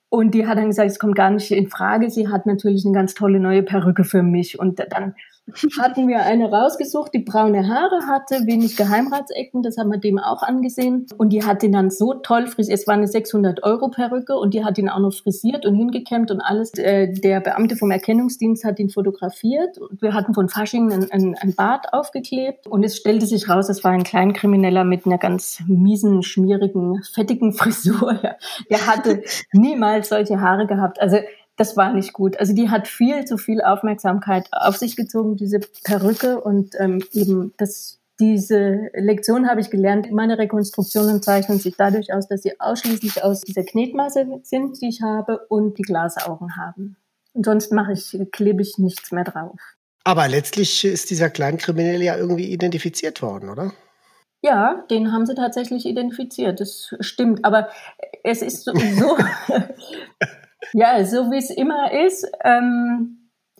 Und 0.09 0.33
die 0.33 0.47
hat 0.47 0.57
dann 0.57 0.67
gesagt, 0.67 0.89
es 0.89 0.99
kommt 0.99 1.15
gar 1.15 1.29
nicht 1.29 1.51
in 1.51 1.67
Frage. 1.67 2.09
Sie 2.09 2.29
hat 2.29 2.45
natürlich 2.45 2.85
eine 2.85 2.93
ganz 2.93 3.13
tolle 3.13 3.39
neue 3.39 3.63
Perücke 3.63 4.03
für 4.03 4.23
mich. 4.23 4.57
Und 4.57 4.79
dann 4.89 5.15
hatten 5.79 6.07
wir 6.07 6.23
eine 6.23 6.51
rausgesucht, 6.51 7.13
die 7.13 7.19
braune 7.19 7.67
Haare 7.67 8.05
hatte, 8.07 8.45
wenig 8.45 8.75
Geheimratsecken, 8.75 9.63
das 9.63 9.77
haben 9.77 9.89
wir 9.89 9.97
dem 9.97 10.19
auch 10.19 10.43
angesehen. 10.43 11.05
Und 11.17 11.29
die 11.29 11.43
hat 11.43 11.63
ihn 11.63 11.71
dann 11.71 11.89
so 11.89 12.15
toll 12.15 12.47
frisiert, 12.47 12.79
es 12.79 12.87
war 12.87 12.95
eine 12.95 13.07
600 13.07 13.63
Euro 13.63 13.89
Perücke 13.89 14.35
und 14.35 14.53
die 14.53 14.65
hat 14.65 14.77
ihn 14.77 14.89
auch 14.89 14.99
noch 14.99 15.13
frisiert 15.13 15.65
und 15.65 15.75
hingekämmt 15.75 16.31
und 16.31 16.41
alles. 16.41 16.73
Äh, 16.77 17.13
der 17.13 17.39
Beamte 17.39 17.77
vom 17.77 17.91
Erkennungsdienst 17.91 18.65
hat 18.65 18.79
ihn 18.79 18.89
fotografiert. 18.89 19.77
Wir 20.01 20.13
hatten 20.13 20.33
von 20.33 20.49
Fasching 20.49 20.91
ein, 20.91 21.11
ein, 21.11 21.35
ein 21.39 21.55
Bart 21.55 21.93
aufgeklebt 21.93 22.67
und 22.67 22.83
es 22.83 22.97
stellte 22.97 23.25
sich 23.25 23.49
raus, 23.49 23.69
es 23.69 23.83
war 23.83 23.91
ein 23.91 24.03
Kleinkrimineller 24.03 24.83
mit 24.83 25.05
einer 25.05 25.17
ganz 25.17 25.63
miesen, 25.67 26.23
schmierigen, 26.23 27.01
fettigen 27.03 27.53
Frisur. 27.53 28.19
Der 28.69 28.85
hatte 28.85 29.23
niemals 29.53 30.09
solche 30.09 30.41
Haare 30.41 30.67
gehabt. 30.67 31.01
Also 31.01 31.17
das 31.57 31.75
war 31.75 31.93
nicht 31.93 32.13
gut. 32.13 32.39
Also 32.39 32.53
die 32.53 32.69
hat 32.69 32.87
viel 32.87 33.25
zu 33.25 33.37
viel 33.37 33.61
Aufmerksamkeit 33.61 34.47
auf 34.51 34.77
sich 34.77 34.95
gezogen, 34.95 35.35
diese 35.35 35.59
Perücke 35.83 36.39
und 36.39 36.75
ähm, 36.79 37.03
eben 37.11 37.53
das 37.57 37.99
diese 38.19 38.89
Lektion 38.95 39.47
habe 39.47 39.61
ich 39.61 39.69
gelernt. 39.69 40.11
Meine 40.11 40.39
Rekonstruktionen 40.39 41.21
zeichnen 41.21 41.59
sich 41.59 41.75
dadurch 41.77 42.13
aus, 42.13 42.27
dass 42.27 42.41
sie 42.41 42.59
ausschließlich 42.59 43.23
aus 43.23 43.41
dieser 43.41 43.63
Knetmasse 43.63 44.25
sind, 44.41 44.81
die 44.81 44.89
ich 44.89 45.01
habe, 45.03 45.45
und 45.49 45.77
die 45.77 45.83
Glasaugen 45.83 46.55
haben. 46.57 46.97
Und 47.33 47.45
sonst 47.45 47.71
mache 47.71 47.93
ich, 47.93 48.17
klebe 48.31 48.63
ich 48.63 48.79
nichts 48.79 49.11
mehr 49.11 49.23
drauf. 49.23 49.59
Aber 50.03 50.27
letztlich 50.27 50.83
ist 50.83 51.11
dieser 51.11 51.29
Kleinkriminelle 51.29 52.03
ja 52.03 52.17
irgendwie 52.17 52.51
identifiziert 52.51 53.21
worden, 53.21 53.49
oder? 53.49 53.71
Ja, 54.41 54.83
den 54.89 55.11
haben 55.11 55.27
sie 55.27 55.35
tatsächlich 55.35 55.85
identifiziert. 55.85 56.59
Das 56.59 56.95
stimmt. 57.01 57.45
Aber 57.45 57.69
es 58.23 58.41
ist 58.41 58.63
so, 58.63 58.73
so 58.73 59.17
Ja, 60.73 61.03
so 61.05 61.31
wie 61.31 61.37
es 61.37 61.49
immer 61.49 61.91
ist. 61.91 62.27
Ähm, 62.43 63.17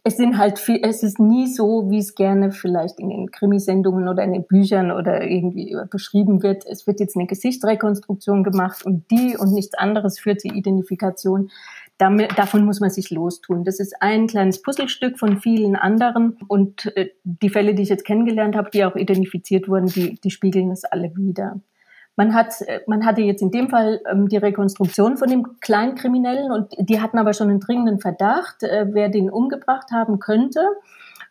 es 0.08 0.16
sind 0.16 0.38
halt 0.38 0.58
viel, 0.58 0.80
es 0.84 1.04
ist 1.04 1.20
nie 1.20 1.48
so, 1.48 1.90
wie 1.90 1.98
es 1.98 2.16
gerne 2.16 2.52
vielleicht 2.52 2.98
in 2.98 3.10
den 3.10 3.30
Krimisendungen 3.30 4.08
oder 4.08 4.24
in 4.24 4.32
den 4.32 4.46
Büchern 4.46 4.90
oder 4.92 5.22
irgendwie 5.22 5.76
beschrieben 5.92 6.42
wird. 6.44 6.66
Es 6.66 6.88
wird 6.88 7.02
jetzt 7.02 7.18
eine 7.18 7.28
Gesichtsrekonstruktion 7.28 8.44
gemacht 8.44 8.86
und 8.86 9.12
die 9.12 9.36
und 9.38 9.52
nichts 9.52 9.74
anderes 9.74 10.18
führt 10.18 10.40
zur 10.40 10.56
Identifikation. 10.56 11.52
Damit, 11.98 12.38
davon 12.38 12.64
muss 12.64 12.80
man 12.80 12.90
sich 12.90 13.10
lostun. 13.10 13.66
Das 13.66 13.82
ist 13.82 14.02
ein 14.02 14.28
kleines 14.28 14.62
Puzzlestück 14.62 15.20
von 15.20 15.40
vielen 15.40 15.76
anderen 15.76 16.38
und 16.48 16.96
äh, 16.96 17.10
die 17.24 17.50
Fälle, 17.50 17.74
die 17.74 17.82
ich 17.82 17.90
jetzt 17.90 18.06
kennengelernt 18.06 18.56
habe, 18.56 18.70
die 18.70 18.86
auch 18.86 18.96
identifiziert 18.96 19.68
wurden, 19.68 19.88
die, 19.88 20.16
die 20.22 20.32
spiegeln 20.32 20.72
es 20.72 20.86
alle 20.86 21.16
wieder. 21.18 21.60
Man 22.18 22.34
hat, 22.34 22.62
äh, 22.62 22.82
man 22.88 23.06
hatte 23.06 23.22
jetzt 23.22 23.42
in 23.42 23.52
dem 23.52 23.70
Fall 23.70 24.02
ähm, 24.12 24.28
die 24.28 24.38
Rekonstruktion 24.38 25.18
von 25.18 25.30
dem 25.30 25.60
Kleinkriminellen 25.62 26.52
und 26.52 26.74
die 26.78 27.00
hatten 27.00 27.20
aber 27.20 27.34
schon 27.34 27.50
einen 27.50 27.62
dringenden 27.62 28.00
Verdacht, 28.00 28.64
äh, 28.64 28.88
wer 28.90 29.08
den 29.08 29.30
umgebracht 29.30 29.92
haben 29.92 30.20
könnte 30.20 30.60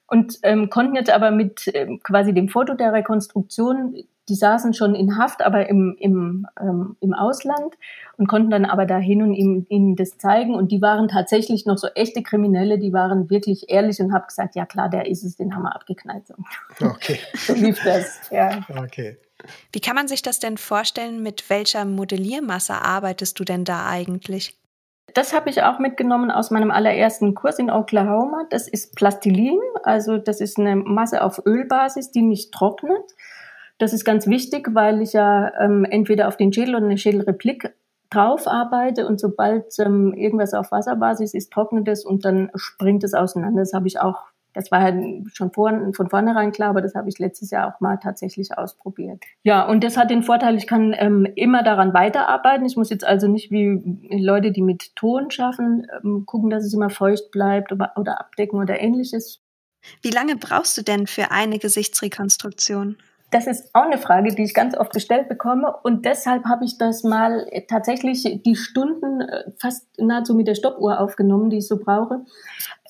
und 0.07 0.39
ähm, 0.43 0.71
konnten 0.71 0.95
jetzt 0.95 1.11
aber 1.11 1.33
mit 1.33 1.69
ähm, 1.75 2.01
quasi 2.03 2.33
dem 2.33 2.49
Foto 2.49 2.75
der 2.75 2.93
Rekonstruktion, 2.93 3.97
die 4.29 4.35
saßen 4.35 4.75
schon 4.75 4.95
in 4.95 5.19
Haft, 5.19 5.45
aber 5.45 5.69
im, 5.69 5.97
im, 5.99 6.47
ähm, 6.61 6.97
im 7.01 7.15
Ausland 7.15 7.75
und 8.17 8.29
konnten 8.29 8.51
dann 8.51 8.65
aber 8.65 8.87
dahin 8.87 9.23
und 9.23 9.35
ihm, 9.35 9.67
ihnen 9.69 9.97
das 9.97 10.19
zeigen 10.19 10.55
und 10.55 10.71
die 10.71 10.81
waren 10.81 11.09
tatsächlich 11.09 11.67
noch 11.67 11.79
so 11.79 11.89
echte 11.97 12.23
Kriminelle, 12.23 12.79
die 12.79 12.93
waren 12.93 13.29
wirklich 13.29 13.69
ehrlich 13.69 14.01
und 14.01 14.13
haben 14.13 14.27
gesagt, 14.29 14.55
ja 14.55 14.67
klar, 14.67 14.89
der 14.89 15.07
ist 15.07 15.25
es, 15.25 15.37
den 15.37 15.55
haben 15.55 15.65
wir 15.65 15.75
abgeknallt. 15.75 16.25
Okay. 16.81 17.19
so 17.35 17.55
lief 17.55 17.83
das, 17.83 18.31
ja. 18.31 18.61
Okay. 18.69 19.17
Wie 19.73 19.81
kann 19.81 19.95
man 19.95 20.09
sich 20.09 20.23
das 20.23 20.39
denn 20.39 20.59
vorstellen? 20.59 21.23
Mit 21.23 21.49
welcher 21.51 21.85
Modelliermasse 21.85 22.75
arbeitest 22.75 23.39
du 23.39 23.45
denn 23.45 23.65
da 23.65 23.87
eigentlich? 23.87 24.57
Das 25.15 25.33
habe 25.33 25.49
ich 25.49 25.63
auch 25.63 25.79
mitgenommen 25.79 26.31
aus 26.31 26.51
meinem 26.51 26.71
allerersten 26.71 27.35
Kurs 27.35 27.59
in 27.59 27.71
Oklahoma. 27.71 28.45
Das 28.51 28.69
ist 28.69 28.95
Plastilin, 28.97 29.59
also 29.83 30.19
das 30.19 30.41
ist 30.41 30.59
eine 30.59 30.77
Masse 30.77 31.23
auf 31.23 31.41
Ölbasis, 31.47 32.11
die 32.11 32.23
nicht 32.23 32.53
trocknet. 32.53 33.15
Das 33.79 33.93
ist 33.93 34.05
ganz 34.05 34.27
wichtig, 34.27 34.69
weil 34.73 35.01
ich 35.01 35.13
ja 35.13 35.53
ähm, 35.61 35.85
entweder 35.85 36.29
auf 36.29 36.37
den 36.37 36.53
Schädel 36.53 36.75
oder 36.75 36.85
eine 36.85 36.99
Schädelreplik 36.99 37.75
drauf 38.11 38.47
arbeite 38.47 39.07
und 39.07 39.21
sobald 39.21 39.79
ähm, 39.79 40.13
irgendwas 40.15 40.55
auf 40.55 40.71
Wasserbasis 40.71 41.35
ist, 41.35 41.53
trocknet 41.53 41.89
es 41.89 42.05
und 42.05 42.25
dann 42.25 42.51
springt 42.55 43.05
es 43.05 43.15
auseinander. 43.15 43.63
Das 43.63 43.73
habe 43.73 43.87
ich 43.87 44.01
auch 44.01 44.25
das 44.57 44.71
war 44.71 44.81
halt 44.81 44.97
schon 45.35 45.53
vor, 45.53 45.71
von 45.93 46.09
vornherein 46.09 46.51
klar, 46.51 46.71
aber 46.71 46.81
das 46.81 46.95
habe 46.95 47.11
ich 47.11 47.19
letztes 47.19 47.51
Jahr 47.51 47.69
auch 47.69 47.81
mal 47.81 47.99
tatsächlich 47.99 48.57
ausprobiert. 48.57 49.23
Ja, 49.43 49.69
und 49.69 49.85
das 49.85 49.99
hat 49.99 50.09
den 50.09 50.23
Vorteil, 50.23 50.57
ich 50.57 50.67
kann 50.67 50.95
ähm, 50.99 51.29
immer 51.37 51.63
daran 51.63 51.93
weiterarbeiten. 51.93 52.65
Ich 52.65 52.77
muss 52.77 52.89
jetzt 52.89 53.05
also 53.05 53.29
nicht 53.29 53.51
wie 53.51 53.83
Leute, 54.11 54.53
die 54.53 54.63
mit 54.63 54.97
Ton 54.97 55.31
schaffen, 55.31 55.87
ähm, 56.03 56.25
gucken, 56.25 56.49
dass 56.49 56.65
es 56.65 56.73
immer 56.73 56.89
feucht 56.89 57.31
bleibt 57.31 57.71
oder, 57.71 57.93
oder 57.97 58.19
abdecken 58.19 58.59
oder 58.59 58.81
ähnliches. 58.81 59.43
Wie 60.01 60.11
lange 60.11 60.37
brauchst 60.37 60.79
du 60.79 60.83
denn 60.83 61.07
für 61.07 61.31
eine 61.31 61.59
Gesichtsrekonstruktion? 61.59 62.97
Das 63.31 63.49
ist 63.49 63.75
auch 63.75 63.83
eine 63.83 63.99
Frage, 63.99 64.35
die 64.35 64.45
ich 64.45 64.55
ganz 64.55 64.77
oft 64.77 64.93
gestellt 64.93 65.29
bekomme. 65.29 65.75
Und 65.83 66.05
deshalb 66.05 66.45
habe 66.45 66.65
ich 66.65 66.79
das 66.79 67.03
mal 67.03 67.47
tatsächlich 67.69 68.41
die 68.45 68.57
Stunden 68.57 69.21
äh, 69.21 69.51
fast 69.59 69.87
nahezu 69.99 70.35
mit 70.35 70.47
der 70.47 70.55
Stoppuhr 70.55 71.01
aufgenommen, 71.01 71.51
die 71.51 71.59
ich 71.59 71.67
so 71.67 71.77
brauche. 71.77 72.25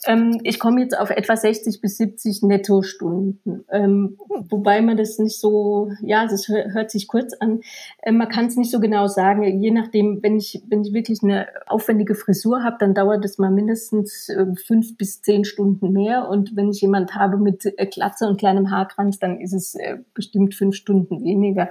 Ähm, 0.07 0.41
ich 0.45 0.59
komme 0.59 0.81
jetzt 0.81 0.97
auf 0.97 1.11
etwa 1.11 1.37
60 1.37 1.81
bis 1.81 1.97
70 1.99 2.43
Nettostunden. 2.43 3.65
Ähm, 3.71 4.19
wobei 4.49 4.81
man 4.81 4.97
das 4.97 5.19
nicht 5.19 5.39
so, 5.41 5.91
ja, 6.01 6.27
das 6.27 6.49
hört 6.49 6.91
sich 6.91 7.09
kurz 7.09 7.35
an. 7.35 7.61
Äh, 8.03 8.13
man 8.13 8.29
kann 8.29 8.47
es 8.47 8.57
nicht 8.57 8.71
so 8.71 8.81
genau 8.81 9.09
sagen. 9.09 9.43
Je 9.61 9.71
nachdem, 9.71 10.23
wenn 10.23 10.37
ich, 10.37 10.63
wenn 10.69 10.83
ich 10.83 10.93
wirklich 10.93 11.23
eine 11.23 11.49
aufwendige 11.67 12.15
Frisur 12.15 12.63
habe, 12.63 12.77
dann 12.79 12.95
dauert 12.95 13.25
das 13.25 13.39
mal 13.39 13.51
mindestens 13.51 14.29
äh, 14.29 14.47
fünf 14.65 14.97
bis 14.97 15.23
zehn 15.23 15.45
Stunden 15.45 15.93
mehr. 15.93 16.29
Und 16.29 16.55
wenn 16.55 16.71
ich 16.71 16.81
jemand 16.81 17.15
habe 17.15 17.37
mit 17.37 17.65
äh, 17.65 17.87
Glatze 17.87 18.29
und 18.29 18.39
kleinem 18.39 18.71
Haarkranz, 18.71 19.19
dann 19.19 19.41
ist 19.41 19.53
es 19.53 19.75
äh, 19.75 19.99
bestimmt 20.15 20.55
fünf 20.55 20.77
Stunden 20.77 21.25
weniger. 21.25 21.71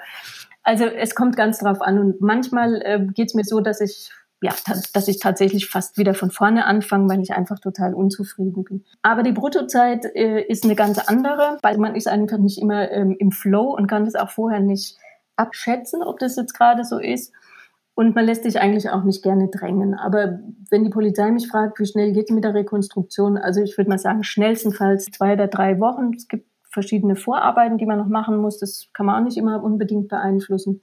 Also 0.63 0.85
es 0.85 1.15
kommt 1.15 1.37
ganz 1.37 1.59
drauf 1.59 1.81
an. 1.81 1.99
Und 1.99 2.21
manchmal 2.21 2.81
äh, 2.81 2.99
geht 3.13 3.29
es 3.29 3.33
mir 3.33 3.43
so, 3.43 3.61
dass 3.61 3.81
ich 3.81 4.11
ja, 4.41 4.53
dass 4.93 5.07
ich 5.07 5.19
tatsächlich 5.19 5.67
fast 5.69 5.97
wieder 5.97 6.13
von 6.13 6.29
vorne 6.29 6.65
anfange, 6.65 7.09
weil 7.09 7.21
ich 7.21 7.33
einfach 7.33 7.59
total 7.59 7.93
unzufrieden 7.93 8.63
bin. 8.63 8.83
Aber 9.01 9.23
die 9.23 9.31
Bruttozeit 9.31 10.05
äh, 10.13 10.41
ist 10.41 10.65
eine 10.65 10.75
ganz 10.75 10.99
andere, 10.99 11.57
weil 11.61 11.77
man 11.77 11.95
ist 11.95 12.07
einfach 12.07 12.37
nicht 12.37 12.59
immer 12.59 12.91
ähm, 12.91 13.15
im 13.17 13.31
Flow 13.31 13.75
und 13.75 13.87
kann 13.87 14.05
das 14.05 14.15
auch 14.15 14.29
vorher 14.29 14.59
nicht 14.59 14.97
abschätzen, 15.35 16.03
ob 16.03 16.19
das 16.19 16.35
jetzt 16.35 16.53
gerade 16.53 16.83
so 16.83 16.99
ist. 16.99 17.33
Und 17.95 18.13
man 18.13 18.25
lässt 18.25 18.43
sich 18.43 18.59
eigentlich 18.59 18.89
auch 18.89 19.03
nicht 19.03 19.23
gerne 19.23 19.47
drängen. 19.47 19.93
Aber 19.93 20.39
wenn 20.69 20.83
die 20.83 20.89
Polizei 20.89 21.31
mich 21.31 21.47
fragt, 21.47 21.79
wie 21.79 21.85
schnell 21.85 22.11
geht 22.11 22.29
es 22.29 22.35
mit 22.35 22.43
der 22.43 22.53
Rekonstruktion, 22.53 23.37
also 23.37 23.61
ich 23.61 23.77
würde 23.77 23.89
mal 23.89 23.99
sagen, 23.99 24.23
schnellstenfalls 24.23 25.05
zwei 25.05 25.33
oder 25.33 25.47
drei 25.47 25.79
Wochen. 25.79 26.11
Es 26.13 26.27
gibt 26.27 26.45
verschiedene 26.69 27.15
Vorarbeiten, 27.15 27.77
die 27.77 27.85
man 27.85 27.97
noch 27.97 28.09
machen 28.09 28.35
muss. 28.35 28.59
Das 28.59 28.89
kann 28.93 29.05
man 29.05 29.15
auch 29.15 29.25
nicht 29.25 29.37
immer 29.37 29.63
unbedingt 29.63 30.09
beeinflussen. 30.09 30.81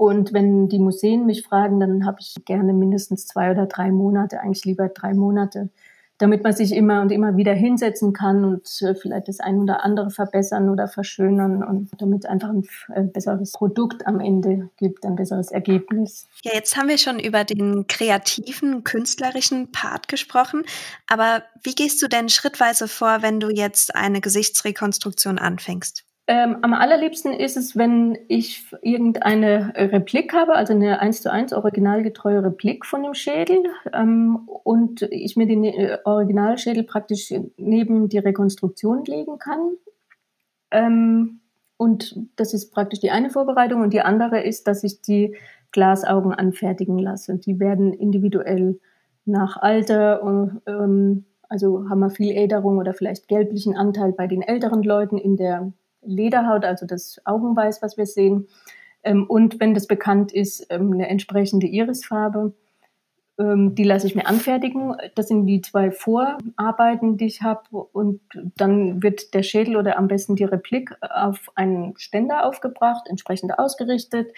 Und 0.00 0.32
wenn 0.32 0.70
die 0.70 0.78
Museen 0.78 1.26
mich 1.26 1.42
fragen, 1.42 1.78
dann 1.78 2.06
habe 2.06 2.20
ich 2.20 2.34
gerne 2.46 2.72
mindestens 2.72 3.26
zwei 3.26 3.50
oder 3.50 3.66
drei 3.66 3.90
Monate, 3.92 4.40
eigentlich 4.40 4.64
lieber 4.64 4.88
drei 4.88 5.12
Monate, 5.12 5.68
damit 6.16 6.42
man 6.42 6.54
sich 6.54 6.72
immer 6.72 7.02
und 7.02 7.12
immer 7.12 7.36
wieder 7.36 7.52
hinsetzen 7.52 8.14
kann 8.14 8.46
und 8.46 8.80
äh, 8.80 8.94
vielleicht 8.94 9.28
das 9.28 9.40
ein 9.40 9.58
oder 9.58 9.84
andere 9.84 10.08
verbessern 10.08 10.70
oder 10.70 10.88
verschönern 10.88 11.62
und 11.62 11.90
damit 11.98 12.24
einfach 12.24 12.48
ein 12.48 12.64
äh, 12.94 13.02
besseres 13.02 13.52
Produkt 13.52 14.06
am 14.06 14.20
Ende 14.20 14.70
gibt, 14.78 15.04
ein 15.04 15.16
besseres 15.16 15.50
Ergebnis. 15.50 16.26
Ja, 16.44 16.52
jetzt 16.54 16.78
haben 16.78 16.88
wir 16.88 16.96
schon 16.96 17.18
über 17.18 17.44
den 17.44 17.86
kreativen, 17.86 18.84
künstlerischen 18.84 19.70
Part 19.70 20.08
gesprochen, 20.08 20.62
aber 21.08 21.42
wie 21.62 21.74
gehst 21.74 22.00
du 22.00 22.08
denn 22.08 22.30
schrittweise 22.30 22.88
vor, 22.88 23.18
wenn 23.20 23.38
du 23.38 23.50
jetzt 23.50 23.94
eine 23.94 24.22
Gesichtsrekonstruktion 24.22 25.38
anfängst? 25.38 26.06
Ähm, 26.26 26.58
am 26.62 26.74
allerliebsten 26.74 27.32
ist 27.32 27.56
es, 27.56 27.76
wenn 27.76 28.16
ich 28.28 28.64
irgendeine 28.82 29.72
Replik 29.74 30.32
habe, 30.32 30.54
also 30.54 30.72
eine 30.72 31.00
1 31.00 31.22
zu 31.22 31.32
1 31.32 31.52
originalgetreue 31.52 32.44
Replik 32.44 32.86
von 32.86 33.02
dem 33.02 33.14
Schädel 33.14 33.64
ähm, 33.92 34.48
und 34.62 35.02
ich 35.02 35.36
mir 35.36 35.46
den 35.46 35.64
äh, 35.64 35.98
Originalschädel 36.04 36.84
praktisch 36.84 37.34
neben 37.56 38.08
die 38.08 38.18
Rekonstruktion 38.18 39.04
legen 39.04 39.38
kann. 39.38 39.72
Ähm, 40.70 41.40
und 41.76 42.14
das 42.36 42.54
ist 42.54 42.70
praktisch 42.72 43.00
die 43.00 43.10
eine 43.10 43.30
Vorbereitung 43.30 43.80
und 43.80 43.92
die 43.92 44.02
andere 44.02 44.42
ist, 44.42 44.68
dass 44.68 44.84
ich 44.84 45.00
die 45.00 45.34
Glasaugen 45.72 46.32
anfertigen 46.32 46.98
lasse. 46.98 47.38
Die 47.38 47.58
werden 47.58 47.92
individuell 47.92 48.78
nach 49.24 49.56
Alter, 49.56 50.52
ähm, 50.66 51.24
also 51.48 51.88
haben 51.88 52.00
wir 52.00 52.10
viel 52.10 52.36
Äderung 52.36 52.78
oder 52.78 52.94
vielleicht 52.94 53.28
gelblichen 53.28 53.76
Anteil 53.76 54.12
bei 54.12 54.26
den 54.26 54.42
älteren 54.42 54.82
Leuten 54.82 55.18
in 55.18 55.36
der 55.36 55.72
Lederhaut, 56.02 56.64
also 56.64 56.86
das 56.86 57.20
Augenweiß, 57.24 57.82
was 57.82 57.96
wir 57.96 58.06
sehen. 58.06 58.48
Ähm, 59.02 59.26
und 59.28 59.60
wenn 59.60 59.74
das 59.74 59.86
bekannt 59.86 60.32
ist, 60.32 60.66
ähm, 60.70 60.92
eine 60.92 61.08
entsprechende 61.08 61.66
Irisfarbe. 61.66 62.54
Ähm, 63.40 63.74
die 63.74 63.84
lasse 63.84 64.06
ich 64.06 64.14
mir 64.14 64.26
anfertigen. 64.26 64.94
Das 65.14 65.28
sind 65.28 65.46
die 65.46 65.62
zwei 65.62 65.90
Vorarbeiten, 65.90 67.16
die 67.16 67.26
ich 67.26 67.42
habe. 67.42 67.62
Und 67.70 68.20
dann 68.56 69.02
wird 69.02 69.32
der 69.34 69.42
Schädel 69.42 69.76
oder 69.76 69.96
am 69.98 70.08
besten 70.08 70.36
die 70.36 70.44
Replik 70.44 70.94
auf 71.00 71.50
einen 71.54 71.94
Ständer 71.96 72.44
aufgebracht, 72.44 73.06
entsprechend 73.08 73.58
ausgerichtet, 73.58 74.32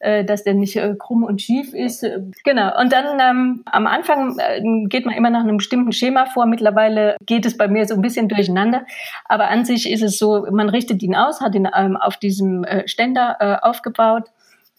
äh, 0.00 0.24
dass 0.24 0.44
der 0.44 0.54
nicht 0.54 0.76
äh, 0.76 0.94
krumm 0.98 1.24
und 1.24 1.40
schief 1.40 1.72
ist. 1.72 2.06
Genau. 2.44 2.78
Und 2.78 2.92
dann 2.92 3.18
ähm, 3.20 3.62
am 3.64 3.86
Anfang 3.86 4.38
äh, 4.38 4.60
geht 4.86 5.06
man 5.06 5.14
immer 5.14 5.30
nach 5.30 5.42
einem 5.42 5.56
bestimmten 5.56 5.92
Schema 5.92 6.26
vor. 6.26 6.46
Mittlerweile 6.46 7.16
geht 7.24 7.46
es 7.46 7.56
bei 7.56 7.68
mir 7.68 7.86
so 7.86 7.94
ein 7.94 8.02
bisschen 8.02 8.28
durcheinander. 8.28 8.84
Aber 9.24 9.48
an 9.48 9.64
sich 9.64 9.90
ist 9.90 10.02
es 10.02 10.18
so, 10.18 10.46
man 10.50 10.68
richtet 10.68 11.02
ihn 11.02 11.16
aus, 11.16 11.40
hat 11.40 11.54
ihn 11.54 11.68
ähm, 11.74 11.96
auf 11.96 12.18
diesem 12.18 12.66
Ständer 12.86 13.36
äh, 13.40 13.56
aufgebaut 13.66 14.30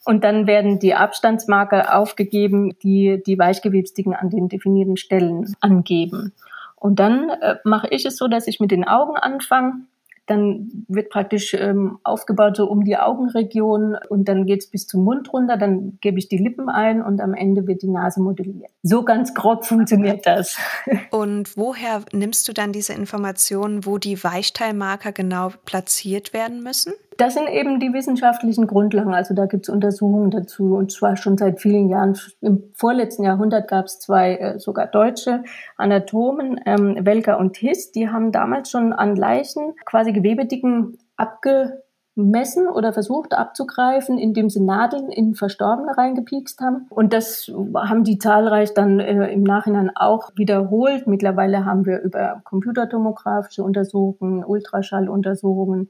und 0.05 0.23
dann 0.23 0.47
werden 0.47 0.79
die 0.79 0.95
Abstandsmarker 0.95 1.97
aufgegeben, 1.97 2.77
die 2.83 3.21
die 3.25 3.39
Weichgewebstigen 3.39 4.13
an 4.13 4.29
den 4.29 4.49
definierten 4.49 4.97
Stellen 4.97 5.55
angeben. 5.61 6.33
Und 6.75 6.99
dann 6.99 7.29
äh, 7.29 7.55
mache 7.63 7.87
ich 7.91 8.05
es 8.05 8.17
so, 8.17 8.27
dass 8.27 8.47
ich 8.47 8.59
mit 8.59 8.71
den 8.71 8.85
Augen 8.85 9.15
anfange. 9.15 9.85
Dann 10.25 10.85
wird 10.87 11.09
praktisch 11.09 11.53
ähm, 11.53 11.99
aufgebaut 12.03 12.55
so 12.55 12.69
um 12.69 12.85
die 12.85 12.97
Augenregion 12.97 13.97
und 14.07 14.27
dann 14.29 14.45
geht's 14.45 14.67
bis 14.67 14.87
zum 14.87 15.03
Mund 15.03 15.31
runter. 15.31 15.57
Dann 15.57 15.97
gebe 15.99 16.17
ich 16.17 16.29
die 16.29 16.37
Lippen 16.37 16.69
ein 16.69 17.01
und 17.01 17.19
am 17.19 17.33
Ende 17.33 17.67
wird 17.67 17.81
die 17.81 17.89
Nase 17.89 18.21
modelliert. 18.21 18.71
So 18.83 19.03
ganz 19.03 19.33
grob 19.33 19.65
funktioniert 19.65 20.25
das. 20.25 20.57
Und 21.11 21.55
woher 21.57 22.01
nimmst 22.11 22.47
du 22.47 22.53
dann 22.53 22.71
diese 22.71 22.93
Informationen, 22.93 23.85
wo 23.85 23.97
die 23.97 24.21
Weichteilmarker 24.23 25.11
genau 25.11 25.51
platziert 25.65 26.33
werden 26.33 26.63
müssen? 26.63 26.93
Das 27.17 27.35
sind 27.35 27.47
eben 27.47 27.79
die 27.79 27.93
wissenschaftlichen 27.93 28.67
Grundlagen. 28.67 29.13
Also 29.13 29.33
da 29.33 29.45
gibt 29.45 29.67
es 29.67 29.73
Untersuchungen 29.73 30.31
dazu 30.31 30.75
und 30.75 30.91
zwar 30.91 31.17
schon 31.17 31.37
seit 31.37 31.61
vielen 31.61 31.89
Jahren. 31.89 32.17
Im 32.41 32.63
vorletzten 32.73 33.23
Jahrhundert 33.23 33.67
gab 33.67 33.85
es 33.85 33.99
zwei 33.99 34.35
äh, 34.35 34.59
sogar 34.59 34.87
deutsche 34.87 35.43
Anatomen, 35.77 36.59
ähm, 36.65 36.97
Welker 37.05 37.37
und 37.37 37.57
Hiss, 37.57 37.91
die 37.91 38.09
haben 38.09 38.31
damals 38.31 38.69
schon 38.69 38.93
an 38.93 39.15
Leichen 39.15 39.73
quasi 39.85 40.11
Gewebedicken 40.11 40.97
abgemessen 41.15 42.67
oder 42.67 42.93
versucht 42.93 43.33
abzugreifen, 43.33 44.17
indem 44.17 44.49
sie 44.49 44.61
Nadeln 44.61 45.09
in 45.11 45.35
Verstorbene 45.35 45.95
reingepiekst 45.95 46.61
haben. 46.61 46.87
Und 46.89 47.13
das 47.13 47.51
haben 47.75 48.03
die 48.03 48.17
zahlreich 48.17 48.73
dann 48.73 48.99
äh, 48.99 49.27
im 49.31 49.43
Nachhinein 49.43 49.91
auch 49.95 50.31
wiederholt. 50.35 51.05
Mittlerweile 51.05 51.65
haben 51.65 51.85
wir 51.85 52.01
über 52.01 52.41
computertomografische 52.43 53.63
Untersuchungen, 53.63 54.43
Ultraschalluntersuchungen, 54.43 55.89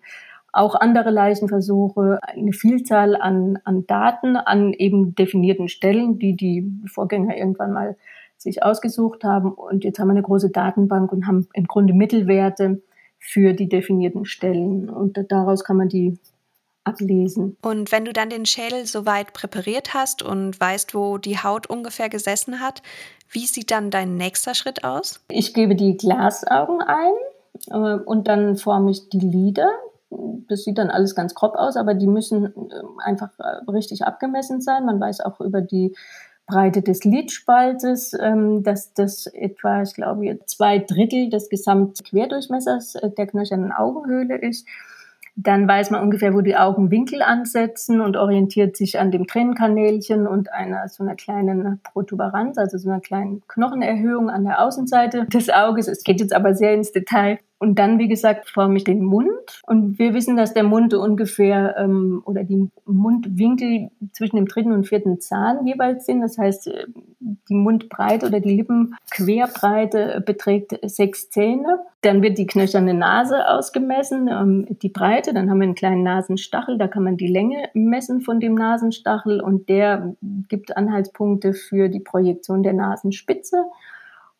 auch 0.54 0.76
andere 0.76 1.10
Leichenversuche, 1.10 2.20
eine 2.22 2.54
Vielzahl 2.54 3.16
an, 3.16 3.60
an 3.63 3.86
Daten 3.88 4.38
an 4.38 4.72
eben 4.72 5.16
definierten 5.16 5.68
Stellen, 5.68 6.20
die 6.20 6.36
die 6.36 6.72
Vorgänger 6.86 7.36
irgendwann 7.36 7.74
mal 7.74 7.98
sich 8.38 8.62
ausgesucht 8.62 9.24
haben. 9.24 9.52
Und 9.52 9.84
jetzt 9.84 10.00
haben 10.00 10.08
wir 10.08 10.12
eine 10.12 10.22
große 10.22 10.52
Datenbank 10.52 11.12
und 11.12 11.26
haben 11.26 11.48
im 11.54 11.66
Grunde 11.66 11.94
Mittelwerte 11.94 12.82
für 13.18 13.54
die 13.54 13.68
definierten 13.68 14.26
Stellen. 14.26 14.89
Und 14.89 15.18
daraus 15.30 15.63
kann 15.63 15.78
man 15.78 15.89
die 15.89 16.20
ablesen. 16.84 17.58
Und 17.63 17.92
wenn 17.92 18.06
du 18.06 18.13
dann 18.13 18.30
den 18.30 18.46
Schädel 18.46 18.86
soweit 18.86 19.34
präpariert 19.34 19.96
hast 19.96 20.22
und 20.22 20.60
weißt, 20.60 20.94
wo 20.94 21.18
die 21.18 21.39
Haut 21.39 21.68
ungefähr 21.68 22.10
gesessen 22.10 22.60
hat, 22.60 22.84
wie 23.32 23.48
sieht 23.48 23.72
dann 23.72 23.89
dein 23.89 24.16
nächster 24.18 24.54
Schritt 24.54 24.84
aus? 24.84 25.24
Ich 25.30 25.56
gebe 25.56 25.76
die 25.76 25.98
Glasaugen 25.98 26.82
ein 26.82 27.13
äh, 27.72 28.04
und 28.04 28.28
dann 28.28 28.58
forme 28.58 28.92
ich 28.92 29.10
die 29.10 29.20
Lider 29.20 29.70
das 30.47 30.63
sieht 30.63 30.78
dann 30.78 30.89
alles 30.89 31.15
ganz 31.15 31.36
grob 31.36 31.56
aus, 31.56 31.78
aber 31.78 31.93
die 31.93 32.08
müssen 32.08 32.45
ähm, 32.45 32.99
einfach 33.04 33.30
äh, 33.39 33.71
richtig 33.71 34.06
abgemessen 34.06 34.62
sein. 34.62 34.86
Man 34.86 34.99
weiß 34.99 35.21
auch 35.21 35.39
über 35.41 35.62
die 35.62 35.95
Breite 36.45 36.82
des 36.82 37.04
Lidspaltes, 37.04 38.13
ähm, 38.19 38.63
dass 38.63 38.93
das 38.93 39.28
etwa, 39.28 39.82
ich 39.82 39.93
glaube, 39.93 40.39
zwei 40.45 40.80
Drittel 40.80 41.30
des 41.30 41.49
Gesamtquerdurchmessers 41.49 42.95
äh, 42.95 43.10
der 43.12 43.28
knöchernen 43.28 43.71
Augenhöhle 43.71 44.38
ist. 44.38 44.67
Dann 45.36 45.67
weiß 45.67 45.89
man 45.89 46.04
ungefähr, 46.04 46.36
wo 46.36 46.41
die 46.41 46.56
Augenwinkel 46.56 47.23
ansetzen 47.23 48.02
und 48.02 48.17
orientiert 48.17 48.78
sich 48.78 48.99
an 48.99 49.10
dem 49.10 49.26
Tränenkanälchen 49.26 50.28
und 50.28 50.54
einer 50.54 50.88
so 50.89 51.02
einer 51.02 51.15
kleinen 51.15 51.80
Protuberanz, 51.82 52.60
also 52.60 52.78
so 52.78 52.89
einer 52.89 52.99
kleinen 52.99 53.41
Knochenerhöhung 53.47 54.30
an 54.30 54.43
der 54.43 54.62
Außenseite 54.62 55.26
des 55.26 55.49
Auges. 55.49 55.88
Es 55.88 56.04
geht 56.04 56.19
jetzt 56.19 56.34
aber 56.34 56.54
sehr 56.54 56.76
ins 56.76 56.91
Detail. 56.91 57.39
Und 57.63 57.80
dann, 57.80 57.97
wie 57.97 58.10
gesagt, 58.10 58.49
forme 58.49 58.76
ich 58.76 58.84
den 58.84 59.06
Mund. 59.06 59.62
Und 59.65 59.97
wir 59.97 60.13
wissen, 60.13 60.36
dass 60.36 60.54
der 60.54 60.65
Mund 60.65 60.93
ungefähr 60.93 61.78
ähm, 61.78 62.21
oder 62.26 62.43
die 62.43 62.69
Mundwinkel 62.86 63.89
zwischen 64.12 64.36
dem 64.36 64.47
dritten 64.47 64.73
und 64.73 64.86
vierten 64.86 65.21
Zahn 65.21 65.65
jeweils 65.65 66.06
sind. 66.06 66.19
Das 66.19 66.38
heißt, 66.38 66.67
äh, 66.67 66.88
die 67.21 67.54
Mundbreite 67.54 68.26
oder 68.26 68.41
die 68.41 68.58
Lippenquerbreite 68.58 70.21
beträgt 70.26 70.78
sechs 70.84 71.30
Zähne. 71.30 71.80
Dann 72.02 72.21
wird 72.21 72.38
die 72.38 72.47
knöcherne 72.47 72.93
Nase 72.93 73.47
ausgemessen, 73.47 74.28
ähm, 74.28 74.67
die 74.82 74.89
Breite. 74.89 75.34
Dann 75.34 75.49
haben 75.49 75.60
wir 75.60 75.63
einen 75.63 75.76
kleinen 75.76 76.04
Nasenstachel. 76.04 76.78
Da 76.78 76.89
kann 76.89 77.06
man 77.06 77.15
die 77.15 77.28
Länge 77.28 77.69
messen 77.73 78.19
von 78.19 78.41
dem 78.41 78.56
Nasenstachel 78.56 79.39
und 79.39 79.69
der 79.69 80.17
gibt 80.49 80.76
Anhaltspunkte 80.76 81.54
für 81.54 81.88
die 81.88 82.02
Projektion 82.02 82.62
der 82.62 82.73
Nasenspitze. 82.73 83.63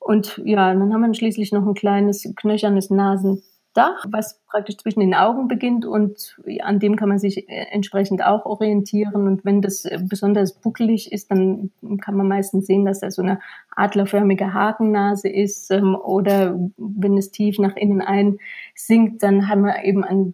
Und 0.04 0.42
ja, 0.44 0.74
dann 0.74 0.94
haben 0.94 1.02
wir 1.02 1.14
schließlich 1.14 1.54
noch 1.54 1.66
ein 1.66 1.76
kleines 1.76 2.28
knöchernes 2.36 2.90
Nasendach, 2.90 4.06
was 4.06 4.42
praktisch 4.48 4.78
zwischen 4.78 5.00
den 5.00 5.14
Augen 5.14 5.48
beginnt 5.48 5.86
und 5.86 6.38
an 6.62 6.80
dem 6.80 6.98
kann 6.98 7.08
man 7.08 7.20
sich 7.20 7.50
äh, 7.50 7.68
entsprechend 7.72 8.22
auch 8.22 8.46
orientieren. 8.46 9.28
Und 9.28 9.46
wenn 9.46 9.62
das 9.62 9.86
äh, 9.86 10.00
besonders 10.04 10.60
buckelig 10.60 11.14
ist, 11.14 11.32
dann 11.32 11.72
kann 12.02 12.18
man 12.18 12.28
meistens 12.28 12.68
sehen, 12.68 12.84
dass 12.84 13.00
da 13.00 13.12
so 13.12 13.22
eine 13.22 13.40
adlerförmige 13.78 14.54
Hakennase 14.54 15.30
ist. 15.30 15.72
Ähm, 15.72 15.96
oder 15.96 16.60
wenn 16.76 17.18
es 17.18 17.32
tief 17.32 17.58
nach 17.58 17.78
innen 17.78 18.02
einsinkt, 18.02 19.24
dann 19.24 19.48
haben 19.48 19.64
wir 19.64 19.86
eben 19.86 20.04
eine 20.04 20.34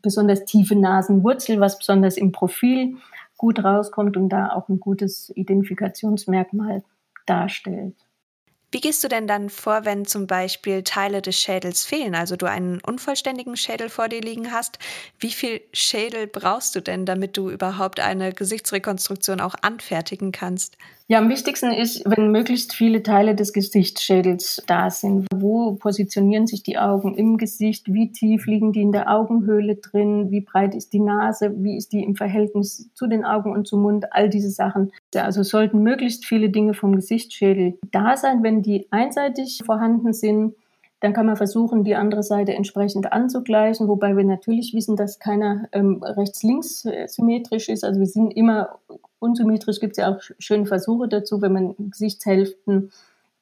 besonders 0.00 0.44
tiefe 0.44 0.76
Nasenwurzel, 0.76 1.58
was 1.58 1.76
besonders 1.76 2.16
im 2.16 2.30
Profil 2.30 2.98
gut 3.36 3.64
rauskommt 3.64 4.16
und 4.16 4.28
da 4.28 4.52
auch 4.52 4.68
ein 4.68 4.78
gutes 4.78 5.32
Identifikationsmerkmal 5.34 6.84
darstellt. 7.26 7.96
Wie 8.72 8.80
gehst 8.80 9.04
du 9.04 9.08
denn 9.08 9.28
dann 9.28 9.50
vor, 9.50 9.84
wenn 9.84 10.04
zum 10.06 10.26
Beispiel 10.26 10.82
Teile 10.82 11.20
des 11.22 11.38
Schädels 11.38 11.84
fehlen, 11.84 12.14
also 12.16 12.34
du 12.36 12.46
einen 12.46 12.80
unvollständigen 12.80 13.56
Schädel 13.56 13.88
vor 13.90 14.08
dir 14.08 14.20
liegen 14.20 14.50
hast? 14.50 14.78
Wie 15.20 15.30
viel 15.30 15.60
Schädel 15.72 16.26
brauchst 16.26 16.74
du 16.74 16.80
denn, 16.80 17.04
damit 17.06 17.36
du 17.36 17.50
überhaupt 17.50 18.00
eine 18.00 18.32
Gesichtsrekonstruktion 18.32 19.40
auch 19.40 19.54
anfertigen 19.62 20.32
kannst? 20.32 20.76
Ja, 21.08 21.18
am 21.18 21.28
wichtigsten 21.28 21.72
ist, 21.72 22.04
wenn 22.06 22.30
möglichst 22.30 22.74
viele 22.74 23.02
Teile 23.02 23.34
des 23.34 23.52
Gesichtsschädels 23.52 24.62
da 24.66 24.88
sind. 24.88 25.26
Wo 25.34 25.72
positionieren 25.74 26.46
sich 26.46 26.62
die 26.62 26.78
Augen 26.78 27.14
im 27.16 27.36
Gesicht? 27.36 27.92
Wie 27.92 28.12
tief 28.12 28.46
liegen 28.46 28.72
die 28.72 28.80
in 28.80 28.92
der 28.92 29.10
Augenhöhle 29.10 29.76
drin? 29.76 30.30
Wie 30.30 30.40
breit 30.40 30.74
ist 30.74 30.92
die 30.92 31.00
Nase? 31.00 31.52
Wie 31.58 31.76
ist 31.76 31.92
die 31.92 32.02
im 32.02 32.16
Verhältnis 32.16 32.88
zu 32.94 33.08
den 33.08 33.24
Augen 33.24 33.52
und 33.52 33.66
zum 33.66 33.82
Mund? 33.82 34.12
All 34.12 34.30
diese 34.30 34.50
Sachen. 34.50 34.92
Also 35.14 35.42
sollten 35.42 35.82
möglichst 35.82 36.24
viele 36.24 36.48
Dinge 36.48 36.72
vom 36.72 36.94
Gesichtsschädel 36.94 37.78
da 37.90 38.16
sein. 38.16 38.42
Wenn 38.42 38.62
die 38.62 38.86
einseitig 38.90 39.60
vorhanden 39.66 40.14
sind, 40.14 40.54
dann 41.02 41.12
kann 41.12 41.26
man 41.26 41.36
versuchen, 41.36 41.82
die 41.82 41.96
andere 41.96 42.22
Seite 42.22 42.54
entsprechend 42.54 43.12
anzugleichen, 43.12 43.88
wobei 43.88 44.16
wir 44.16 44.22
natürlich 44.22 44.72
wissen, 44.72 44.94
dass 44.94 45.18
keiner 45.18 45.68
ähm, 45.72 46.00
rechts-links 46.00 46.84
äh, 46.84 47.08
symmetrisch 47.08 47.68
ist. 47.68 47.84
Also 47.84 47.98
wir 47.98 48.06
sind 48.06 48.30
immer 48.30 48.78
unsymmetrisch. 49.18 49.80
Gibt 49.80 49.92
es 49.92 49.96
ja 49.98 50.14
auch 50.14 50.20
schöne 50.38 50.64
Versuche 50.64 51.08
dazu, 51.08 51.42
wenn 51.42 51.52
man 51.52 51.74
Gesichtshälften 51.76 52.92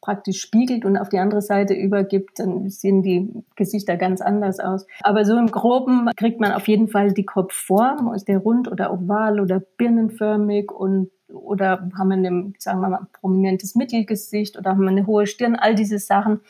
praktisch 0.01 0.41
spiegelt 0.41 0.87
und 0.87 0.97
auf 0.97 1.11
die 1.11 1.19
andere 1.19 1.43
Seite 1.43 1.75
übergibt, 1.75 2.39
dann 2.39 2.71
sehen 2.71 3.03
die 3.03 3.31
Gesichter 3.57 3.99
ganz 3.99 4.23
anders 4.23 4.59
aus. 4.59 4.87
Aber 5.03 5.27
so 5.27 5.37
im 5.37 5.49
Groben 5.49 6.09
kriegt 6.17 6.41
man 6.41 6.53
auf 6.53 6.67
jeden 6.69 6.89
Fall 6.89 7.13
die 7.13 7.27
Kopfform, 7.27 8.15
ist 8.15 8.27
der 8.27 8.39
rund 8.39 8.73
oder 8.73 8.91
oval 8.91 9.39
oder 9.39 9.61
birnenförmig 9.61 10.73
und 10.73 11.11
oder 11.33 11.89
haben 11.97 12.09
wir 12.09 12.17
ein, 12.17 12.55
sagen 12.59 12.81
wir 12.81 12.89
mal, 12.89 13.07
prominentes 13.13 13.75
Mittelgesicht 13.75 14.59
oder 14.59 14.71
haben 14.71 14.83
wir 14.83 14.89
eine 14.89 15.07
hohe 15.07 15.27
Stirn, 15.27 15.57
all 15.57 15.75
diese 15.75 15.99
Sachen, 15.99 16.41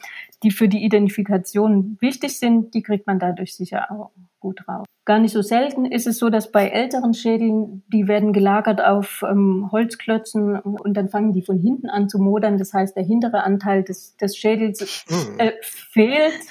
die 0.43 0.51
für 0.51 0.69
die 0.69 0.85
Identifikation 0.85 1.99
wichtig 2.01 2.39
sind, 2.39 2.75
die 2.75 2.83
kriegt 2.83 3.07
man 3.07 3.19
dadurch 3.19 3.55
sicher 3.57 3.91
auch 3.91 4.11
gut 4.41 4.67
raus. 4.67 4.87
Gar 5.05 5.19
nicht 5.19 5.33
so 5.33 5.43
selten 5.43 5.85
ist 5.85 6.07
es 6.07 6.19
so, 6.19 6.31
dass 6.31 6.51
bei 6.51 6.69
älteren 6.69 7.15
Schädeln, 7.15 7.83
die 7.89 8.07
werden 8.07 8.33
gelagert 8.33 8.83
auf 8.83 9.25
ähm, 9.29 9.69
Holzklötzen 9.73 10.59
und 10.59 10.95
dann 10.95 11.09
fangen 11.09 11.33
die 11.33 11.43
von 11.43 11.59
hinten 11.59 11.89
an 11.89 12.09
zu 12.09 12.19
modern. 12.19 12.59
Das 12.59 12.73
heißt, 12.73 12.97
der 12.97 13.03
hintere 13.03 13.43
Anteil 13.43 13.83
des, 13.83 14.17
des 14.17 14.37
Schädels 14.37 15.05
mm. 15.09 15.41
äh, 15.41 15.53
fehlt, 15.63 16.43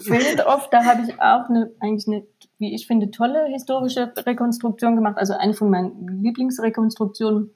fehlt 0.00 0.46
oft. 0.46 0.72
Da 0.72 0.84
habe 0.84 1.02
ich 1.08 1.20
auch 1.20 1.48
eine, 1.48 1.70
eigentlich 1.80 2.06
eine, 2.06 2.26
wie 2.60 2.74
ich 2.74 2.86
finde, 2.86 3.10
tolle 3.10 3.46
historische 3.46 4.12
Rekonstruktion 4.26 4.94
gemacht. 4.94 5.18
Also 5.18 5.34
eine 5.34 5.54
von 5.54 5.70
meinen 5.70 6.22
Lieblingsrekonstruktionen 6.22 7.50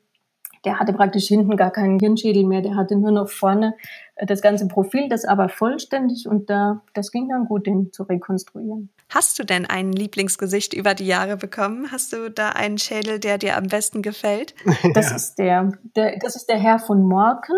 der 0.64 0.78
hatte 0.78 0.92
praktisch 0.92 1.26
hinten 1.26 1.56
gar 1.56 1.70
keinen 1.70 1.98
Hirnschädel 1.98 2.44
mehr, 2.44 2.62
der 2.62 2.76
hatte 2.76 2.96
nur 2.96 3.10
noch 3.10 3.28
vorne 3.28 3.74
äh, 4.16 4.26
das 4.26 4.40
ganze 4.42 4.66
Profil, 4.68 5.08
das 5.08 5.24
aber 5.24 5.48
vollständig 5.48 6.26
und 6.26 6.50
da, 6.50 6.82
das 6.94 7.10
ging 7.10 7.28
dann 7.28 7.46
gut, 7.46 7.66
den 7.66 7.92
zu 7.92 8.04
rekonstruieren. 8.04 8.90
Hast 9.10 9.38
du 9.38 9.44
denn 9.44 9.66
ein 9.66 9.92
Lieblingsgesicht 9.92 10.72
über 10.74 10.94
die 10.94 11.06
Jahre 11.06 11.36
bekommen? 11.36 11.92
Hast 11.92 12.12
du 12.12 12.30
da 12.30 12.50
einen 12.50 12.78
Schädel, 12.78 13.18
der 13.18 13.38
dir 13.38 13.56
am 13.56 13.66
besten 13.66 14.02
gefällt? 14.02 14.54
Das 14.94 15.10
ja. 15.10 15.16
ist 15.16 15.34
der, 15.36 15.72
der, 15.96 16.18
das 16.18 16.36
ist 16.36 16.48
der 16.48 16.58
Herr 16.58 16.78
von 16.78 17.02
Morken. 17.02 17.56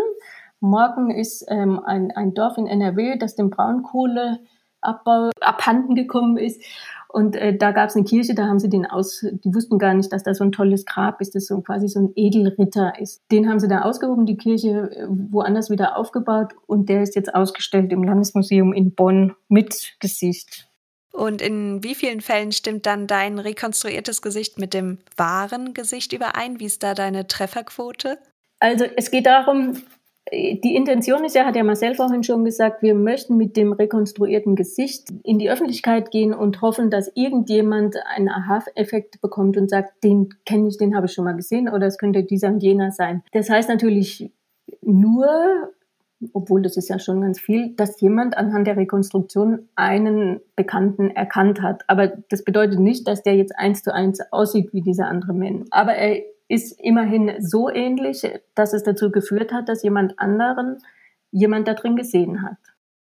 Morken 0.60 1.10
ist 1.10 1.44
ähm, 1.48 1.80
ein, 1.84 2.12
ein 2.12 2.34
Dorf 2.34 2.56
in 2.56 2.66
NRW, 2.66 3.18
das 3.18 3.34
dem 3.34 3.50
Braunkohleabbau 4.86 5.30
abhanden 5.40 5.94
gekommen 5.94 6.36
ist. 6.36 6.62
Und 7.08 7.36
äh, 7.36 7.56
da 7.56 7.70
gab 7.70 7.88
es 7.88 7.96
eine 7.96 8.04
Kirche, 8.04 8.34
da 8.34 8.46
haben 8.46 8.58
sie 8.58 8.68
den 8.68 8.84
aus, 8.84 9.20
die 9.22 9.54
wussten 9.54 9.78
gar 9.78 9.94
nicht, 9.94 10.12
dass 10.12 10.24
da 10.24 10.34
so 10.34 10.44
ein 10.44 10.52
tolles 10.52 10.84
Grab 10.84 11.20
ist, 11.20 11.34
das 11.34 11.46
so 11.46 11.60
quasi 11.60 11.88
so 11.88 12.00
ein 12.00 12.12
Edelritter 12.14 12.98
ist. 13.00 13.22
Den 13.30 13.48
haben 13.48 13.60
sie 13.60 13.68
da 13.68 13.82
ausgehoben, 13.82 14.26
die 14.26 14.36
Kirche 14.36 14.90
äh, 14.90 15.06
woanders 15.08 15.70
wieder 15.70 15.96
aufgebaut 15.96 16.54
und 16.66 16.88
der 16.88 17.02
ist 17.02 17.14
jetzt 17.14 17.34
ausgestellt 17.34 17.92
im 17.92 18.02
Landesmuseum 18.02 18.72
in 18.72 18.94
Bonn 18.94 19.34
mit 19.48 19.94
Gesicht. 20.00 20.68
Und 21.12 21.40
in 21.40 21.82
wie 21.82 21.94
vielen 21.94 22.20
Fällen 22.20 22.52
stimmt 22.52 22.84
dann 22.84 23.06
dein 23.06 23.38
rekonstruiertes 23.38 24.20
Gesicht 24.20 24.58
mit 24.58 24.74
dem 24.74 24.98
wahren 25.16 25.72
Gesicht 25.72 26.12
überein? 26.12 26.60
Wie 26.60 26.66
ist 26.66 26.82
da 26.82 26.92
deine 26.92 27.26
Trefferquote? 27.26 28.18
Also 28.60 28.84
es 28.96 29.10
geht 29.10 29.24
darum, 29.24 29.82
die 30.32 30.74
Intention 30.74 31.24
ist 31.24 31.36
ja, 31.36 31.44
hat 31.44 31.54
ja 31.54 31.62
Marcel 31.62 31.94
vorhin 31.94 32.24
schon 32.24 32.44
gesagt, 32.44 32.82
wir 32.82 32.94
möchten 32.94 33.36
mit 33.36 33.56
dem 33.56 33.72
rekonstruierten 33.72 34.56
Gesicht 34.56 35.08
in 35.22 35.38
die 35.38 35.50
Öffentlichkeit 35.50 36.10
gehen 36.10 36.34
und 36.34 36.62
hoffen, 36.62 36.90
dass 36.90 37.12
irgendjemand 37.14 37.94
einen 38.06 38.28
Aha-Effekt 38.28 39.20
bekommt 39.20 39.56
und 39.56 39.70
sagt, 39.70 40.02
den 40.02 40.30
kenne 40.44 40.68
ich, 40.68 40.78
den 40.78 40.96
habe 40.96 41.06
ich 41.06 41.12
schon 41.12 41.24
mal 41.24 41.36
gesehen 41.36 41.68
oder 41.68 41.86
es 41.86 41.96
könnte 41.96 42.24
dieser 42.24 42.48
und 42.48 42.62
jener 42.62 42.90
sein. 42.90 43.22
Das 43.32 43.48
heißt 43.48 43.68
natürlich 43.68 44.32
nur, 44.82 45.28
obwohl 46.32 46.62
das 46.62 46.76
ist 46.76 46.88
ja 46.88 46.98
schon 46.98 47.20
ganz 47.20 47.38
viel, 47.38 47.74
dass 47.76 48.00
jemand 48.00 48.36
anhand 48.36 48.66
der 48.66 48.76
Rekonstruktion 48.76 49.68
einen 49.76 50.40
Bekannten 50.56 51.10
erkannt 51.10 51.62
hat. 51.62 51.84
Aber 51.86 52.08
das 52.30 52.42
bedeutet 52.42 52.80
nicht, 52.80 53.06
dass 53.06 53.22
der 53.22 53.36
jetzt 53.36 53.56
eins 53.56 53.84
zu 53.84 53.94
eins 53.94 54.20
aussieht 54.32 54.72
wie 54.72 54.82
dieser 54.82 55.06
andere 55.06 55.34
Mensch. 55.34 55.68
Aber 55.70 55.94
er 55.94 56.22
ist 56.48 56.80
immerhin 56.80 57.34
so 57.40 57.68
ähnlich, 57.68 58.28
dass 58.54 58.72
es 58.72 58.82
dazu 58.82 59.10
geführt 59.10 59.52
hat, 59.52 59.68
dass 59.68 59.82
jemand 59.82 60.18
anderen 60.18 60.78
jemand 61.32 61.68
da 61.68 61.74
drin 61.74 61.96
gesehen 61.96 62.42
hat. 62.42 62.56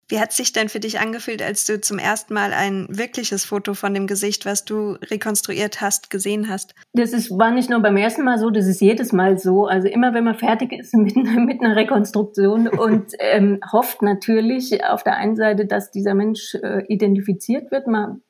Wie 0.10 0.20
hat 0.20 0.32
es 0.32 0.38
sich 0.38 0.52
denn 0.52 0.70
für 0.70 0.80
dich 0.80 1.00
angefühlt, 1.00 1.44
als 1.44 1.68
du 1.68 1.80
zum 1.80 2.00
ersten 2.00 2.34
Mal 2.34 2.52
ein 2.52 2.88
wirkliches 2.90 3.46
Foto 3.46 3.76
von 3.76 3.94
dem 3.94 4.08
Gesicht, 4.08 4.44
was 4.44 4.66
du 4.66 4.94
rekonstruiert 4.94 5.82
hast, 5.82 6.10
gesehen 6.10 6.50
hast? 6.50 6.74
Das 6.94 7.14
ist, 7.14 7.30
war 7.30 7.52
nicht 7.52 7.70
nur 7.70 7.80
beim 7.80 7.96
ersten 7.96 8.24
Mal 8.24 8.40
so, 8.40 8.50
das 8.50 8.66
ist 8.66 8.82
jedes 8.82 9.14
Mal 9.14 9.38
so. 9.38 9.68
Also 9.68 9.88
immer, 9.88 10.16
wenn 10.16 10.24
man 10.24 10.34
fertig 10.34 10.72
ist 10.72 10.94
mit, 10.96 11.16
mit 11.16 11.62
einer 11.62 11.76
Rekonstruktion 11.76 12.68
und 12.68 13.14
ähm, 13.20 13.60
hofft 13.72 14.02
natürlich 14.02 14.84
auf 14.84 15.04
der 15.04 15.16
einen 15.16 15.36
Seite, 15.36 15.68
dass 15.68 15.92
dieser 15.92 16.16
Mensch 16.16 16.56
äh, 16.56 16.84
identifiziert 16.88 17.70
wird. 17.70 17.86
Man, 17.86 18.24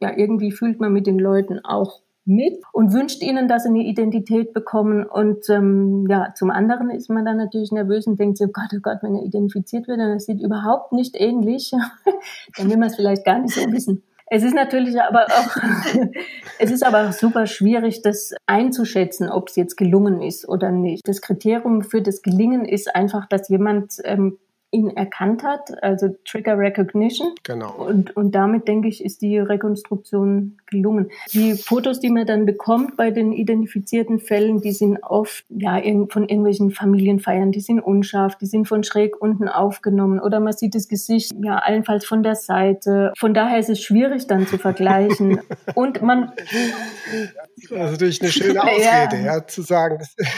ja, 0.00 0.16
irgendwie 0.16 0.50
fühlt 0.50 0.80
man 0.80 0.94
mit 0.94 1.06
den 1.06 1.18
Leuten 1.18 1.62
auch 1.62 2.00
mit 2.28 2.62
und 2.72 2.92
wünscht 2.92 3.22
ihnen, 3.22 3.48
dass 3.48 3.64
sie 3.64 3.70
eine 3.70 3.84
Identität 3.84 4.52
bekommen. 4.52 5.04
Und 5.04 5.48
ähm, 5.48 6.06
ja, 6.08 6.32
zum 6.34 6.50
anderen 6.50 6.90
ist 6.90 7.10
man 7.10 7.24
dann 7.24 7.38
natürlich 7.38 7.72
nervös 7.72 8.06
und 8.06 8.20
denkt 8.20 8.38
sich, 8.38 8.46
oh 8.46 8.52
Gott, 8.52 8.70
oh 8.76 8.80
Gott, 8.80 8.98
wenn 9.02 9.16
er 9.16 9.24
identifiziert 9.24 9.88
wird, 9.88 9.98
dann 9.98 10.14
das 10.14 10.26
sieht 10.26 10.40
überhaupt 10.40 10.92
nicht 10.92 11.16
ähnlich, 11.18 11.72
dann 12.56 12.70
will 12.70 12.76
man 12.76 12.88
es 12.88 12.96
vielleicht 12.96 13.24
gar 13.24 13.38
nicht 13.38 13.54
so 13.54 13.72
wissen. 13.72 14.02
Es 14.30 14.42
ist 14.42 14.54
natürlich 14.54 15.00
aber 15.00 15.24
auch, 15.24 15.56
es 16.58 16.70
ist 16.70 16.84
aber 16.84 17.08
auch 17.08 17.12
super 17.12 17.46
schwierig, 17.46 18.02
das 18.02 18.34
einzuschätzen, 18.46 19.30
ob 19.30 19.48
es 19.48 19.56
jetzt 19.56 19.76
gelungen 19.76 20.20
ist 20.20 20.46
oder 20.46 20.70
nicht. 20.70 21.08
Das 21.08 21.22
Kriterium 21.22 21.82
für 21.82 22.02
das 22.02 22.20
Gelingen 22.20 22.66
ist 22.66 22.94
einfach, 22.94 23.26
dass 23.26 23.48
jemand 23.48 23.94
ähm, 24.04 24.38
ihn 24.70 24.90
erkannt 24.90 25.42
hat, 25.42 25.82
also 25.82 26.14
Trigger 26.24 26.58
Recognition. 26.58 27.34
Genau. 27.42 27.72
Und, 27.72 28.16
und 28.16 28.34
damit, 28.34 28.68
denke 28.68 28.88
ich, 28.88 29.02
ist 29.02 29.22
die 29.22 29.38
Rekonstruktion 29.38 30.58
gelungen. 30.66 31.10
Die 31.32 31.54
Fotos, 31.54 32.00
die 32.00 32.10
man 32.10 32.26
dann 32.26 32.44
bekommt 32.44 32.96
bei 32.96 33.10
den 33.10 33.32
identifizierten 33.32 34.18
Fällen, 34.18 34.60
die 34.60 34.72
sind 34.72 35.02
oft 35.02 35.44
ja 35.48 35.80
von 36.10 36.28
irgendwelchen 36.28 36.70
Familienfeiern, 36.70 37.50
die 37.50 37.60
sind 37.60 37.80
unscharf, 37.80 38.36
die 38.36 38.46
sind 38.46 38.68
von 38.68 38.84
schräg 38.84 39.20
unten 39.20 39.48
aufgenommen 39.48 40.20
oder 40.20 40.38
man 40.40 40.52
sieht 40.52 40.74
das 40.74 40.88
Gesicht 40.88 41.32
ja 41.42 41.56
allenfalls 41.56 42.04
von 42.04 42.22
der 42.22 42.34
Seite. 42.34 43.12
Von 43.18 43.32
daher 43.32 43.58
ist 43.58 43.70
es 43.70 43.82
schwierig 43.82 44.26
dann 44.26 44.46
zu 44.46 44.58
vergleichen. 44.58 45.40
und 45.74 46.02
man... 46.02 46.32
Ist 47.56 47.70
natürlich 47.70 48.20
eine 48.20 48.30
schöne 48.30 48.62
Ausrede, 48.62 49.16
ja, 49.16 49.36
ja 49.36 49.46
zu 49.46 49.62
sagen, 49.62 49.98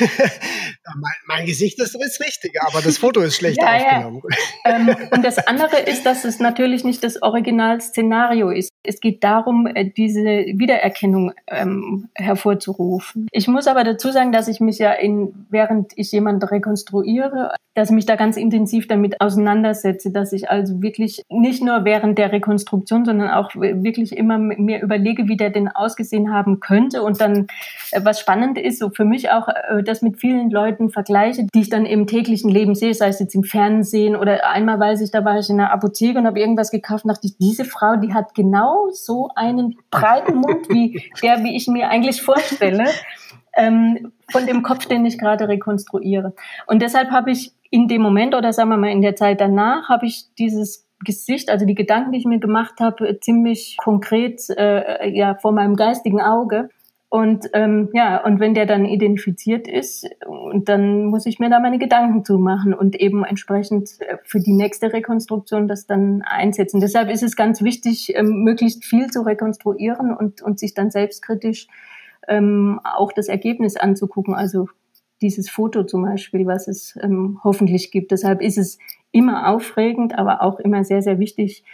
mein, 0.97 1.12
mein, 1.27 1.47
Gesicht 1.47 1.81
ist, 1.81 1.95
ist 1.95 2.21
richtig, 2.21 2.53
aber 2.62 2.81
das 2.81 2.99
Foto 2.99 3.21
ist 3.21 3.37
schlecht 3.37 3.59
ja, 3.61 3.77
aufgenommen. 3.77 4.19
Ähm, 4.64 4.94
und 5.11 5.24
das 5.24 5.38
andere 5.46 5.78
ist, 5.78 6.04
dass 6.04 6.24
es 6.24 6.38
natürlich 6.38 6.85
nicht 6.85 7.02
das 7.02 7.22
Originalszenario 7.22 8.50
ist. 8.50 8.70
Es 8.83 9.00
geht 9.00 9.24
darum, 9.24 9.66
äh, 9.66 9.90
diese 9.90 10.20
Wiedererkennung 10.20 11.33
ähm, 11.46 12.09
hervorzurufen. 12.14 13.28
Ich 13.33 13.48
muss 13.48 13.66
aber 13.66 13.85
dazu 13.85 14.11
sagen, 14.11 14.33
dass 14.33 14.48
ich 14.48 14.61
mich 14.61 14.78
ja 14.78 14.92
in, 14.92 15.46
während 15.50 15.92
ich 15.96 16.12
jemanden 16.12 16.42
rekonstruiere, 16.42 17.54
dass 17.81 17.88
ich 17.88 17.95
mich 17.95 18.05
da 18.05 18.16
ganz 18.16 18.37
intensiv 18.37 18.88
damit 18.88 19.23
auseinandersetze, 19.23 20.11
dass 20.11 20.35
ich 20.35 20.51
also 20.51 20.83
wirklich 20.83 21.25
nicht 21.31 21.64
nur 21.64 21.87
während 21.87 22.19
der 22.19 22.31
Rekonstruktion, 22.31 23.07
sondern 23.07 23.31
auch 23.31 23.55
wirklich 23.55 24.14
immer 24.14 24.37
mir 24.37 24.83
überlege, 24.83 25.29
wie 25.29 25.38
der 25.38 25.49
denn 25.49 25.69
ausgesehen 25.69 26.31
haben 26.31 26.61
könnte 26.61 27.03
und 27.03 27.23
dann, 27.23 27.47
äh, 27.93 28.03
was 28.05 28.21
spannend 28.21 28.59
ist, 28.59 28.81
so 28.81 28.90
für 28.90 29.07
mich 29.07 29.31
auch, 29.31 29.49
äh, 29.49 29.83
das 29.83 30.03
mit 30.03 30.19
vielen 30.19 30.51
Leuten 30.51 30.90
vergleiche, 30.90 31.47
die 31.55 31.61
ich 31.62 31.71
dann 31.71 31.87
im 31.87 32.07
täglichen 32.07 32.51
Leben 32.51 32.75
sehe, 32.75 32.93
sei 32.93 33.09
es 33.09 33.19
jetzt 33.19 33.35
im 33.35 33.45
Fernsehen 33.45 34.14
oder 34.14 34.47
einmal 34.51 34.79
weiß 34.79 35.01
ich, 35.01 35.11
da 35.11 35.25
war 35.25 35.38
ich 35.38 35.49
in 35.49 35.57
der 35.57 35.73
Apotheke 35.73 36.19
und 36.19 36.27
habe 36.27 36.38
irgendwas 36.38 36.71
gekauft, 36.71 37.07
dachte 37.09 37.29
ich, 37.29 37.38
diese 37.38 37.64
Frau, 37.64 37.97
die 37.97 38.12
hat 38.12 38.35
genau 38.35 38.90
so 38.93 39.31
einen 39.37 39.79
breiten 39.90 40.37
Mund 40.37 40.69
wie 40.69 41.03
der, 41.23 41.43
wie 41.45 41.57
ich 41.57 41.66
mir 41.66 41.88
eigentlich 41.88 42.21
vorstelle. 42.21 42.85
Ähm, 43.57 44.12
von 44.31 44.47
dem 44.47 44.62
Kopf, 44.62 44.87
den 44.87 45.05
ich 45.05 45.19
gerade 45.19 45.49
rekonstruiere. 45.49 46.35
Und 46.69 46.83
deshalb 46.83 47.11
habe 47.11 47.33
ich 47.33 47.53
in 47.70 47.88
dem 47.88 48.02
Moment 48.02 48.35
oder 48.35 48.52
sagen 48.52 48.70
wir 48.70 48.76
mal 48.76 48.90
in 48.90 49.02
der 49.02 49.16
Zeit 49.16 49.40
danach 49.40 49.88
habe 49.88 50.06
ich 50.06 50.35
dieses 50.38 50.88
Gesicht, 51.04 51.48
also 51.50 51.64
die 51.64 51.74
Gedanken, 51.74 52.12
die 52.12 52.18
ich 52.18 52.26
mir 52.26 52.40
gemacht 52.40 52.80
habe, 52.80 53.18
ziemlich 53.20 53.76
konkret 53.78 54.42
äh, 54.50 55.09
ja 55.11 55.35
vor 55.37 55.52
meinem 55.52 55.76
geistigen 55.76 56.20
Auge. 56.20 56.68
Und 57.09 57.48
ähm, 57.54 57.88
ja, 57.92 58.22
und 58.24 58.38
wenn 58.38 58.54
der 58.54 58.66
dann 58.66 58.85
identifiziert 58.85 59.66
ist, 59.66 60.09
dann 60.62 61.06
muss 61.06 61.26
ich 61.26 61.40
mir 61.40 61.50
da 61.50 61.59
meine 61.59 61.78
Gedanken 61.78 62.24
zu 62.24 62.38
machen 62.38 62.72
und 62.72 62.94
eben 62.94 63.24
entsprechend 63.24 63.90
äh, 64.00 64.18
für 64.22 64.38
die 64.38 64.52
nächste 64.52 64.92
Rekonstruktion 64.92 65.66
das 65.66 65.87
dann 65.87 66.22
einsetzen. 66.22 66.80
Deshalb 66.80 67.11
ist 67.11 67.24
es 67.24 67.35
ganz 67.35 67.62
wichtig, 67.62 68.14
ähm, 68.14 68.44
möglichst 68.44 68.85
viel 68.85 69.09
zu 69.09 69.22
rekonstruieren 69.22 70.14
und, 70.14 70.40
und 70.40 70.61
sich 70.61 70.74
dann 70.74 70.92
selbstkritisch 70.92 71.66
ähm, 72.28 72.80
auch 72.85 73.11
das 73.11 73.26
Ergebnis 73.26 73.76
anzugucken. 73.76 74.35
Also 74.35 74.68
dieses 75.22 75.50
Foto 75.50 75.85
zum 75.85 76.02
Beispiel, 76.02 76.46
was 76.46 76.68
es 76.68 76.96
ähm, 77.02 77.40
hoffentlich 77.44 77.90
gibt. 77.90 78.11
Deshalb 78.11 78.40
ist 78.40 78.59
es 78.59 78.78
immer 79.12 79.48
aufregend, 79.48 80.18
aber 80.18 80.42
auch 80.42 80.59
immer 80.61 80.85
sehr, 80.85 81.02
sehr 81.02 81.18
wichtig, 81.18 81.64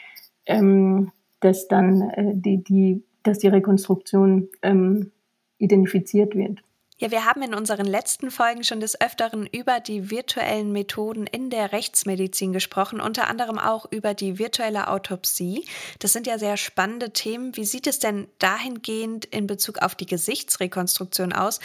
ähm, 0.47 1.13
dass 1.41 1.69
dann 1.69 2.03
äh, 2.11 2.33
die, 2.35 2.63
die, 2.63 3.05
dass 3.23 3.39
die 3.39 3.49
Rekonstruktion 3.49 4.49
ähm, 4.63 5.13
identifiziert 5.59 6.35
wird. 6.35 6.63
Ja, 6.99 7.11
wir 7.11 7.27
haben 7.27 7.43
in 7.43 7.53
unseren 7.53 7.85
letzten 7.85 8.31
Folgen 8.31 8.65
schon 8.65 8.81
des 8.81 8.99
Öfteren 8.99 9.47
über 9.47 9.81
die 9.81 10.11
virtuellen 10.11 10.73
Methoden 10.73 11.27
in 11.27 11.51
der 11.51 11.73
Rechtsmedizin 11.73 12.55
gesprochen, 12.55 13.03
unter 13.03 13.29
anderem 13.29 13.59
auch 13.59 13.85
über 13.93 14.15
die 14.15 14.39
virtuelle 14.39 14.89
Autopsie. 14.89 15.67
Das 15.99 16.15
sind 16.15 16.27
ja 16.27 16.39
sehr 16.39 16.57
spannende 16.57 17.13
Themen. 17.13 17.55
Wie 17.55 17.67
sieht 17.67 17.87
es 17.87 17.99
denn 17.99 18.29
dahingehend 18.39 19.27
in 19.27 19.47
Bezug 19.47 19.83
auf 19.83 19.95
die 19.95 20.07
Gesichtsrekonstruktion 20.07 21.35
aus? 21.35 21.61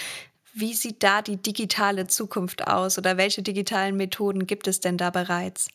Wie 0.53 0.73
sieht 0.73 1.03
da 1.03 1.21
die 1.21 1.37
digitale 1.37 2.07
Zukunft 2.07 2.67
aus 2.67 2.97
oder 2.97 3.17
welche 3.17 3.41
digitalen 3.41 3.95
Methoden 3.95 4.47
gibt 4.47 4.67
es 4.67 4.79
denn 4.79 4.97
da 4.97 5.09
bereits? 5.09 5.69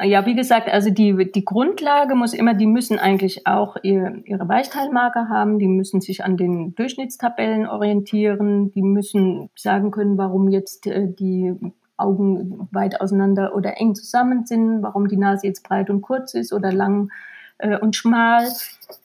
Ja, 0.00 0.26
wie 0.26 0.34
gesagt, 0.34 0.68
also 0.68 0.90
die, 0.90 1.30
die 1.30 1.44
Grundlage 1.44 2.14
muss 2.14 2.32
immer, 2.32 2.54
die 2.54 2.66
müssen 2.66 2.98
eigentlich 2.98 3.46
auch 3.46 3.76
ihr, 3.82 4.22
ihre 4.24 4.48
Weichteilmarker 4.48 5.28
haben, 5.28 5.58
die 5.58 5.68
müssen 5.68 6.00
sich 6.00 6.24
an 6.24 6.36
den 6.36 6.74
Durchschnittstabellen 6.74 7.68
orientieren, 7.68 8.72
die 8.72 8.82
müssen 8.82 9.50
sagen 9.54 9.90
können, 9.90 10.18
warum 10.18 10.48
jetzt 10.48 10.86
äh, 10.86 11.06
die 11.08 11.54
Augen 11.96 12.68
weit 12.72 13.00
auseinander 13.00 13.54
oder 13.54 13.80
eng 13.80 13.94
zusammen 13.94 14.44
sind, 14.46 14.82
warum 14.82 15.08
die 15.08 15.16
Nase 15.16 15.46
jetzt 15.46 15.62
breit 15.62 15.88
und 15.90 16.00
kurz 16.00 16.34
ist 16.34 16.52
oder 16.52 16.72
lang 16.72 17.10
äh, 17.58 17.78
und 17.78 17.94
schmal. 17.94 18.48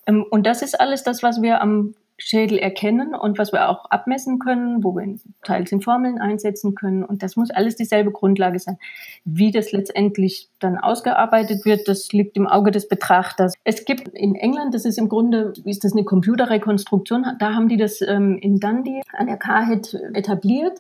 Ähm, 0.08 0.26
und 0.30 0.48
das 0.48 0.62
ist 0.62 0.80
alles 0.80 1.04
das, 1.04 1.22
was 1.22 1.42
wir 1.42 1.62
am 1.62 1.94
Schädel 2.20 2.58
erkennen 2.58 3.14
und 3.14 3.38
was 3.38 3.52
wir 3.52 3.70
auch 3.70 3.86
abmessen 3.92 4.40
können, 4.40 4.84
wo 4.84 4.96
wir 4.96 5.18
teils 5.44 5.72
in 5.72 5.82
Formeln 5.82 6.18
einsetzen 6.18 6.74
können. 6.74 7.04
Und 7.04 7.22
das 7.22 7.36
muss 7.36 7.52
alles 7.52 7.76
dieselbe 7.76 8.12
Grundlage 8.12 8.58
sein. 8.58 8.78
Wie 9.24 9.52
das 9.52 9.72
letztendlich 9.72 10.50
dann 10.60 10.80
ausgearbeitet 10.80 11.64
wird, 11.64 11.88
das 11.88 12.12
liegt 12.12 12.36
im 12.36 12.48
Auge 12.48 12.72
des 12.72 12.88
Betrachters. 12.88 13.54
Es 13.64 13.86
gibt 13.86 14.08
in 14.10 14.34
England, 14.34 14.74
das 14.74 14.86
ist 14.86 14.98
im 14.98 15.10
Grunde, 15.10 15.54
ist 15.64 15.84
das 15.84 15.94
eine 15.94 16.06
Computerrekonstruktion, 16.06 17.26
da 17.38 17.54
haben 17.54 17.70
die 17.70 17.78
das 17.78 18.02
ähm, 18.02 18.40
in 18.40 18.60
Dundee 18.60 19.02
an 19.14 19.28
der 19.28 19.38
Carhead 19.38 19.94
etabliert. 20.14 20.80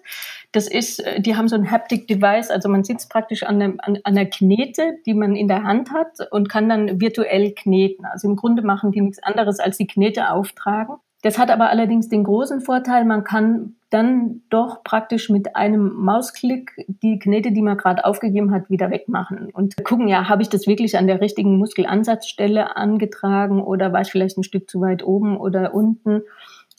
Das 0.51 0.67
ist, 0.67 0.99
äh, 0.99 1.21
die 1.21 1.35
haben 1.35 1.47
so 1.47 1.55
ein 1.55 1.69
Haptic 1.69 2.07
Device, 2.07 2.49
also 2.49 2.67
man 2.67 2.83
sitzt 2.83 3.11
praktisch 3.11 3.43
an, 3.43 3.61
einem, 3.61 3.79
an, 3.83 3.99
einer 4.03 4.25
Knete, 4.25 4.97
die 5.05 5.13
man 5.13 5.35
in 5.35 5.47
der 5.47 5.63
Hand 5.63 5.91
hat 5.91 6.17
und 6.31 6.49
kann 6.49 6.67
dann 6.67 6.99
virtuell 6.99 7.51
kneten. 7.51 8.05
Also 8.05 8.27
im 8.27 8.35
Grunde 8.35 8.63
machen 8.63 8.91
die 8.91 9.01
nichts 9.01 9.21
anderes 9.21 9.59
als 9.59 9.77
die 9.77 9.87
Knete 9.87 10.31
auftragen. 10.31 10.95
Das 11.27 11.37
hat 11.37 11.51
aber 11.51 11.69
allerdings 11.69 12.07
den 12.07 12.23
großen 12.23 12.61
Vorteil, 12.61 13.03
man 13.03 13.25
kann 13.25 13.75
dann 13.89 14.43
doch 14.49 14.81
praktisch 14.81 15.29
mit 15.29 15.57
einem 15.57 15.91
Mausklick 15.93 16.71
die 17.03 17.19
Knete, 17.19 17.51
die 17.51 17.61
man 17.61 17.75
gerade 17.75 18.05
aufgegeben 18.05 18.53
hat, 18.53 18.69
wieder 18.69 18.91
wegmachen 18.91 19.49
und 19.51 19.75
gucken, 19.83 20.07
ja, 20.07 20.29
habe 20.29 20.41
ich 20.41 20.47
das 20.47 20.67
wirklich 20.67 20.97
an 20.97 21.05
der 21.05 21.19
richtigen 21.19 21.57
Muskelansatzstelle 21.57 22.77
angetragen 22.77 23.61
oder 23.61 23.91
war 23.91 23.99
ich 24.03 24.07
vielleicht 24.09 24.37
ein 24.37 24.45
Stück 24.45 24.69
zu 24.69 24.79
weit 24.79 25.03
oben 25.03 25.35
oder 25.35 25.73
unten? 25.73 26.21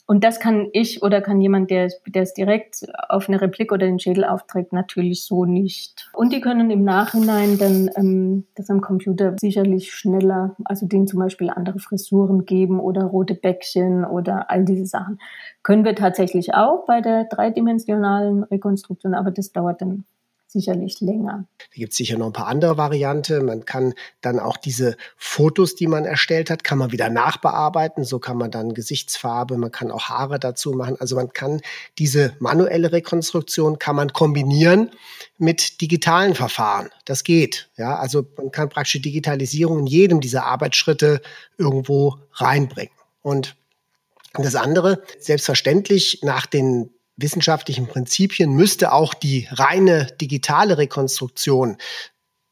Und 0.09 0.23
das 0.23 0.39
kann 0.39 0.69
ich 0.73 1.03
oder 1.03 1.21
kann 1.21 1.39
jemand, 1.39 1.69
der, 1.69 1.87
es 2.15 2.33
direkt 2.33 2.87
auf 3.09 3.29
eine 3.29 3.41
Replik 3.41 3.71
oder 3.71 3.85
den 3.85 3.99
Schädel 3.99 4.25
aufträgt, 4.25 4.73
natürlich 4.73 5.23
so 5.23 5.45
nicht. 5.45 6.09
Und 6.13 6.33
die 6.33 6.41
können 6.41 6.71
im 6.71 6.83
Nachhinein 6.83 7.59
dann 7.59 7.91
ähm, 7.95 8.47
das 8.55 8.71
am 8.71 8.81
Computer 8.81 9.35
sicherlich 9.39 9.93
schneller, 9.93 10.55
also 10.65 10.87
denen 10.87 11.05
zum 11.05 11.19
Beispiel 11.19 11.51
andere 11.51 11.77
Frisuren 11.77 12.45
geben 12.45 12.79
oder 12.79 13.03
rote 13.03 13.35
Bäckchen 13.35 14.03
oder 14.03 14.49
all 14.49 14.65
diese 14.65 14.87
Sachen. 14.87 15.19
Können 15.61 15.85
wir 15.85 15.93
tatsächlich 15.93 16.55
auch 16.55 16.87
bei 16.87 17.01
der 17.01 17.25
dreidimensionalen 17.25 18.45
Rekonstruktion, 18.45 19.13
aber 19.13 19.29
das 19.29 19.51
dauert 19.51 19.79
dann 19.83 20.05
sicherlich 20.51 20.99
länger. 20.99 21.45
Da 21.59 21.65
gibt 21.75 21.91
es 21.91 21.97
sicher 21.97 22.17
noch 22.17 22.27
ein 22.27 22.33
paar 22.33 22.47
andere 22.47 22.75
Varianten. 22.77 23.45
Man 23.45 23.65
kann 23.65 23.93
dann 24.21 24.39
auch 24.39 24.57
diese 24.57 24.97
Fotos, 25.15 25.75
die 25.75 25.85
man 25.85 26.05
erstellt 26.05 26.49
hat, 26.49 26.63
kann 26.63 26.79
man 26.79 26.91
wieder 26.91 27.09
nachbearbeiten. 27.09 28.03
So 28.03 28.17
kann 28.17 28.37
man 28.37 28.49
dann 28.49 28.73
Gesichtsfarbe, 28.73 29.57
man 29.57 29.71
kann 29.71 29.91
auch 29.91 30.09
Haare 30.09 30.39
dazu 30.39 30.71
machen. 30.71 30.97
Also 30.99 31.15
man 31.15 31.33
kann 31.33 31.61
diese 31.99 32.35
manuelle 32.39 32.91
Rekonstruktion 32.91 33.77
kann 33.77 33.95
man 33.95 34.11
kombinieren 34.11 34.89
mit 35.37 35.81
digitalen 35.81 36.33
Verfahren. 36.33 36.89
Das 37.05 37.23
geht. 37.23 37.69
Ja, 37.77 37.97
also 37.97 38.25
man 38.37 38.51
kann 38.51 38.69
praktisch 38.69 39.01
Digitalisierung 39.01 39.79
in 39.79 39.87
jedem 39.87 40.19
dieser 40.19 40.45
Arbeitsschritte 40.45 41.21
irgendwo 41.57 42.17
reinbringen. 42.33 42.93
Und 43.21 43.55
das 44.33 44.55
andere, 44.55 45.03
selbstverständlich 45.19 46.21
nach 46.23 46.45
den 46.45 46.91
wissenschaftlichen 47.21 47.87
Prinzipien 47.87 48.51
müsste 48.51 48.91
auch 48.91 49.13
die 49.13 49.47
reine 49.51 50.07
digitale 50.19 50.77
Rekonstruktion 50.77 51.77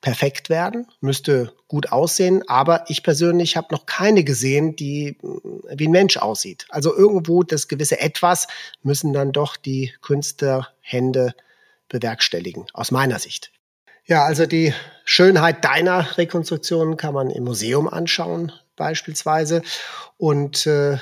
perfekt 0.02 0.50
werden, 0.50 0.88
müsste 1.02 1.54
gut 1.68 1.92
aussehen, 1.92 2.48
aber 2.48 2.86
ich 2.88 3.04
persönlich 3.04 3.58
habe 3.58 3.68
noch 3.72 3.86
keine 3.86 4.24
gesehen, 4.24 4.76
die 4.76 5.18
wie 5.22 5.88
ein 5.88 5.92
Mensch 5.92 6.18
aussieht. 6.18 6.66
Also 6.70 6.96
irgendwo 6.96 7.44
das 7.44 7.68
gewisse 7.68 8.00
Etwas 8.00 8.48
müssen 8.84 9.12
dann 9.12 9.32
doch 9.32 9.58
die 9.58 9.94
Künstlerhände 10.02 11.34
bewerkstelligen, 11.90 12.68
aus 12.74 12.92
meiner 12.92 13.20
Sicht. 13.20 13.52
Ja, 14.06 14.24
also 14.24 14.46
die 14.46 14.74
Schönheit 15.04 15.66
deiner 15.66 16.18
Rekonstruktion 16.18 16.96
kann 16.96 17.14
man 17.14 17.30
im 17.30 17.44
Museum 17.44 17.90
anschauen, 17.90 18.54
beispielsweise. 18.78 19.64
Und 20.18 20.66
äh, 20.68 20.98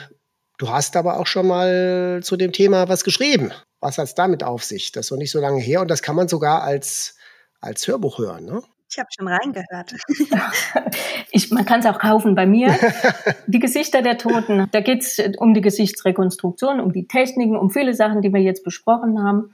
Du 0.58 0.70
hast 0.70 0.96
aber 0.96 1.20
auch 1.20 1.28
schon 1.28 1.48
mal 1.48 2.22
zu 2.24 2.38
dem 2.38 2.52
Thema 2.52 2.88
was 2.88 3.04
geschrieben. 3.04 3.52
Was 3.82 3.98
hat 3.98 4.06
es 4.06 4.16
damit 4.16 4.44
auf 4.44 4.64
sich? 4.64 4.92
Das 4.92 5.08
ist 5.08 5.12
noch 5.12 5.18
nicht 5.18 5.32
so 5.32 5.40
lange 5.40 5.60
her 5.60 5.82
und 5.82 5.90
das 5.90 6.02
kann 6.02 6.16
man 6.16 6.28
sogar 6.28 6.64
als, 6.64 7.18
als 7.60 7.88
Hörbuch 7.88 8.20
hören. 8.20 8.46
Ne? 8.46 8.62
Ich 8.90 9.00
habe 9.00 9.10
schon 9.14 9.28
reingehört. 9.28 9.94
ich, 11.32 11.52
man 11.52 11.66
kann 11.66 11.82
es 11.82 11.86
auch 11.86 12.00
kaufen 12.00 12.34
bei 12.36 12.46
mir. 12.46 12.74
Die 13.48 13.60
Gesichter 13.60 14.02
der 14.02 14.18
Toten. 14.18 14.68
Da 14.72 14.80
geht 14.80 15.02
es 15.02 15.20
um 15.38 15.54
die 15.54 15.62
Gesichtsrekonstruktion, 15.62 16.80
um 16.80 16.94
die 16.94 17.08
Techniken, 17.08 17.58
um 17.58 17.70
viele 17.70 17.94
Sachen, 17.94 18.22
die 18.22 18.32
wir 18.32 18.42
jetzt 18.42 18.64
besprochen 18.64 19.22
haben 19.22 19.52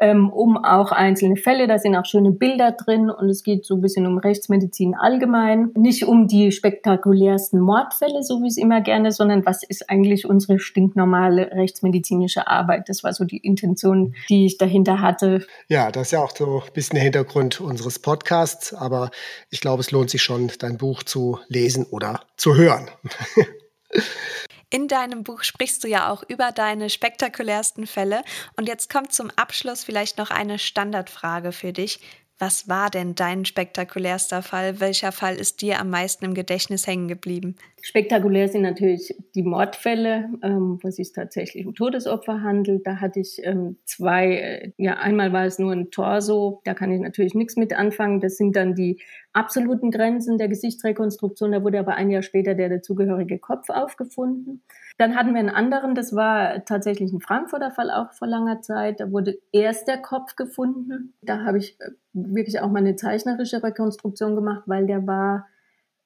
ähm, 0.00 0.30
um 0.30 0.56
auch 0.56 0.92
einzelne 0.92 1.36
Fälle. 1.36 1.66
Da 1.66 1.78
sind 1.78 1.96
auch 1.96 2.04
schöne 2.04 2.30
Bilder 2.30 2.72
drin 2.72 3.10
und 3.10 3.28
es 3.28 3.42
geht 3.42 3.64
so 3.64 3.74
ein 3.74 3.80
bisschen 3.80 4.06
um 4.06 4.18
Rechtsmedizin 4.18 4.94
allgemein. 4.94 5.70
Nicht 5.76 6.04
um 6.04 6.26
die 6.26 6.52
spektakulärsten 6.52 7.60
Mordfälle, 7.60 8.22
so 8.22 8.42
wie 8.42 8.48
es 8.48 8.56
immer 8.56 8.80
gerne, 8.80 9.12
sondern 9.12 9.46
was 9.46 9.62
ist 9.62 9.88
eigentlich 9.90 10.26
unsere 10.26 10.58
stinknormale 10.58 11.52
rechtsmedizinische 11.52 12.46
Arbeit. 12.46 12.88
Das 12.88 13.04
war 13.04 13.12
so 13.12 13.24
die 13.24 13.38
Intention, 13.38 14.14
die 14.28 14.46
ich 14.46 14.58
dahinter 14.58 15.00
hatte. 15.00 15.46
Ja, 15.68 15.90
das 15.90 16.08
ist 16.08 16.12
ja 16.12 16.22
auch 16.22 16.34
so 16.34 16.62
ein 16.64 16.72
bisschen 16.72 16.96
der 16.96 17.04
Hintergrund 17.04 17.60
unseres 17.60 17.98
Podcasts, 17.98 18.74
aber 18.74 19.10
ich 19.50 19.60
glaube, 19.60 19.80
es 19.80 19.90
lohnt 19.90 20.10
sich 20.10 20.22
schon, 20.22 20.50
dein 20.58 20.76
Buch 20.76 21.02
zu 21.02 21.38
lesen 21.48 21.86
oder 21.90 22.20
zu 22.36 22.56
hören. 22.56 22.90
In 24.70 24.88
deinem 24.88 25.24
Buch 25.24 25.42
sprichst 25.42 25.84
du 25.84 25.88
ja 25.88 26.10
auch 26.10 26.22
über 26.28 26.52
deine 26.52 26.90
spektakulärsten 26.90 27.86
Fälle. 27.86 28.22
Und 28.56 28.68
jetzt 28.68 28.90
kommt 28.90 29.12
zum 29.12 29.30
Abschluss 29.36 29.84
vielleicht 29.84 30.18
noch 30.18 30.30
eine 30.30 30.58
Standardfrage 30.58 31.52
für 31.52 31.72
dich. 31.72 32.00
Was 32.38 32.68
war 32.68 32.90
denn 32.90 33.14
dein 33.14 33.44
spektakulärster 33.44 34.42
Fall? 34.42 34.80
Welcher 34.80 35.12
Fall 35.12 35.36
ist 35.36 35.62
dir 35.62 35.78
am 35.78 35.90
meisten 35.90 36.24
im 36.24 36.34
Gedächtnis 36.34 36.86
hängen 36.86 37.06
geblieben? 37.06 37.54
Spektakulär 37.80 38.48
sind 38.48 38.62
natürlich 38.62 39.14
die 39.36 39.44
Mordfälle, 39.44 40.30
ähm, 40.42 40.78
wo 40.82 40.88
es 40.88 40.96
sich 40.96 41.12
tatsächlich 41.12 41.64
um 41.64 41.74
Todesopfer 41.74 42.42
handelt. 42.42 42.86
Da 42.86 42.96
hatte 42.96 43.20
ich 43.20 43.40
ähm, 43.44 43.76
zwei, 43.84 44.34
äh, 44.34 44.72
ja, 44.78 44.94
einmal 44.94 45.32
war 45.32 45.44
es 45.44 45.60
nur 45.60 45.72
ein 45.72 45.92
Torso, 45.92 46.60
da 46.64 46.74
kann 46.74 46.90
ich 46.90 47.00
natürlich 47.00 47.34
nichts 47.34 47.56
mit 47.56 47.72
anfangen. 47.72 48.20
Das 48.20 48.36
sind 48.36 48.56
dann 48.56 48.74
die 48.74 49.00
absoluten 49.32 49.90
Grenzen 49.90 50.38
der 50.38 50.48
Gesichtsrekonstruktion. 50.48 51.52
Da 51.52 51.62
wurde 51.62 51.78
aber 51.78 51.94
ein 51.94 52.10
Jahr 52.10 52.22
später 52.22 52.54
der 52.54 52.68
dazugehörige 52.68 53.38
Kopf 53.38 53.68
aufgefunden. 53.68 54.62
Dann 54.96 55.16
hatten 55.16 55.32
wir 55.34 55.40
einen 55.40 55.50
anderen, 55.50 55.94
das 55.94 56.14
war 56.14 56.64
tatsächlich 56.64 57.12
ein 57.12 57.20
Frankfurter 57.20 57.72
Fall 57.72 57.90
auch 57.90 58.12
vor 58.12 58.28
langer 58.28 58.60
Zeit. 58.60 59.00
Da 59.00 59.10
wurde 59.10 59.38
erst 59.50 59.88
der 59.88 59.98
Kopf 59.98 60.36
gefunden. 60.36 61.14
Da 61.20 61.44
habe 61.44 61.58
ich 61.58 61.80
äh, 61.80 61.90
wirklich 62.12 62.60
auch 62.60 62.70
mal 62.70 62.78
eine 62.78 62.94
zeichnerische 62.94 63.62
Rekonstruktion 63.62 64.36
gemacht, 64.36 64.62
weil 64.66 64.86
der 64.86 65.06
war 65.06 65.46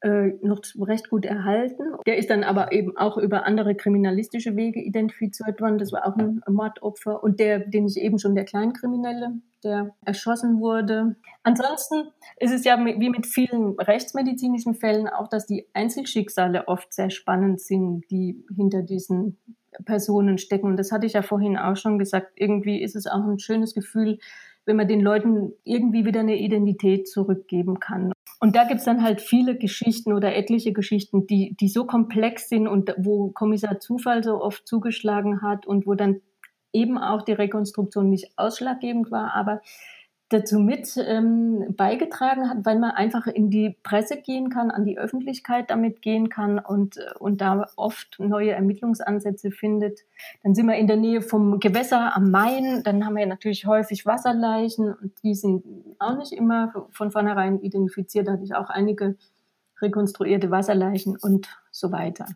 äh, 0.01 0.33
noch 0.43 0.61
recht 0.81 1.11
gut 1.11 1.25
erhalten. 1.25 1.83
Der 2.07 2.19
ist 2.19 2.31
dann 2.31 2.45
aber 2.45 2.73
eben 2.73 2.97
auch 2.97 3.17
über 3.17 3.45
andere 3.45 3.75
kriminalistische 3.75 4.57
Wege 4.57 4.81
identifiziert 4.81 5.61
worden. 5.61 5.79
Das 5.79 5.93
war 5.93 6.07
auch 6.07 6.17
ein 6.17 6.41
Mordopfer. 6.49 7.23
Und 7.23 7.41
der, 7.41 7.61
den 7.61 7.87
ich 7.87 7.97
eben 7.97 8.19
schon 8.19 8.35
der 8.35 8.45
Kleinkriminelle, 8.45 9.33
der 9.65 9.95
erschossen 10.05 10.61
wurde. 10.61 11.17
Ansonsten 11.43 12.09
ist 12.39 12.53
es 12.53 12.65
ja 12.65 12.79
wie 12.79 13.11
mit 13.11 13.27
vielen 13.27 13.75
rechtsmedizinischen 13.79 14.75
Fällen 14.75 15.09
auch, 15.09 15.29
dass 15.29 15.47
die 15.47 15.67
Einzelschicksale 15.73 16.69
oft 16.69 16.93
sehr 16.93 17.11
spannend 17.11 17.61
sind, 17.61 18.05
die 18.11 18.45
hinter 18.55 18.83
diesen 18.83 19.39
Personen 19.85 20.39
stecken. 20.39 20.67
Und 20.67 20.77
das 20.77 20.93
hatte 20.93 21.07
ich 21.07 21.15
ja 21.15 21.23
vorhin 21.23 21.57
auch 21.57 21.77
schon 21.77 21.99
gesagt. 21.99 22.33
Irgendwie 22.37 22.81
ist 22.81 22.97
es 22.97 23.07
auch 23.07 23.25
ein 23.25 23.39
schönes 23.39 23.75
Gefühl, 23.75 24.19
wenn 24.65 24.77
man 24.77 24.87
den 24.87 25.01
Leuten 25.01 25.53
irgendwie 25.65 26.05
wieder 26.05 26.21
eine 26.21 26.37
Identität 26.37 27.09
zurückgeben 27.09 27.81
kann. 27.81 28.13
Und 28.41 28.55
da 28.55 28.65
gibt's 28.65 28.85
dann 28.85 29.03
halt 29.03 29.21
viele 29.21 29.57
Geschichten 29.57 30.13
oder 30.13 30.35
etliche 30.37 30.73
Geschichten, 30.73 31.27
die, 31.27 31.57
die 31.59 31.69
so 31.69 31.85
komplex 31.85 32.49
sind 32.49 32.69
und 32.69 32.95
wo 32.97 33.31
Kommissar 33.31 33.81
Zufall 33.81 34.23
so 34.23 34.41
oft 34.41 34.67
zugeschlagen 34.67 35.43
hat 35.43 35.67
und 35.67 35.87
wo 35.87 35.95
dann 35.95 36.21
eben 36.73 36.99
auch 36.99 37.23
die 37.23 37.33
Rekonstruktion 37.33 38.11
nicht 38.11 38.31
ausschlaggebend 38.37 39.11
war, 39.11 39.35
aber 39.35 39.61
dazu 40.29 40.59
mit 40.59 40.95
ähm, 40.99 41.75
beigetragen 41.75 42.51
hat, 42.51 42.59
weil 42.65 42.79
man 42.79 42.91
einfach 42.91 43.27
in 43.27 43.51
die 43.51 43.77
Presse 43.83 44.21
gehen 44.21 44.51
kann, 44.51 44.71
an 44.71 44.85
die 44.85 44.99
Öffentlichkeit 44.99 45.71
damit 45.71 46.03
gehen 46.03 46.29
kann 46.29 46.59
und, 46.59 46.99
und 47.19 47.41
da 47.41 47.67
oft 47.77 48.19
neue 48.19 48.53
Ermittlungsansätze 48.53 49.51
findet. 49.51 50.01
Dann 50.43 50.55
sind 50.55 50.67
wir 50.67 50.77
in 50.77 50.87
der 50.87 50.99
Nähe 50.99 51.23
vom 51.23 51.61
Gewässer 51.61 52.15
am 52.15 52.31
Main, 52.31 52.83
dann 52.85 53.07
haben 53.07 53.17
wir 53.17 53.25
natürlich 53.25 53.65
häufig 53.65 54.05
Wasserleichen 54.05 54.95
und 54.95 55.13
die 55.23 55.35
sind 55.35 55.65
auch 55.99 56.17
nicht 56.17 56.33
immer 56.33 56.73
von 56.91 57.11
vornherein 57.11 57.61
identifiziert. 57.61 58.29
Da 58.29 58.33
hatte 58.33 58.45
ich 58.45 58.55
auch 58.55 58.71
einige 58.71 59.17
rekonstruierte 59.81 60.51
Wasserleichen 60.51 61.17
und 61.17 61.49
so 61.71 61.93
weiter. 61.93 62.27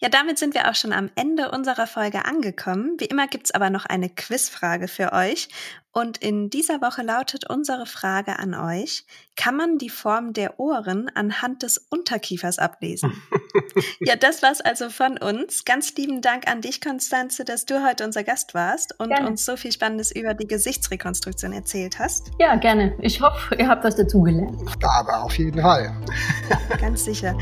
Ja, 0.00 0.08
damit 0.08 0.38
sind 0.38 0.54
wir 0.54 0.70
auch 0.70 0.76
schon 0.76 0.92
am 0.92 1.10
Ende 1.16 1.50
unserer 1.50 1.88
Folge 1.88 2.24
angekommen. 2.24 2.94
Wie 3.00 3.06
immer 3.06 3.26
gibt's 3.26 3.50
aber 3.50 3.68
noch 3.68 3.84
eine 3.84 4.08
Quizfrage 4.08 4.86
für 4.86 5.12
euch. 5.12 5.48
Und 5.90 6.18
in 6.18 6.50
dieser 6.50 6.80
Woche 6.80 7.02
lautet 7.02 7.50
unsere 7.50 7.84
Frage 7.84 8.38
an 8.38 8.54
euch, 8.54 9.04
kann 9.38 9.56
man 9.56 9.78
die 9.78 9.88
Form 9.88 10.32
der 10.32 10.58
Ohren 10.58 11.08
anhand 11.14 11.62
des 11.62 11.78
Unterkiefers 11.78 12.58
ablesen? 12.58 13.22
ja, 14.00 14.16
das 14.16 14.42
war's 14.42 14.60
also 14.60 14.90
von 14.90 15.16
uns. 15.16 15.64
Ganz 15.64 15.94
lieben 15.94 16.20
Dank 16.20 16.50
an 16.50 16.60
dich, 16.60 16.80
Konstanze, 16.80 17.44
dass 17.44 17.64
du 17.64 17.86
heute 17.86 18.04
unser 18.04 18.24
Gast 18.24 18.52
warst 18.54 18.98
und 18.98 19.10
gerne. 19.10 19.28
uns 19.28 19.44
so 19.44 19.56
viel 19.56 19.70
Spannendes 19.70 20.10
über 20.10 20.34
die 20.34 20.48
Gesichtsrekonstruktion 20.48 21.52
erzählt 21.52 22.00
hast. 22.00 22.32
Ja, 22.40 22.56
gerne. 22.56 22.96
Ich 23.00 23.20
hoffe, 23.20 23.54
ihr 23.54 23.68
habt 23.68 23.84
was 23.84 23.94
dazugelernt. 23.94 24.60
Aber 24.82 25.22
auf 25.22 25.38
jeden 25.38 25.62
Fall. 25.62 25.94
Ganz 26.80 27.04
sicher. 27.04 27.38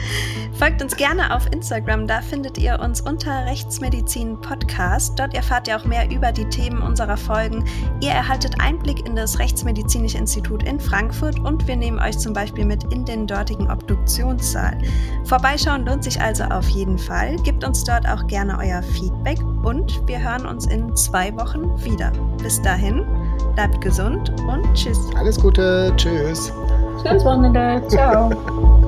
Folgt 0.58 0.82
uns 0.82 0.96
gerne 0.96 1.34
auf 1.34 1.46
Instagram, 1.50 2.06
da 2.06 2.20
findet 2.20 2.58
ihr 2.58 2.78
uns 2.78 3.00
unter 3.00 3.46
Rechtsmedizin 3.46 4.38
Podcast. 4.42 5.18
Dort 5.18 5.34
erfahrt 5.34 5.66
ihr 5.66 5.78
auch 5.78 5.86
mehr 5.86 6.10
über 6.10 6.30
die 6.30 6.48
Themen 6.50 6.82
unserer 6.82 7.16
Folgen. 7.16 7.64
Ihr 8.02 8.10
erhaltet 8.10 8.60
Einblick 8.60 9.06
in 9.06 9.16
das 9.16 9.38
Rechtsmedizinische 9.38 10.18
Institut 10.18 10.62
in 10.62 10.78
Frankfurt 10.78 11.38
und 11.38 11.66
wir 11.66 11.76
nehmen 11.76 11.85
nehmen 11.86 12.00
euch 12.00 12.18
zum 12.18 12.32
Beispiel 12.32 12.64
mit 12.64 12.82
in 12.92 13.04
den 13.04 13.28
dortigen 13.28 13.70
Obduktionssaal. 13.70 14.76
Vorbeischauen 15.24 15.86
lohnt 15.86 16.02
sich 16.02 16.20
also 16.20 16.42
auf 16.44 16.68
jeden 16.68 16.98
Fall. 16.98 17.36
Gebt 17.44 17.62
uns 17.62 17.84
dort 17.84 18.08
auch 18.08 18.26
gerne 18.26 18.58
euer 18.58 18.82
Feedback 18.82 19.38
und 19.62 20.02
wir 20.08 20.18
hören 20.18 20.46
uns 20.46 20.66
in 20.66 20.94
zwei 20.96 21.32
Wochen 21.36 21.62
wieder. 21.84 22.10
Bis 22.42 22.60
dahin, 22.60 23.06
bleibt 23.54 23.80
gesund 23.80 24.32
und 24.48 24.74
tschüss. 24.74 24.98
Alles 25.16 25.38
Gute, 25.38 25.92
tschüss. 25.96 26.52
Schönes 27.04 27.24
Wochenende, 27.24 27.80
ciao. 27.86 28.82